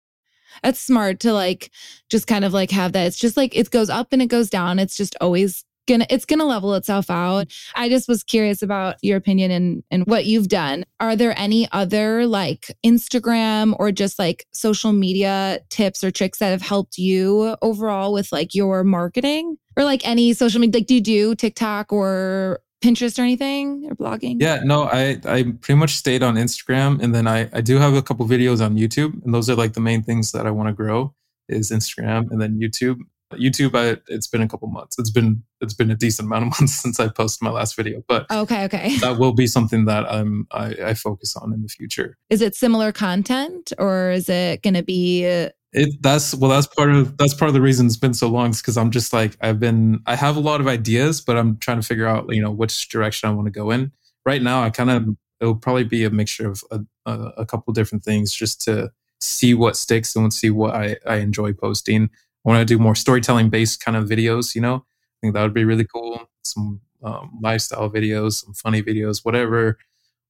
That's 0.63 0.79
smart 0.79 1.21
to 1.21 1.33
like 1.33 1.71
just 2.09 2.27
kind 2.27 2.43
of 2.43 2.53
like 2.53 2.71
have 2.71 2.93
that. 2.93 3.07
It's 3.07 3.19
just 3.19 3.37
like 3.37 3.55
it 3.55 3.71
goes 3.71 3.89
up 3.89 4.11
and 4.11 4.21
it 4.21 4.27
goes 4.27 4.49
down. 4.49 4.79
It's 4.79 4.97
just 4.97 5.15
always 5.21 5.63
gonna 5.87 6.05
it's 6.09 6.25
gonna 6.25 6.45
level 6.45 6.73
itself 6.75 7.09
out. 7.09 7.51
I 7.75 7.89
just 7.89 8.07
was 8.07 8.23
curious 8.23 8.61
about 8.61 8.95
your 9.01 9.17
opinion 9.17 9.51
and 9.51 9.83
and 9.91 10.05
what 10.05 10.25
you've 10.25 10.47
done. 10.47 10.85
Are 10.99 11.15
there 11.15 11.37
any 11.37 11.67
other 11.71 12.25
like 12.27 12.75
Instagram 12.85 13.75
or 13.79 13.91
just 13.91 14.19
like 14.19 14.45
social 14.51 14.93
media 14.93 15.59
tips 15.69 16.03
or 16.03 16.11
tricks 16.11 16.39
that 16.39 16.49
have 16.49 16.61
helped 16.61 16.97
you 16.97 17.55
overall 17.61 18.13
with 18.13 18.31
like 18.31 18.53
your 18.55 18.83
marketing? 18.83 19.57
Or 19.77 19.83
like 19.83 20.05
any 20.05 20.33
social 20.33 20.59
media 20.59 20.79
like 20.79 20.87
do 20.87 20.95
you 20.95 21.01
do 21.01 21.35
TikTok 21.35 21.93
or 21.93 22.59
Pinterest 22.83 23.19
or 23.19 23.21
anything 23.21 23.87
or 23.89 23.95
blogging? 23.95 24.37
Yeah, 24.39 24.61
no, 24.63 24.83
I 24.83 25.19
I 25.25 25.43
pretty 25.61 25.79
much 25.79 25.95
stayed 25.95 26.23
on 26.23 26.35
Instagram 26.35 27.01
and 27.01 27.13
then 27.13 27.27
I 27.27 27.49
I 27.53 27.61
do 27.61 27.77
have 27.77 27.93
a 27.93 28.01
couple 28.01 28.25
videos 28.27 28.63
on 28.63 28.75
YouTube 28.75 29.23
and 29.23 29.33
those 29.33 29.49
are 29.49 29.55
like 29.55 29.73
the 29.73 29.81
main 29.81 30.03
things 30.03 30.31
that 30.31 30.47
I 30.47 30.51
want 30.51 30.69
to 30.69 30.73
grow 30.73 31.13
is 31.47 31.71
Instagram 31.71 32.31
and 32.31 32.41
then 32.41 32.59
YouTube. 32.59 32.99
YouTube, 33.31 33.75
I, 33.75 33.99
it's 34.07 34.27
been 34.27 34.41
a 34.41 34.47
couple 34.47 34.67
months. 34.67 34.97
It's 34.99 35.09
been 35.09 35.43
it's 35.59 35.73
been 35.73 35.91
a 35.91 35.95
decent 35.95 36.27
amount 36.27 36.45
of 36.45 36.49
months 36.59 36.75
since 36.75 36.99
I 36.99 37.07
posted 37.07 37.43
my 37.43 37.51
last 37.51 37.75
video, 37.75 38.03
but 38.07 38.25
oh, 38.29 38.41
okay, 38.41 38.63
okay, 38.65 38.97
that 39.01 39.17
will 39.17 39.33
be 39.33 39.47
something 39.47 39.85
that 39.85 40.11
I'm 40.11 40.47
I, 40.51 40.75
I 40.85 40.93
focus 40.93 41.35
on 41.35 41.53
in 41.53 41.61
the 41.61 41.67
future. 41.67 42.17
Is 42.29 42.41
it 42.41 42.55
similar 42.55 42.91
content, 42.91 43.73
or 43.77 44.11
is 44.11 44.29
it 44.29 44.61
going 44.61 44.75
to 44.75 44.83
be? 44.83 45.23
It 45.23 45.55
that's 46.01 46.35
well, 46.35 46.49
that's 46.49 46.67
part 46.67 46.89
of 46.89 47.17
that's 47.17 47.33
part 47.33 47.47
of 47.47 47.53
the 47.53 47.61
reason 47.61 47.85
it's 47.85 47.97
been 47.97 48.13
so 48.13 48.27
long. 48.27 48.49
Is 48.49 48.61
because 48.61 48.77
I'm 48.77 48.91
just 48.91 49.13
like 49.13 49.37
I've 49.41 49.59
been 49.59 50.01
I 50.05 50.15
have 50.15 50.35
a 50.35 50.41
lot 50.41 50.59
of 50.59 50.67
ideas, 50.67 51.21
but 51.21 51.37
I'm 51.37 51.57
trying 51.57 51.79
to 51.79 51.87
figure 51.87 52.07
out 52.07 52.33
you 52.33 52.41
know 52.41 52.51
which 52.51 52.89
direction 52.89 53.29
I 53.29 53.33
want 53.33 53.45
to 53.45 53.51
go 53.51 53.71
in. 53.71 53.91
Right 54.25 54.41
now, 54.41 54.61
I 54.63 54.69
kind 54.69 54.89
of 54.89 55.15
it'll 55.39 55.55
probably 55.55 55.83
be 55.83 56.03
a 56.03 56.09
mixture 56.09 56.49
of 56.49 56.63
a, 56.71 56.81
a, 57.05 57.13
a 57.37 57.45
couple 57.45 57.73
different 57.73 58.03
things 58.03 58.33
just 58.33 58.61
to 58.61 58.91
see 59.21 59.53
what 59.53 59.77
sticks 59.77 60.15
and 60.15 60.33
see 60.33 60.49
what 60.49 60.75
I, 60.75 60.97
I 61.05 61.17
enjoy 61.17 61.53
posting 61.53 62.09
I 62.45 62.49
want 62.49 62.59
to 62.59 62.65
do 62.65 62.79
more 62.79 62.95
storytelling 62.95 63.49
based 63.49 63.83
kind 63.83 63.95
of 63.95 64.09
videos, 64.09 64.55
you 64.55 64.61
know. 64.61 64.75
I 64.75 65.17
think 65.21 65.33
that 65.35 65.43
would 65.43 65.53
be 65.53 65.65
really 65.65 65.85
cool. 65.85 66.29
Some 66.43 66.81
um, 67.03 67.37
lifestyle 67.41 67.89
videos, 67.89 68.43
some 68.43 68.53
funny 68.53 68.81
videos, 68.81 69.23
whatever, 69.23 69.77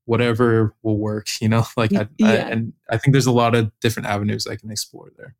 whatever 0.06 0.76
will 0.84 0.98
work. 0.98 1.28
You 1.42 1.50
know, 1.50 1.66
like 1.76 1.94
I, 1.94 2.08
yeah. 2.18 2.28
I, 2.28 2.34
and 2.34 2.74
I 2.90 2.98
think 2.98 3.14
there's 3.14 3.26
a 3.26 3.32
lot 3.32 3.56
of 3.56 3.72
different 3.80 4.10
avenues 4.10 4.46
I 4.46 4.56
can 4.56 4.70
explore 4.70 5.12
there. 5.18 5.36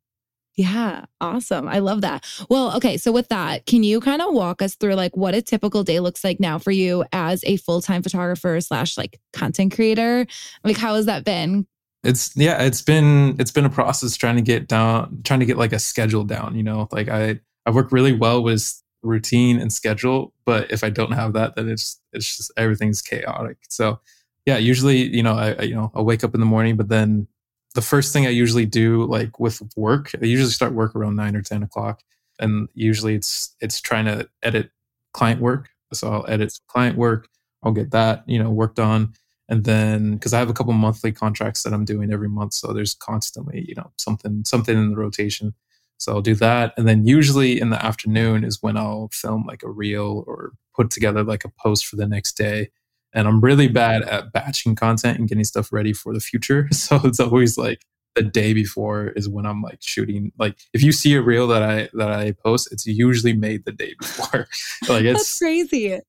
Yeah, 0.54 1.06
awesome. 1.20 1.66
I 1.66 1.78
love 1.78 2.02
that. 2.02 2.26
Well, 2.50 2.76
okay, 2.76 2.98
so 2.98 3.10
with 3.10 3.28
that, 3.28 3.64
can 3.64 3.82
you 3.82 4.00
kind 4.00 4.20
of 4.20 4.34
walk 4.34 4.60
us 4.60 4.74
through 4.74 4.94
like 4.96 5.16
what 5.16 5.34
a 5.34 5.40
typical 5.40 5.82
day 5.82 6.00
looks 6.00 6.22
like 6.22 6.40
now 6.40 6.58
for 6.58 6.70
you 6.72 7.04
as 7.12 7.42
a 7.44 7.56
full-time 7.56 8.02
photographer 8.02 8.60
slash 8.60 8.98
like 8.98 9.18
content 9.32 9.74
creator? 9.74 10.26
Like 10.62 10.76
how 10.76 10.94
has 10.96 11.06
that 11.06 11.24
been? 11.24 11.66
It's 12.04 12.36
yeah, 12.36 12.62
it's 12.62 12.82
been 12.82 13.36
it's 13.38 13.52
been 13.52 13.64
a 13.64 13.70
process 13.70 14.16
trying 14.16 14.36
to 14.36 14.42
get 14.42 14.66
down, 14.68 15.20
trying 15.24 15.40
to 15.40 15.46
get 15.46 15.56
like 15.56 15.72
a 15.72 15.78
schedule 15.78 16.24
down, 16.24 16.56
you 16.56 16.62
know. 16.62 16.88
Like 16.90 17.08
I 17.08 17.40
I 17.64 17.70
work 17.70 17.92
really 17.92 18.12
well 18.12 18.42
with 18.42 18.82
routine 19.02 19.60
and 19.60 19.72
schedule, 19.72 20.32
but 20.44 20.70
if 20.72 20.82
I 20.84 20.90
don't 20.90 21.12
have 21.12 21.32
that, 21.34 21.54
then 21.54 21.68
it's 21.68 22.00
it's 22.12 22.36
just 22.36 22.52
everything's 22.56 23.02
chaotic. 23.02 23.58
So 23.68 24.00
yeah, 24.46 24.56
usually, 24.58 25.02
you 25.14 25.22
know, 25.22 25.34
I, 25.34 25.52
I 25.52 25.62
you 25.62 25.74
know, 25.76 25.92
I'll 25.94 26.04
wake 26.04 26.24
up 26.24 26.34
in 26.34 26.40
the 26.40 26.46
morning, 26.46 26.76
but 26.76 26.88
then 26.88 27.28
the 27.74 27.82
first 27.82 28.12
thing 28.12 28.26
I 28.26 28.30
usually 28.30 28.66
do, 28.66 29.04
like 29.06 29.38
with 29.38 29.62
work, 29.76 30.10
I 30.20 30.24
usually 30.26 30.50
start 30.50 30.72
work 30.74 30.96
around 30.96 31.14
nine 31.16 31.36
or 31.36 31.42
ten 31.42 31.62
o'clock, 31.62 32.02
and 32.40 32.68
usually 32.74 33.14
it's 33.14 33.54
it's 33.60 33.80
trying 33.80 34.06
to 34.06 34.28
edit 34.42 34.70
client 35.12 35.40
work. 35.40 35.68
So 35.92 36.10
I'll 36.12 36.26
edit 36.28 36.58
client 36.66 36.96
work. 36.98 37.28
I'll 37.62 37.72
get 37.72 37.92
that 37.92 38.24
you 38.28 38.42
know 38.42 38.50
worked 38.50 38.80
on, 38.80 39.14
and 39.52 39.64
then 39.64 40.14
because 40.14 40.32
I 40.32 40.38
have 40.38 40.50
a 40.50 40.54
couple 40.54 40.72
monthly 40.72 41.12
contracts 41.12 41.62
that 41.62 41.72
I'm 41.72 41.84
doing 41.84 42.12
every 42.12 42.28
month, 42.28 42.54
so 42.54 42.72
there's 42.72 42.94
constantly 42.94 43.64
you 43.68 43.74
know 43.76 43.92
something 43.98 44.44
something 44.44 44.76
in 44.76 44.90
the 44.90 44.96
rotation. 44.96 45.54
So 45.98 46.14
I'll 46.14 46.22
do 46.22 46.34
that, 46.36 46.74
and 46.76 46.88
then 46.88 47.06
usually 47.06 47.60
in 47.60 47.70
the 47.70 47.84
afternoon 47.84 48.42
is 48.42 48.62
when 48.62 48.76
I'll 48.76 49.10
film 49.12 49.44
like 49.46 49.62
a 49.62 49.70
reel 49.70 50.24
or 50.26 50.52
put 50.74 50.90
together 50.90 51.22
like 51.22 51.44
a 51.44 51.52
post 51.62 51.86
for 51.86 51.96
the 51.96 52.08
next 52.08 52.32
day 52.32 52.70
and 53.14 53.28
I'm 53.28 53.40
really 53.40 53.68
bad 53.68 54.02
at 54.02 54.32
batching 54.32 54.74
content 54.74 55.18
and 55.18 55.28
getting 55.28 55.44
stuff 55.44 55.72
ready 55.72 55.92
for 55.92 56.14
the 56.14 56.20
future. 56.20 56.68
So 56.82 57.00
it's 57.04 57.20
always 57.20 57.56
like 57.56 57.84
the 58.14 58.22
day 58.22 58.52
before 58.52 59.08
is 59.08 59.28
when 59.28 59.46
I'm 59.46 59.62
like 59.62 59.78
shooting. 59.80 60.32
Like 60.38 60.58
if 60.72 60.82
you 60.82 60.92
see 60.92 61.14
a 61.14 61.22
reel 61.22 61.46
that 61.48 61.62
I 61.62 61.88
that 61.94 62.10
I 62.10 62.32
post, 62.32 62.72
it's 62.72 62.86
usually 62.86 63.32
made 63.34 63.64
the 63.64 63.72
day 63.72 63.94
before. 64.00 64.48
like 64.88 65.04
it's 65.04 65.20
That's 65.20 65.38
crazy. 65.38 66.00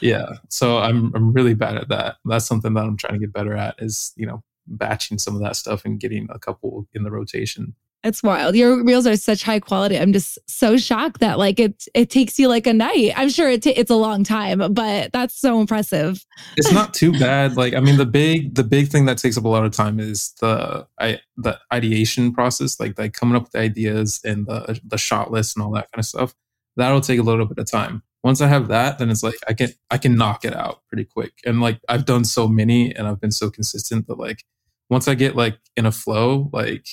Yeah. 0.00 0.26
So 0.48 0.78
I'm 0.78 1.12
I'm 1.14 1.32
really 1.32 1.54
bad 1.54 1.76
at 1.76 1.88
that. 1.88 2.16
That's 2.24 2.46
something 2.46 2.74
that 2.74 2.84
I'm 2.84 2.96
trying 2.96 3.14
to 3.14 3.18
get 3.18 3.32
better 3.32 3.54
at 3.54 3.76
is, 3.78 4.12
you 4.16 4.26
know, 4.26 4.42
batching 4.66 5.18
some 5.18 5.34
of 5.34 5.42
that 5.42 5.56
stuff 5.56 5.84
and 5.84 6.00
getting 6.00 6.28
a 6.30 6.38
couple 6.38 6.86
in 6.94 7.02
the 7.02 7.10
rotation. 7.10 7.74
It's 8.04 8.22
wild. 8.22 8.54
Your 8.54 8.84
reels 8.84 9.04
are 9.06 9.16
such 9.16 9.42
high 9.42 9.58
quality. 9.58 9.98
I'm 9.98 10.12
just 10.12 10.38
so 10.46 10.76
shocked 10.76 11.18
that 11.20 11.38
like 11.38 11.58
it 11.58 11.88
it 11.92 12.08
takes 12.08 12.38
you 12.38 12.46
like 12.46 12.66
a 12.68 12.72
night. 12.72 13.12
I'm 13.16 13.28
sure 13.28 13.50
it 13.50 13.62
t- 13.62 13.70
it's 13.70 13.90
a 13.90 13.96
long 13.96 14.22
time, 14.22 14.72
but 14.72 15.12
that's 15.12 15.40
so 15.40 15.60
impressive. 15.60 16.24
It's 16.56 16.70
not 16.70 16.94
too 16.94 17.10
bad. 17.18 17.56
Like 17.56 17.74
I 17.74 17.80
mean, 17.80 17.96
the 17.96 18.06
big 18.06 18.54
the 18.54 18.62
big 18.62 18.88
thing 18.88 19.06
that 19.06 19.18
takes 19.18 19.36
up 19.36 19.44
a 19.44 19.48
lot 19.48 19.64
of 19.64 19.72
time 19.72 19.98
is 19.98 20.34
the 20.40 20.86
I 21.00 21.18
the 21.36 21.58
ideation 21.72 22.32
process, 22.32 22.78
like 22.78 22.96
like 22.96 23.12
coming 23.12 23.34
up 23.34 23.42
with 23.42 23.56
ideas 23.56 24.20
and 24.24 24.46
the 24.46 24.78
the 24.84 24.98
shot 24.98 25.32
list 25.32 25.56
and 25.56 25.64
all 25.64 25.72
that 25.72 25.90
kind 25.90 25.98
of 25.98 26.06
stuff. 26.06 26.32
That'll 26.76 27.00
take 27.00 27.18
a 27.18 27.24
little 27.24 27.46
bit 27.46 27.58
of 27.58 27.68
time. 27.68 28.04
Once 28.24 28.40
I 28.40 28.48
have 28.48 28.68
that, 28.68 28.98
then 28.98 29.10
it's 29.10 29.22
like 29.22 29.36
I 29.48 29.52
can 29.52 29.70
I 29.90 29.98
can 29.98 30.16
knock 30.16 30.44
it 30.44 30.54
out 30.54 30.80
pretty 30.88 31.04
quick. 31.04 31.34
And 31.44 31.60
like 31.60 31.80
I've 31.88 32.06
done 32.06 32.24
so 32.24 32.48
many 32.48 32.94
and 32.94 33.06
I've 33.06 33.20
been 33.20 33.30
so 33.30 33.50
consistent 33.50 34.06
that 34.08 34.18
like 34.18 34.44
once 34.90 35.08
I 35.08 35.14
get 35.14 35.36
like 35.36 35.58
in 35.76 35.86
a 35.86 35.92
flow, 35.92 36.50
like 36.52 36.86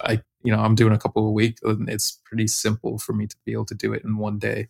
I 0.00 0.20
you 0.46 0.52
know, 0.52 0.60
I'm 0.60 0.76
doing 0.76 0.92
a 0.92 0.98
couple 0.98 1.26
a 1.26 1.32
week, 1.32 1.58
and 1.64 1.88
it's 1.90 2.20
pretty 2.24 2.46
simple 2.46 2.98
for 2.98 3.12
me 3.12 3.26
to 3.26 3.36
be 3.44 3.52
able 3.52 3.64
to 3.66 3.74
do 3.74 3.92
it 3.92 4.04
in 4.04 4.16
one 4.16 4.38
day. 4.38 4.68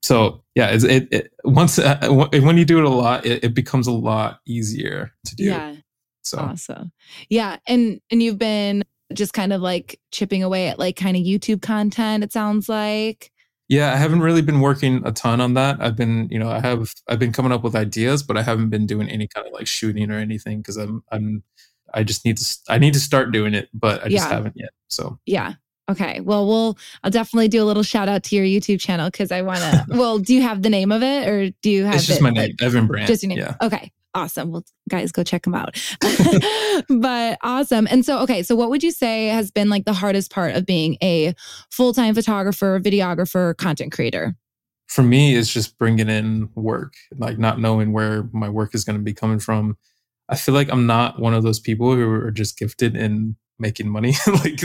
So 0.00 0.42
yeah, 0.54 0.70
it, 0.70 0.84
it, 0.84 1.08
it 1.12 1.32
once 1.44 1.78
uh, 1.78 1.98
when 2.08 2.56
you 2.56 2.64
do 2.64 2.78
it 2.78 2.84
a 2.84 2.88
lot, 2.88 3.26
it, 3.26 3.44
it, 3.44 3.54
becomes 3.54 3.86
a 3.86 3.92
lot 3.92 4.40
easier 4.46 5.12
to 5.26 5.36
do. 5.36 5.44
Yeah. 5.44 5.74
So 6.22 6.38
awesome. 6.38 6.92
Yeah, 7.28 7.58
and 7.66 8.00
and 8.10 8.22
you've 8.22 8.38
been 8.38 8.84
just 9.12 9.34
kind 9.34 9.52
of 9.52 9.60
like 9.60 10.00
chipping 10.12 10.42
away 10.42 10.68
at 10.68 10.78
like 10.78 10.96
kind 10.96 11.16
of 11.16 11.24
YouTube 11.24 11.60
content. 11.60 12.24
It 12.24 12.32
sounds 12.32 12.68
like. 12.68 13.30
Yeah, 13.68 13.92
I 13.92 13.96
haven't 13.96 14.20
really 14.20 14.40
been 14.40 14.60
working 14.60 15.02
a 15.04 15.12
ton 15.12 15.40
on 15.42 15.54
that. 15.54 15.76
I've 15.80 15.94
been, 15.94 16.28
you 16.30 16.38
know, 16.38 16.50
I 16.50 16.60
have 16.60 16.94
I've 17.06 17.18
been 17.18 17.32
coming 17.32 17.52
up 17.52 17.62
with 17.62 17.76
ideas, 17.76 18.22
but 18.22 18.38
I 18.38 18.42
haven't 18.42 18.70
been 18.70 18.86
doing 18.86 19.08
any 19.10 19.28
kind 19.28 19.46
of 19.46 19.52
like 19.52 19.66
shooting 19.66 20.10
or 20.10 20.18
anything 20.18 20.58
because 20.58 20.78
I'm 20.78 21.04
I'm 21.12 21.42
I 21.92 22.02
just 22.02 22.24
need 22.24 22.38
to 22.38 22.58
I 22.68 22.78
need 22.78 22.94
to 22.94 23.00
start 23.00 23.30
doing 23.30 23.54
it, 23.54 23.68
but 23.74 24.00
I 24.00 24.08
just 24.08 24.26
yeah. 24.26 24.28
haven't 24.28 24.56
yet. 24.56 24.70
So 24.88 25.18
yeah. 25.26 25.54
Okay. 25.90 26.20
Well, 26.20 26.46
we'll 26.46 26.78
I'll 27.02 27.10
definitely 27.10 27.48
do 27.48 27.62
a 27.62 27.66
little 27.66 27.82
shout 27.82 28.08
out 28.08 28.22
to 28.24 28.36
your 28.36 28.44
YouTube 28.44 28.80
channel 28.80 29.10
because 29.10 29.30
I 29.30 29.42
want 29.42 29.60
to. 29.60 29.84
well, 29.88 30.18
do 30.18 30.34
you 30.34 30.42
have 30.42 30.62
the 30.62 30.70
name 30.70 30.92
of 30.92 31.02
it, 31.02 31.28
or 31.28 31.50
do 31.62 31.70
you 31.70 31.84
have? 31.84 31.94
It's 31.96 32.06
just 32.06 32.20
it, 32.20 32.22
my 32.22 32.30
name, 32.30 32.50
like, 32.50 32.62
Evan 32.62 32.86
Brandt. 32.86 33.08
Just 33.08 33.22
your 33.22 33.28
name. 33.28 33.38
Yeah. 33.38 33.54
Okay. 33.62 33.92
Awesome. 34.18 34.50
Well, 34.50 34.64
guys, 34.88 35.12
go 35.12 35.22
check 35.22 35.42
them 35.44 35.54
out. 35.54 35.80
but 36.88 37.38
awesome. 37.42 37.86
And 37.90 38.04
so, 38.04 38.18
okay. 38.20 38.42
So, 38.42 38.56
what 38.56 38.70
would 38.70 38.82
you 38.82 38.90
say 38.90 39.26
has 39.26 39.50
been 39.50 39.68
like 39.68 39.84
the 39.84 39.92
hardest 39.92 40.30
part 40.30 40.54
of 40.56 40.66
being 40.66 40.96
a 41.02 41.34
full 41.70 41.92
time 41.92 42.14
photographer, 42.14 42.80
videographer, 42.80 43.56
content 43.56 43.92
creator? 43.92 44.36
For 44.88 45.02
me, 45.02 45.36
it's 45.36 45.52
just 45.52 45.78
bringing 45.78 46.08
in 46.08 46.48
work, 46.54 46.94
like 47.16 47.38
not 47.38 47.60
knowing 47.60 47.92
where 47.92 48.28
my 48.32 48.48
work 48.48 48.74
is 48.74 48.84
going 48.84 48.98
to 48.98 49.04
be 49.04 49.12
coming 49.12 49.38
from 49.38 49.76
I 50.28 50.36
feel 50.36 50.54
like 50.54 50.70
I'm 50.70 50.86
not 50.86 51.18
one 51.18 51.34
of 51.34 51.42
those 51.42 51.58
people 51.58 51.94
who 51.94 52.10
are 52.10 52.30
just 52.30 52.58
gifted 52.58 52.96
in 52.96 53.36
making 53.58 53.88
money. 53.88 54.14
like 54.26 54.60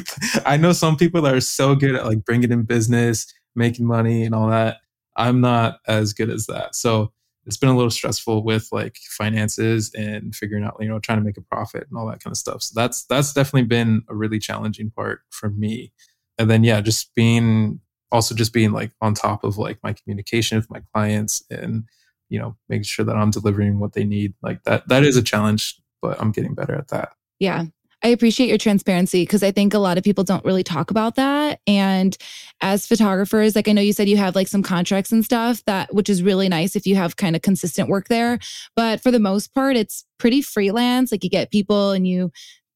I 0.46 0.58
know 0.58 0.74
some 0.74 0.98
people 0.98 1.22
that 1.22 1.34
are 1.34 1.42
so 1.42 1.76
good 1.76 1.96
at 1.96 2.06
like 2.06 2.26
bringing 2.26 2.52
in 2.52 2.64
business, 2.64 3.34
making 3.56 3.86
money 3.86 4.24
and 4.24 4.36
all 4.36 4.50
that. 4.50 4.78
I'm 5.16 5.42
not 5.42 5.80
as 5.88 6.14
good 6.14 6.30
as 6.30 6.48
that. 6.48 6.76
So 6.76 7.14
it's 7.46 7.58
been 7.58 7.70
a 7.70 7.76
little 7.76 7.92
stressful 7.92 8.44
with 8.44 8.70
like 8.72 8.98
finances 9.18 9.94
and 9.94 10.34
figuring 10.36 10.64
out, 10.64 10.78
you 10.80 10.88
know, 10.88 11.00
trying 11.00 11.18
to 11.18 11.24
make 11.24 11.38
a 11.38 11.42
profit 11.42 11.88
and 11.90 11.98
all 11.98 12.08
that 12.08 12.24
kind 12.24 12.32
of 12.32 12.38
stuff. 12.38 12.64
So 12.64 12.80
that's 12.80 13.06
that's 13.06 13.34
definitely 13.34 13.68
been 13.68 14.04
a 14.10 14.16
really 14.16 14.40
challenging 14.40 14.92
part 14.92 15.22
for 15.30 15.50
me. 15.50 15.92
And 16.38 16.50
then 16.50 16.64
yeah, 16.64 16.82
just 16.82 17.14
being 17.16 17.80
also 18.14 18.36
just 18.36 18.54
being 18.54 18.72
like 18.72 18.92
on 19.02 19.14
top 19.14 19.44
of 19.44 19.58
like 19.58 19.80
my 19.84 19.92
communication 19.92 20.58
with 20.58 20.70
my 20.70 20.82
clients 20.94 21.44
and 21.50 21.84
you 22.30 22.40
know 22.40 22.56
making 22.70 22.84
sure 22.84 23.04
that 23.04 23.18
i'm 23.18 23.32
delivering 23.32 23.80
what 23.80 23.94
they 23.94 24.06
need 24.06 24.34
like 24.42 24.64
that 24.64 24.88
that 24.88 25.04
is 25.04 25.18
a 25.18 25.24
challenge 25.24 25.82
but 26.02 26.20
i'm 26.22 26.32
getting 26.32 26.54
better 26.54 26.76
at 26.76 26.88
that 26.90 27.14
yeah 27.40 27.66
I 28.04 28.10
appreciate 28.10 28.50
your 28.50 28.58
transparency 28.58 29.24
because 29.24 29.44
I 29.44 29.52
think 29.52 29.74
a 29.74 29.80
lot 29.80 29.98
of 29.98 30.04
people 30.04 30.26
don't 30.26 30.44
really 30.44 30.64
talk 30.64 30.92
about 30.92 31.16
that. 31.16 31.62
And 31.66 32.18
as 32.62 32.86
photographers, 32.86 33.56
like 33.56 33.70
I 33.70 33.72
know 33.72 33.82
you 33.82 33.94
said 33.94 34.10
you 34.10 34.18
have 34.18 34.36
like 34.36 34.50
some 34.50 34.62
contracts 34.62 35.14
and 35.14 35.24
stuff 35.24 35.64
that, 35.66 35.94
which 35.94 36.10
is 36.10 36.22
really 36.22 36.50
nice 36.50 36.76
if 36.76 36.86
you 36.86 36.98
have 36.98 37.16
kind 37.16 37.36
of 37.36 37.42
consistent 37.42 37.88
work 37.88 38.10
there. 38.10 38.40
But 38.76 39.02
for 39.02 39.10
the 39.10 39.20
most 39.20 39.54
part, 39.54 39.78
it's 39.78 40.04
pretty 40.18 40.42
freelance. 40.42 41.14
Like 41.14 41.24
you 41.24 41.30
get 41.30 41.50
people 41.50 41.92
and 41.92 42.06
you 42.06 42.32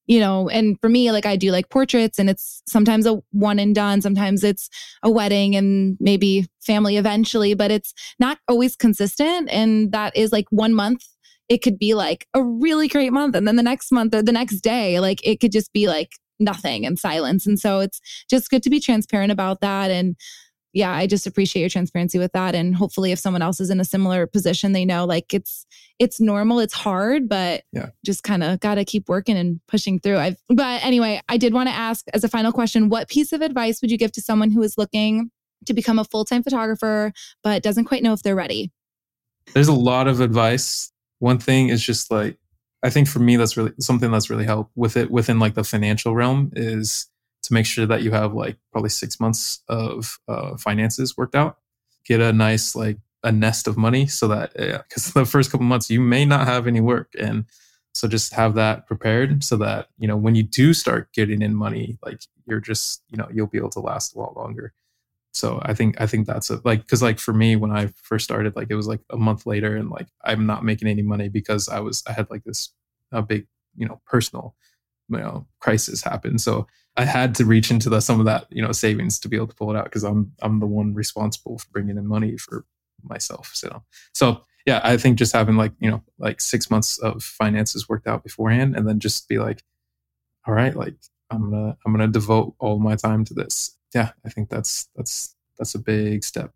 you 0.07 0.21
know, 0.21 0.47
and 0.47 0.79
for 0.79 0.87
me, 0.87 1.11
like 1.11 1.25
I 1.25 1.35
do 1.35 1.51
like 1.51 1.69
portraits 1.69 2.17
and 2.17 2.29
it's 2.29 2.63
sometimes 2.65 3.05
a 3.05 3.21
one 3.31 3.59
and 3.59 3.75
done, 3.75 4.01
sometimes 4.01 4.41
it's 4.43 4.69
a 5.03 5.11
wedding 5.11 5.55
and 5.55 5.97
maybe 5.99 6.47
family 6.61 6.95
eventually, 6.95 7.53
but 7.53 7.71
it's 7.71 7.93
not 8.17 8.37
always 8.47 8.75
consistent. 8.77 9.49
And 9.51 9.91
that 9.91 10.15
is 10.15 10.31
like 10.31 10.45
one 10.49 10.73
month, 10.73 11.03
it 11.49 11.59
could 11.59 11.79
be 11.79 11.93
like 11.93 12.27
a 12.33 12.43
really 12.43 12.87
great 12.87 13.13
month. 13.13 13.35
And 13.35 13.47
then 13.47 13.55
the 13.55 13.63
next 13.63 13.91
month 13.91 14.13
or 14.13 14.21
the 14.21 14.31
next 14.31 14.61
day, 14.61 14.99
like 14.99 15.25
it 15.25 15.39
could 15.39 15.51
just 15.51 15.71
be 15.73 15.87
like 15.87 16.13
nothing 16.39 16.85
and 16.85 16.99
silence. 16.99 17.47
And 17.47 17.59
so 17.59 17.79
it's 17.79 17.99
just 18.29 18.49
good 18.49 18.63
to 18.63 18.69
be 18.69 18.79
transparent 18.79 19.31
about 19.31 19.61
that. 19.61 19.89
And 19.89 20.15
yeah, 20.73 20.91
I 20.91 21.07
just 21.07 21.25
appreciate 21.25 21.61
your 21.61 21.69
transparency 21.69 22.19
with 22.19 22.33
that. 22.33 22.53
And 22.53 22.75
hopefully 22.75 23.11
if 23.11 23.17
someone 23.17 23.41
else 23.41 23.59
is 23.59 23.69
in 23.69 23.79
a 23.79 23.85
similar 23.85 24.27
position, 24.27 24.73
they 24.73 24.85
know 24.85 25.05
like 25.05 25.33
it's 25.33 25.65
it's 25.97 26.21
normal, 26.21 26.59
it's 26.59 26.73
hard, 26.73 27.27
but 27.27 27.63
yeah. 27.71 27.87
just 28.05 28.23
kind 28.23 28.43
of 28.43 28.59
gotta 28.59 28.85
keep 28.85 29.09
working 29.09 29.37
and 29.37 29.59
pushing 29.67 29.99
through. 29.99 30.17
I've 30.17 30.37
but 30.49 30.83
anyway, 30.83 31.21
I 31.29 31.37
did 31.37 31.53
want 31.53 31.69
to 31.69 31.73
ask 31.73 32.05
as 32.13 32.23
a 32.23 32.29
final 32.29 32.51
question, 32.51 32.89
what 32.89 33.09
piece 33.09 33.31
of 33.31 33.41
advice 33.41 33.81
would 33.81 33.89
you 33.89 33.97
give 33.97 34.11
to 34.13 34.21
someone 34.21 34.51
who 34.51 34.61
is 34.61 34.77
looking 34.77 35.31
to 35.65 35.73
become 35.73 35.97
a 35.97 36.05
full-time 36.05 36.43
photographer, 36.43 37.11
but 37.43 37.63
doesn't 37.63 37.85
quite 37.85 38.03
know 38.03 38.13
if 38.13 38.21
they're 38.21 38.35
ready? 38.35 38.71
There's 39.53 39.69
a 39.69 39.73
lot 39.73 40.07
of 40.07 40.19
advice. 40.19 40.91
One 41.19 41.39
thing 41.39 41.69
is 41.69 41.83
just 41.83 42.11
like 42.11 42.37
I 42.83 42.89
think 42.89 43.07
for 43.07 43.19
me 43.19 43.37
that's 43.37 43.57
really 43.57 43.73
something 43.79 44.11
that's 44.11 44.29
really 44.29 44.45
helped 44.45 44.71
with 44.75 44.97
it 44.97 45.09
within 45.09 45.39
like 45.39 45.55
the 45.55 45.63
financial 45.63 46.15
realm 46.15 46.51
is 46.55 47.07
to 47.43 47.53
make 47.53 47.65
sure 47.65 47.85
that 47.85 48.03
you 48.03 48.11
have 48.11 48.33
like 48.33 48.57
probably 48.71 48.89
six 48.89 49.19
months 49.19 49.61
of 49.67 50.19
uh, 50.27 50.57
finances 50.57 51.17
worked 51.17 51.35
out. 51.35 51.57
Get 52.05 52.21
a 52.21 52.31
nice 52.31 52.75
like 52.75 52.97
a 53.23 53.31
nest 53.31 53.67
of 53.67 53.77
money 53.77 54.07
so 54.07 54.27
that 54.27 54.53
because 54.53 55.07
yeah, 55.07 55.11
the 55.21 55.25
first 55.25 55.51
couple 55.51 55.65
months 55.65 55.89
you 55.89 55.99
may 55.99 56.25
not 56.25 56.47
have 56.47 56.67
any 56.67 56.81
work 56.81 57.11
and 57.19 57.45
so 57.93 58.07
just 58.07 58.33
have 58.33 58.53
that 58.53 58.85
prepared 58.85 59.43
so 59.43 59.57
that 59.57 59.87
you 59.97 60.07
know 60.07 60.15
when 60.15 60.35
you 60.35 60.43
do 60.43 60.73
start 60.73 61.11
getting 61.13 61.41
in 61.41 61.55
money 61.55 61.97
like 62.05 62.21
you're 62.45 62.59
just 62.59 63.01
you 63.09 63.17
know 63.17 63.27
you'll 63.33 63.47
be 63.47 63.57
able 63.57 63.71
to 63.71 63.79
last 63.79 64.15
a 64.15 64.19
lot 64.19 64.37
longer 64.37 64.73
so 65.37 65.59
i 65.63 65.73
think 65.73 65.99
i 66.01 66.07
think 66.07 66.25
that's 66.25 66.49
a 66.49 66.59
like 66.63 66.81
because 66.81 67.01
like 67.01 67.19
for 67.19 67.33
me 67.33 67.55
when 67.55 67.71
i 67.71 67.87
first 68.01 68.23
started 68.23 68.55
like 68.55 68.67
it 68.69 68.75
was 68.75 68.87
like 68.87 69.01
a 69.11 69.17
month 69.17 69.45
later 69.45 69.75
and 69.75 69.89
like 69.89 70.07
i'm 70.23 70.45
not 70.45 70.63
making 70.63 70.87
any 70.87 71.01
money 71.01 71.29
because 71.29 71.69
i 71.69 71.79
was 71.79 72.03
i 72.07 72.11
had 72.11 72.29
like 72.29 72.43
this 72.43 72.73
a 73.11 73.21
big 73.21 73.47
you 73.75 73.87
know 73.87 74.01
personal 74.05 74.55
you 75.09 75.17
know 75.17 75.45
crisis 75.59 76.03
happen 76.03 76.37
so 76.37 76.67
i 76.97 77.05
had 77.05 77.33
to 77.35 77.45
reach 77.45 77.71
into 77.71 77.89
the, 77.89 77.99
some 77.99 78.19
of 78.19 78.25
that 78.25 78.45
you 78.49 78.61
know 78.61 78.71
savings 78.71 79.19
to 79.19 79.29
be 79.29 79.37
able 79.37 79.47
to 79.47 79.55
pull 79.55 79.71
it 79.71 79.77
out 79.77 79.85
because 79.85 80.03
i'm 80.03 80.31
i'm 80.41 80.59
the 80.59 80.65
one 80.65 80.93
responsible 80.93 81.57
for 81.57 81.67
bringing 81.71 81.97
in 81.97 82.07
money 82.07 82.37
for 82.37 82.65
myself 83.03 83.51
so 83.53 83.83
so 84.13 84.41
yeah, 84.67 84.81
I 84.83 84.97
think 84.97 85.17
just 85.17 85.31
having 85.31 85.55
like, 85.55 85.71
you 85.79 85.89
know, 85.89 86.03
like 86.19 86.41
six 86.41 86.69
months 86.69 86.99
of 86.99 87.23
finances 87.23 87.87
worked 87.87 88.05
out 88.05 88.21
beforehand 88.21 88.75
and 88.75 88.85
then 88.85 88.99
just 88.99 89.29
be 89.29 89.39
like, 89.39 89.63
all 90.45 90.53
right, 90.53 90.75
like 90.75 90.95
I'm 91.31 91.49
gonna 91.49 91.77
I'm 91.85 91.93
gonna 91.93 92.09
devote 92.09 92.53
all 92.59 92.77
my 92.77 92.97
time 92.97 93.23
to 93.25 93.33
this. 93.33 93.76
Yeah, 93.93 94.11
I 94.25 94.29
think 94.29 94.49
that's 94.49 94.89
that's 94.95 95.35
that's 95.57 95.75
a 95.75 95.79
big 95.79 96.23
step. 96.23 96.51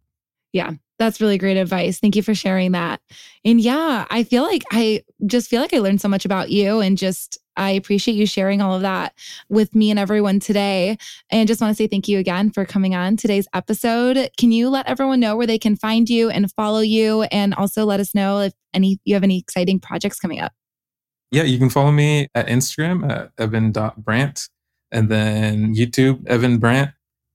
Yeah, 0.53 0.71
that's 0.99 1.21
really 1.21 1.37
great 1.37 1.57
advice. 1.57 1.99
Thank 1.99 2.15
you 2.15 2.23
for 2.23 2.35
sharing 2.35 2.73
that. 2.73 3.01
And 3.45 3.61
yeah, 3.61 4.05
I 4.09 4.23
feel 4.23 4.43
like 4.43 4.63
I 4.71 5.03
just 5.25 5.49
feel 5.49 5.61
like 5.61 5.73
I 5.73 5.79
learned 5.79 6.01
so 6.01 6.09
much 6.09 6.25
about 6.25 6.49
you 6.51 6.79
and 6.79 6.97
just 6.97 7.39
I 7.55 7.71
appreciate 7.71 8.15
you 8.15 8.25
sharing 8.25 8.61
all 8.61 8.75
of 8.75 8.81
that 8.81 9.13
with 9.49 9.73
me 9.75 9.89
and 9.89 9.99
everyone 9.99 10.39
today. 10.39 10.97
And 11.29 11.47
just 11.47 11.61
want 11.61 11.71
to 11.71 11.75
say 11.75 11.87
thank 11.87 12.07
you 12.07 12.19
again 12.19 12.51
for 12.51 12.65
coming 12.65 12.95
on 12.95 13.17
today's 13.17 13.47
episode. 13.53 14.29
Can 14.37 14.51
you 14.51 14.69
let 14.69 14.87
everyone 14.87 15.19
know 15.19 15.35
where 15.35 15.47
they 15.47 15.59
can 15.59 15.75
find 15.75 16.09
you 16.09 16.29
and 16.29 16.51
follow 16.53 16.81
you 16.81 17.23
and 17.23 17.53
also 17.53 17.85
let 17.85 17.99
us 17.99 18.13
know 18.13 18.39
if 18.39 18.53
any 18.73 18.99
you 19.05 19.13
have 19.13 19.23
any 19.23 19.39
exciting 19.39 19.79
projects 19.79 20.19
coming 20.19 20.39
up? 20.39 20.53
Yeah, 21.31 21.43
you 21.43 21.57
can 21.57 21.69
follow 21.69 21.91
me 21.91 22.27
at 22.35 22.47
Instagram 22.47 23.09
at 23.09 23.31
evan.brandt 23.37 24.49
and 24.91 25.09
then 25.09 25.73
YouTube, 25.73 26.27
Evan 26.27 26.57
Brandt. 26.57 26.91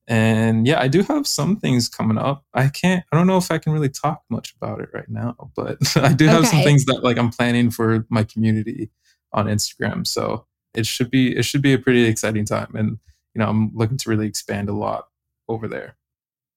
And 0.08 0.66
yeah, 0.66 0.80
I 0.80 0.88
do 0.88 1.02
have 1.02 1.26
some 1.26 1.56
things 1.56 1.88
coming 1.88 2.18
up. 2.18 2.44
I 2.54 2.68
can't, 2.68 3.04
I 3.10 3.16
don't 3.16 3.26
know 3.26 3.38
if 3.38 3.50
I 3.50 3.58
can 3.58 3.72
really 3.72 3.88
talk 3.88 4.22
much 4.30 4.54
about 4.54 4.80
it 4.80 4.88
right 4.92 5.08
now, 5.08 5.50
but 5.56 5.78
I 5.96 6.12
do 6.12 6.26
have 6.26 6.40
okay. 6.40 6.48
some 6.48 6.62
things 6.62 6.84
that 6.84 7.02
like 7.02 7.18
I'm 7.18 7.30
planning 7.30 7.70
for 7.70 8.06
my 8.08 8.22
community 8.22 8.90
on 9.32 9.46
Instagram. 9.46 10.06
So 10.06 10.46
it 10.74 10.86
should 10.86 11.10
be, 11.10 11.36
it 11.36 11.44
should 11.44 11.62
be 11.62 11.72
a 11.72 11.78
pretty 11.78 12.04
exciting 12.04 12.44
time. 12.44 12.72
And, 12.74 12.98
you 13.34 13.40
know, 13.40 13.48
I'm 13.48 13.72
looking 13.74 13.98
to 13.98 14.10
really 14.10 14.26
expand 14.26 14.68
a 14.68 14.74
lot 14.74 15.06
over 15.48 15.66
there. 15.66 15.96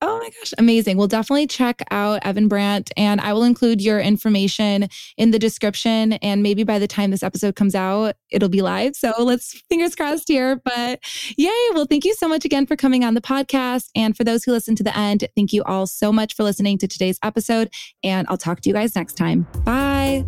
Oh 0.02 0.18
my 0.18 0.30
gosh, 0.30 0.54
amazing. 0.58 0.96
We'll 0.96 1.08
definitely 1.08 1.48
check 1.48 1.82
out 1.92 2.26
Evan 2.26 2.48
Brandt 2.48 2.90
and 2.96 3.20
I 3.20 3.34
will 3.34 3.44
include 3.44 3.82
your 3.82 4.00
information 4.00 4.88
in 5.18 5.32
the 5.32 5.40
description. 5.40 6.14
And 6.14 6.42
maybe 6.42 6.64
by 6.64 6.80
the 6.80 6.88
time 6.88 7.12
this 7.12 7.24
episode 7.24 7.56
comes 7.56 7.76
out, 7.76 8.16
it'll 8.30 8.48
be 8.48 8.62
live. 8.62 8.96
So 8.96 9.14
let's 9.20 9.62
fingers 9.70 9.96
crossed 9.96 10.30
here. 10.30 10.62
But 10.64 11.00
yay. 11.38 11.50
Well, 11.74 11.86
thank 11.86 12.06
you 12.06 12.14
so 12.16 12.30
much 12.30 12.46
again 12.46 12.66
for 12.66 12.78
coming 12.78 13.04
on 13.04 13.14
the 13.14 13.22
podcast. 13.22 13.90
And 13.94 14.16
for 14.16 14.24
those 14.24 14.46
who 14.46 14.52
listen 14.52 14.76
to 14.78 14.84
the 14.84 14.98
end, 14.98 15.28
thank 15.36 15.52
you 15.52 15.64
all 15.64 15.86
so 15.86 16.14
much 16.14 16.34
for 16.34 16.44
listening 16.44 16.78
to 16.78 16.88
today's 16.88 17.20
episode. 17.22 17.70
And 18.02 18.26
I'll 18.30 18.38
talk 18.38 18.62
to 18.62 18.70
you 18.70 18.74
guys 18.74 18.96
next 18.96 19.16
time. 19.16 19.48
Bye. 19.66 20.24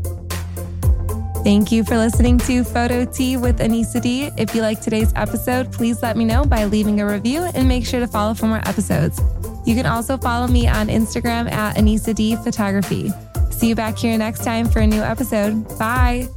Thank 1.43 1.71
you 1.71 1.83
for 1.83 1.97
listening 1.97 2.37
to 2.39 2.63
Photo 2.63 3.03
Tea 3.03 3.35
with 3.35 3.57
Anissa 3.59 3.99
D. 3.99 4.29
If 4.37 4.53
you 4.53 4.61
like 4.61 4.79
today's 4.79 5.11
episode, 5.15 5.71
please 5.71 6.03
let 6.03 6.15
me 6.15 6.23
know 6.23 6.45
by 6.45 6.65
leaving 6.65 7.01
a 7.01 7.05
review 7.07 7.49
and 7.55 7.67
make 7.67 7.83
sure 7.83 7.99
to 7.99 8.07
follow 8.07 8.35
for 8.35 8.45
more 8.45 8.61
episodes. 8.67 9.19
You 9.65 9.73
can 9.73 9.87
also 9.87 10.17
follow 10.17 10.45
me 10.47 10.67
on 10.67 10.87
Instagram 10.87 11.51
at 11.51 11.77
Anissa 11.77 12.13
D 12.13 12.35
Photography. 12.35 13.11
See 13.49 13.69
you 13.69 13.75
back 13.75 13.97
here 13.97 14.15
next 14.19 14.43
time 14.43 14.67
for 14.67 14.79
a 14.79 14.87
new 14.87 15.01
episode. 15.01 15.67
Bye. 15.79 16.27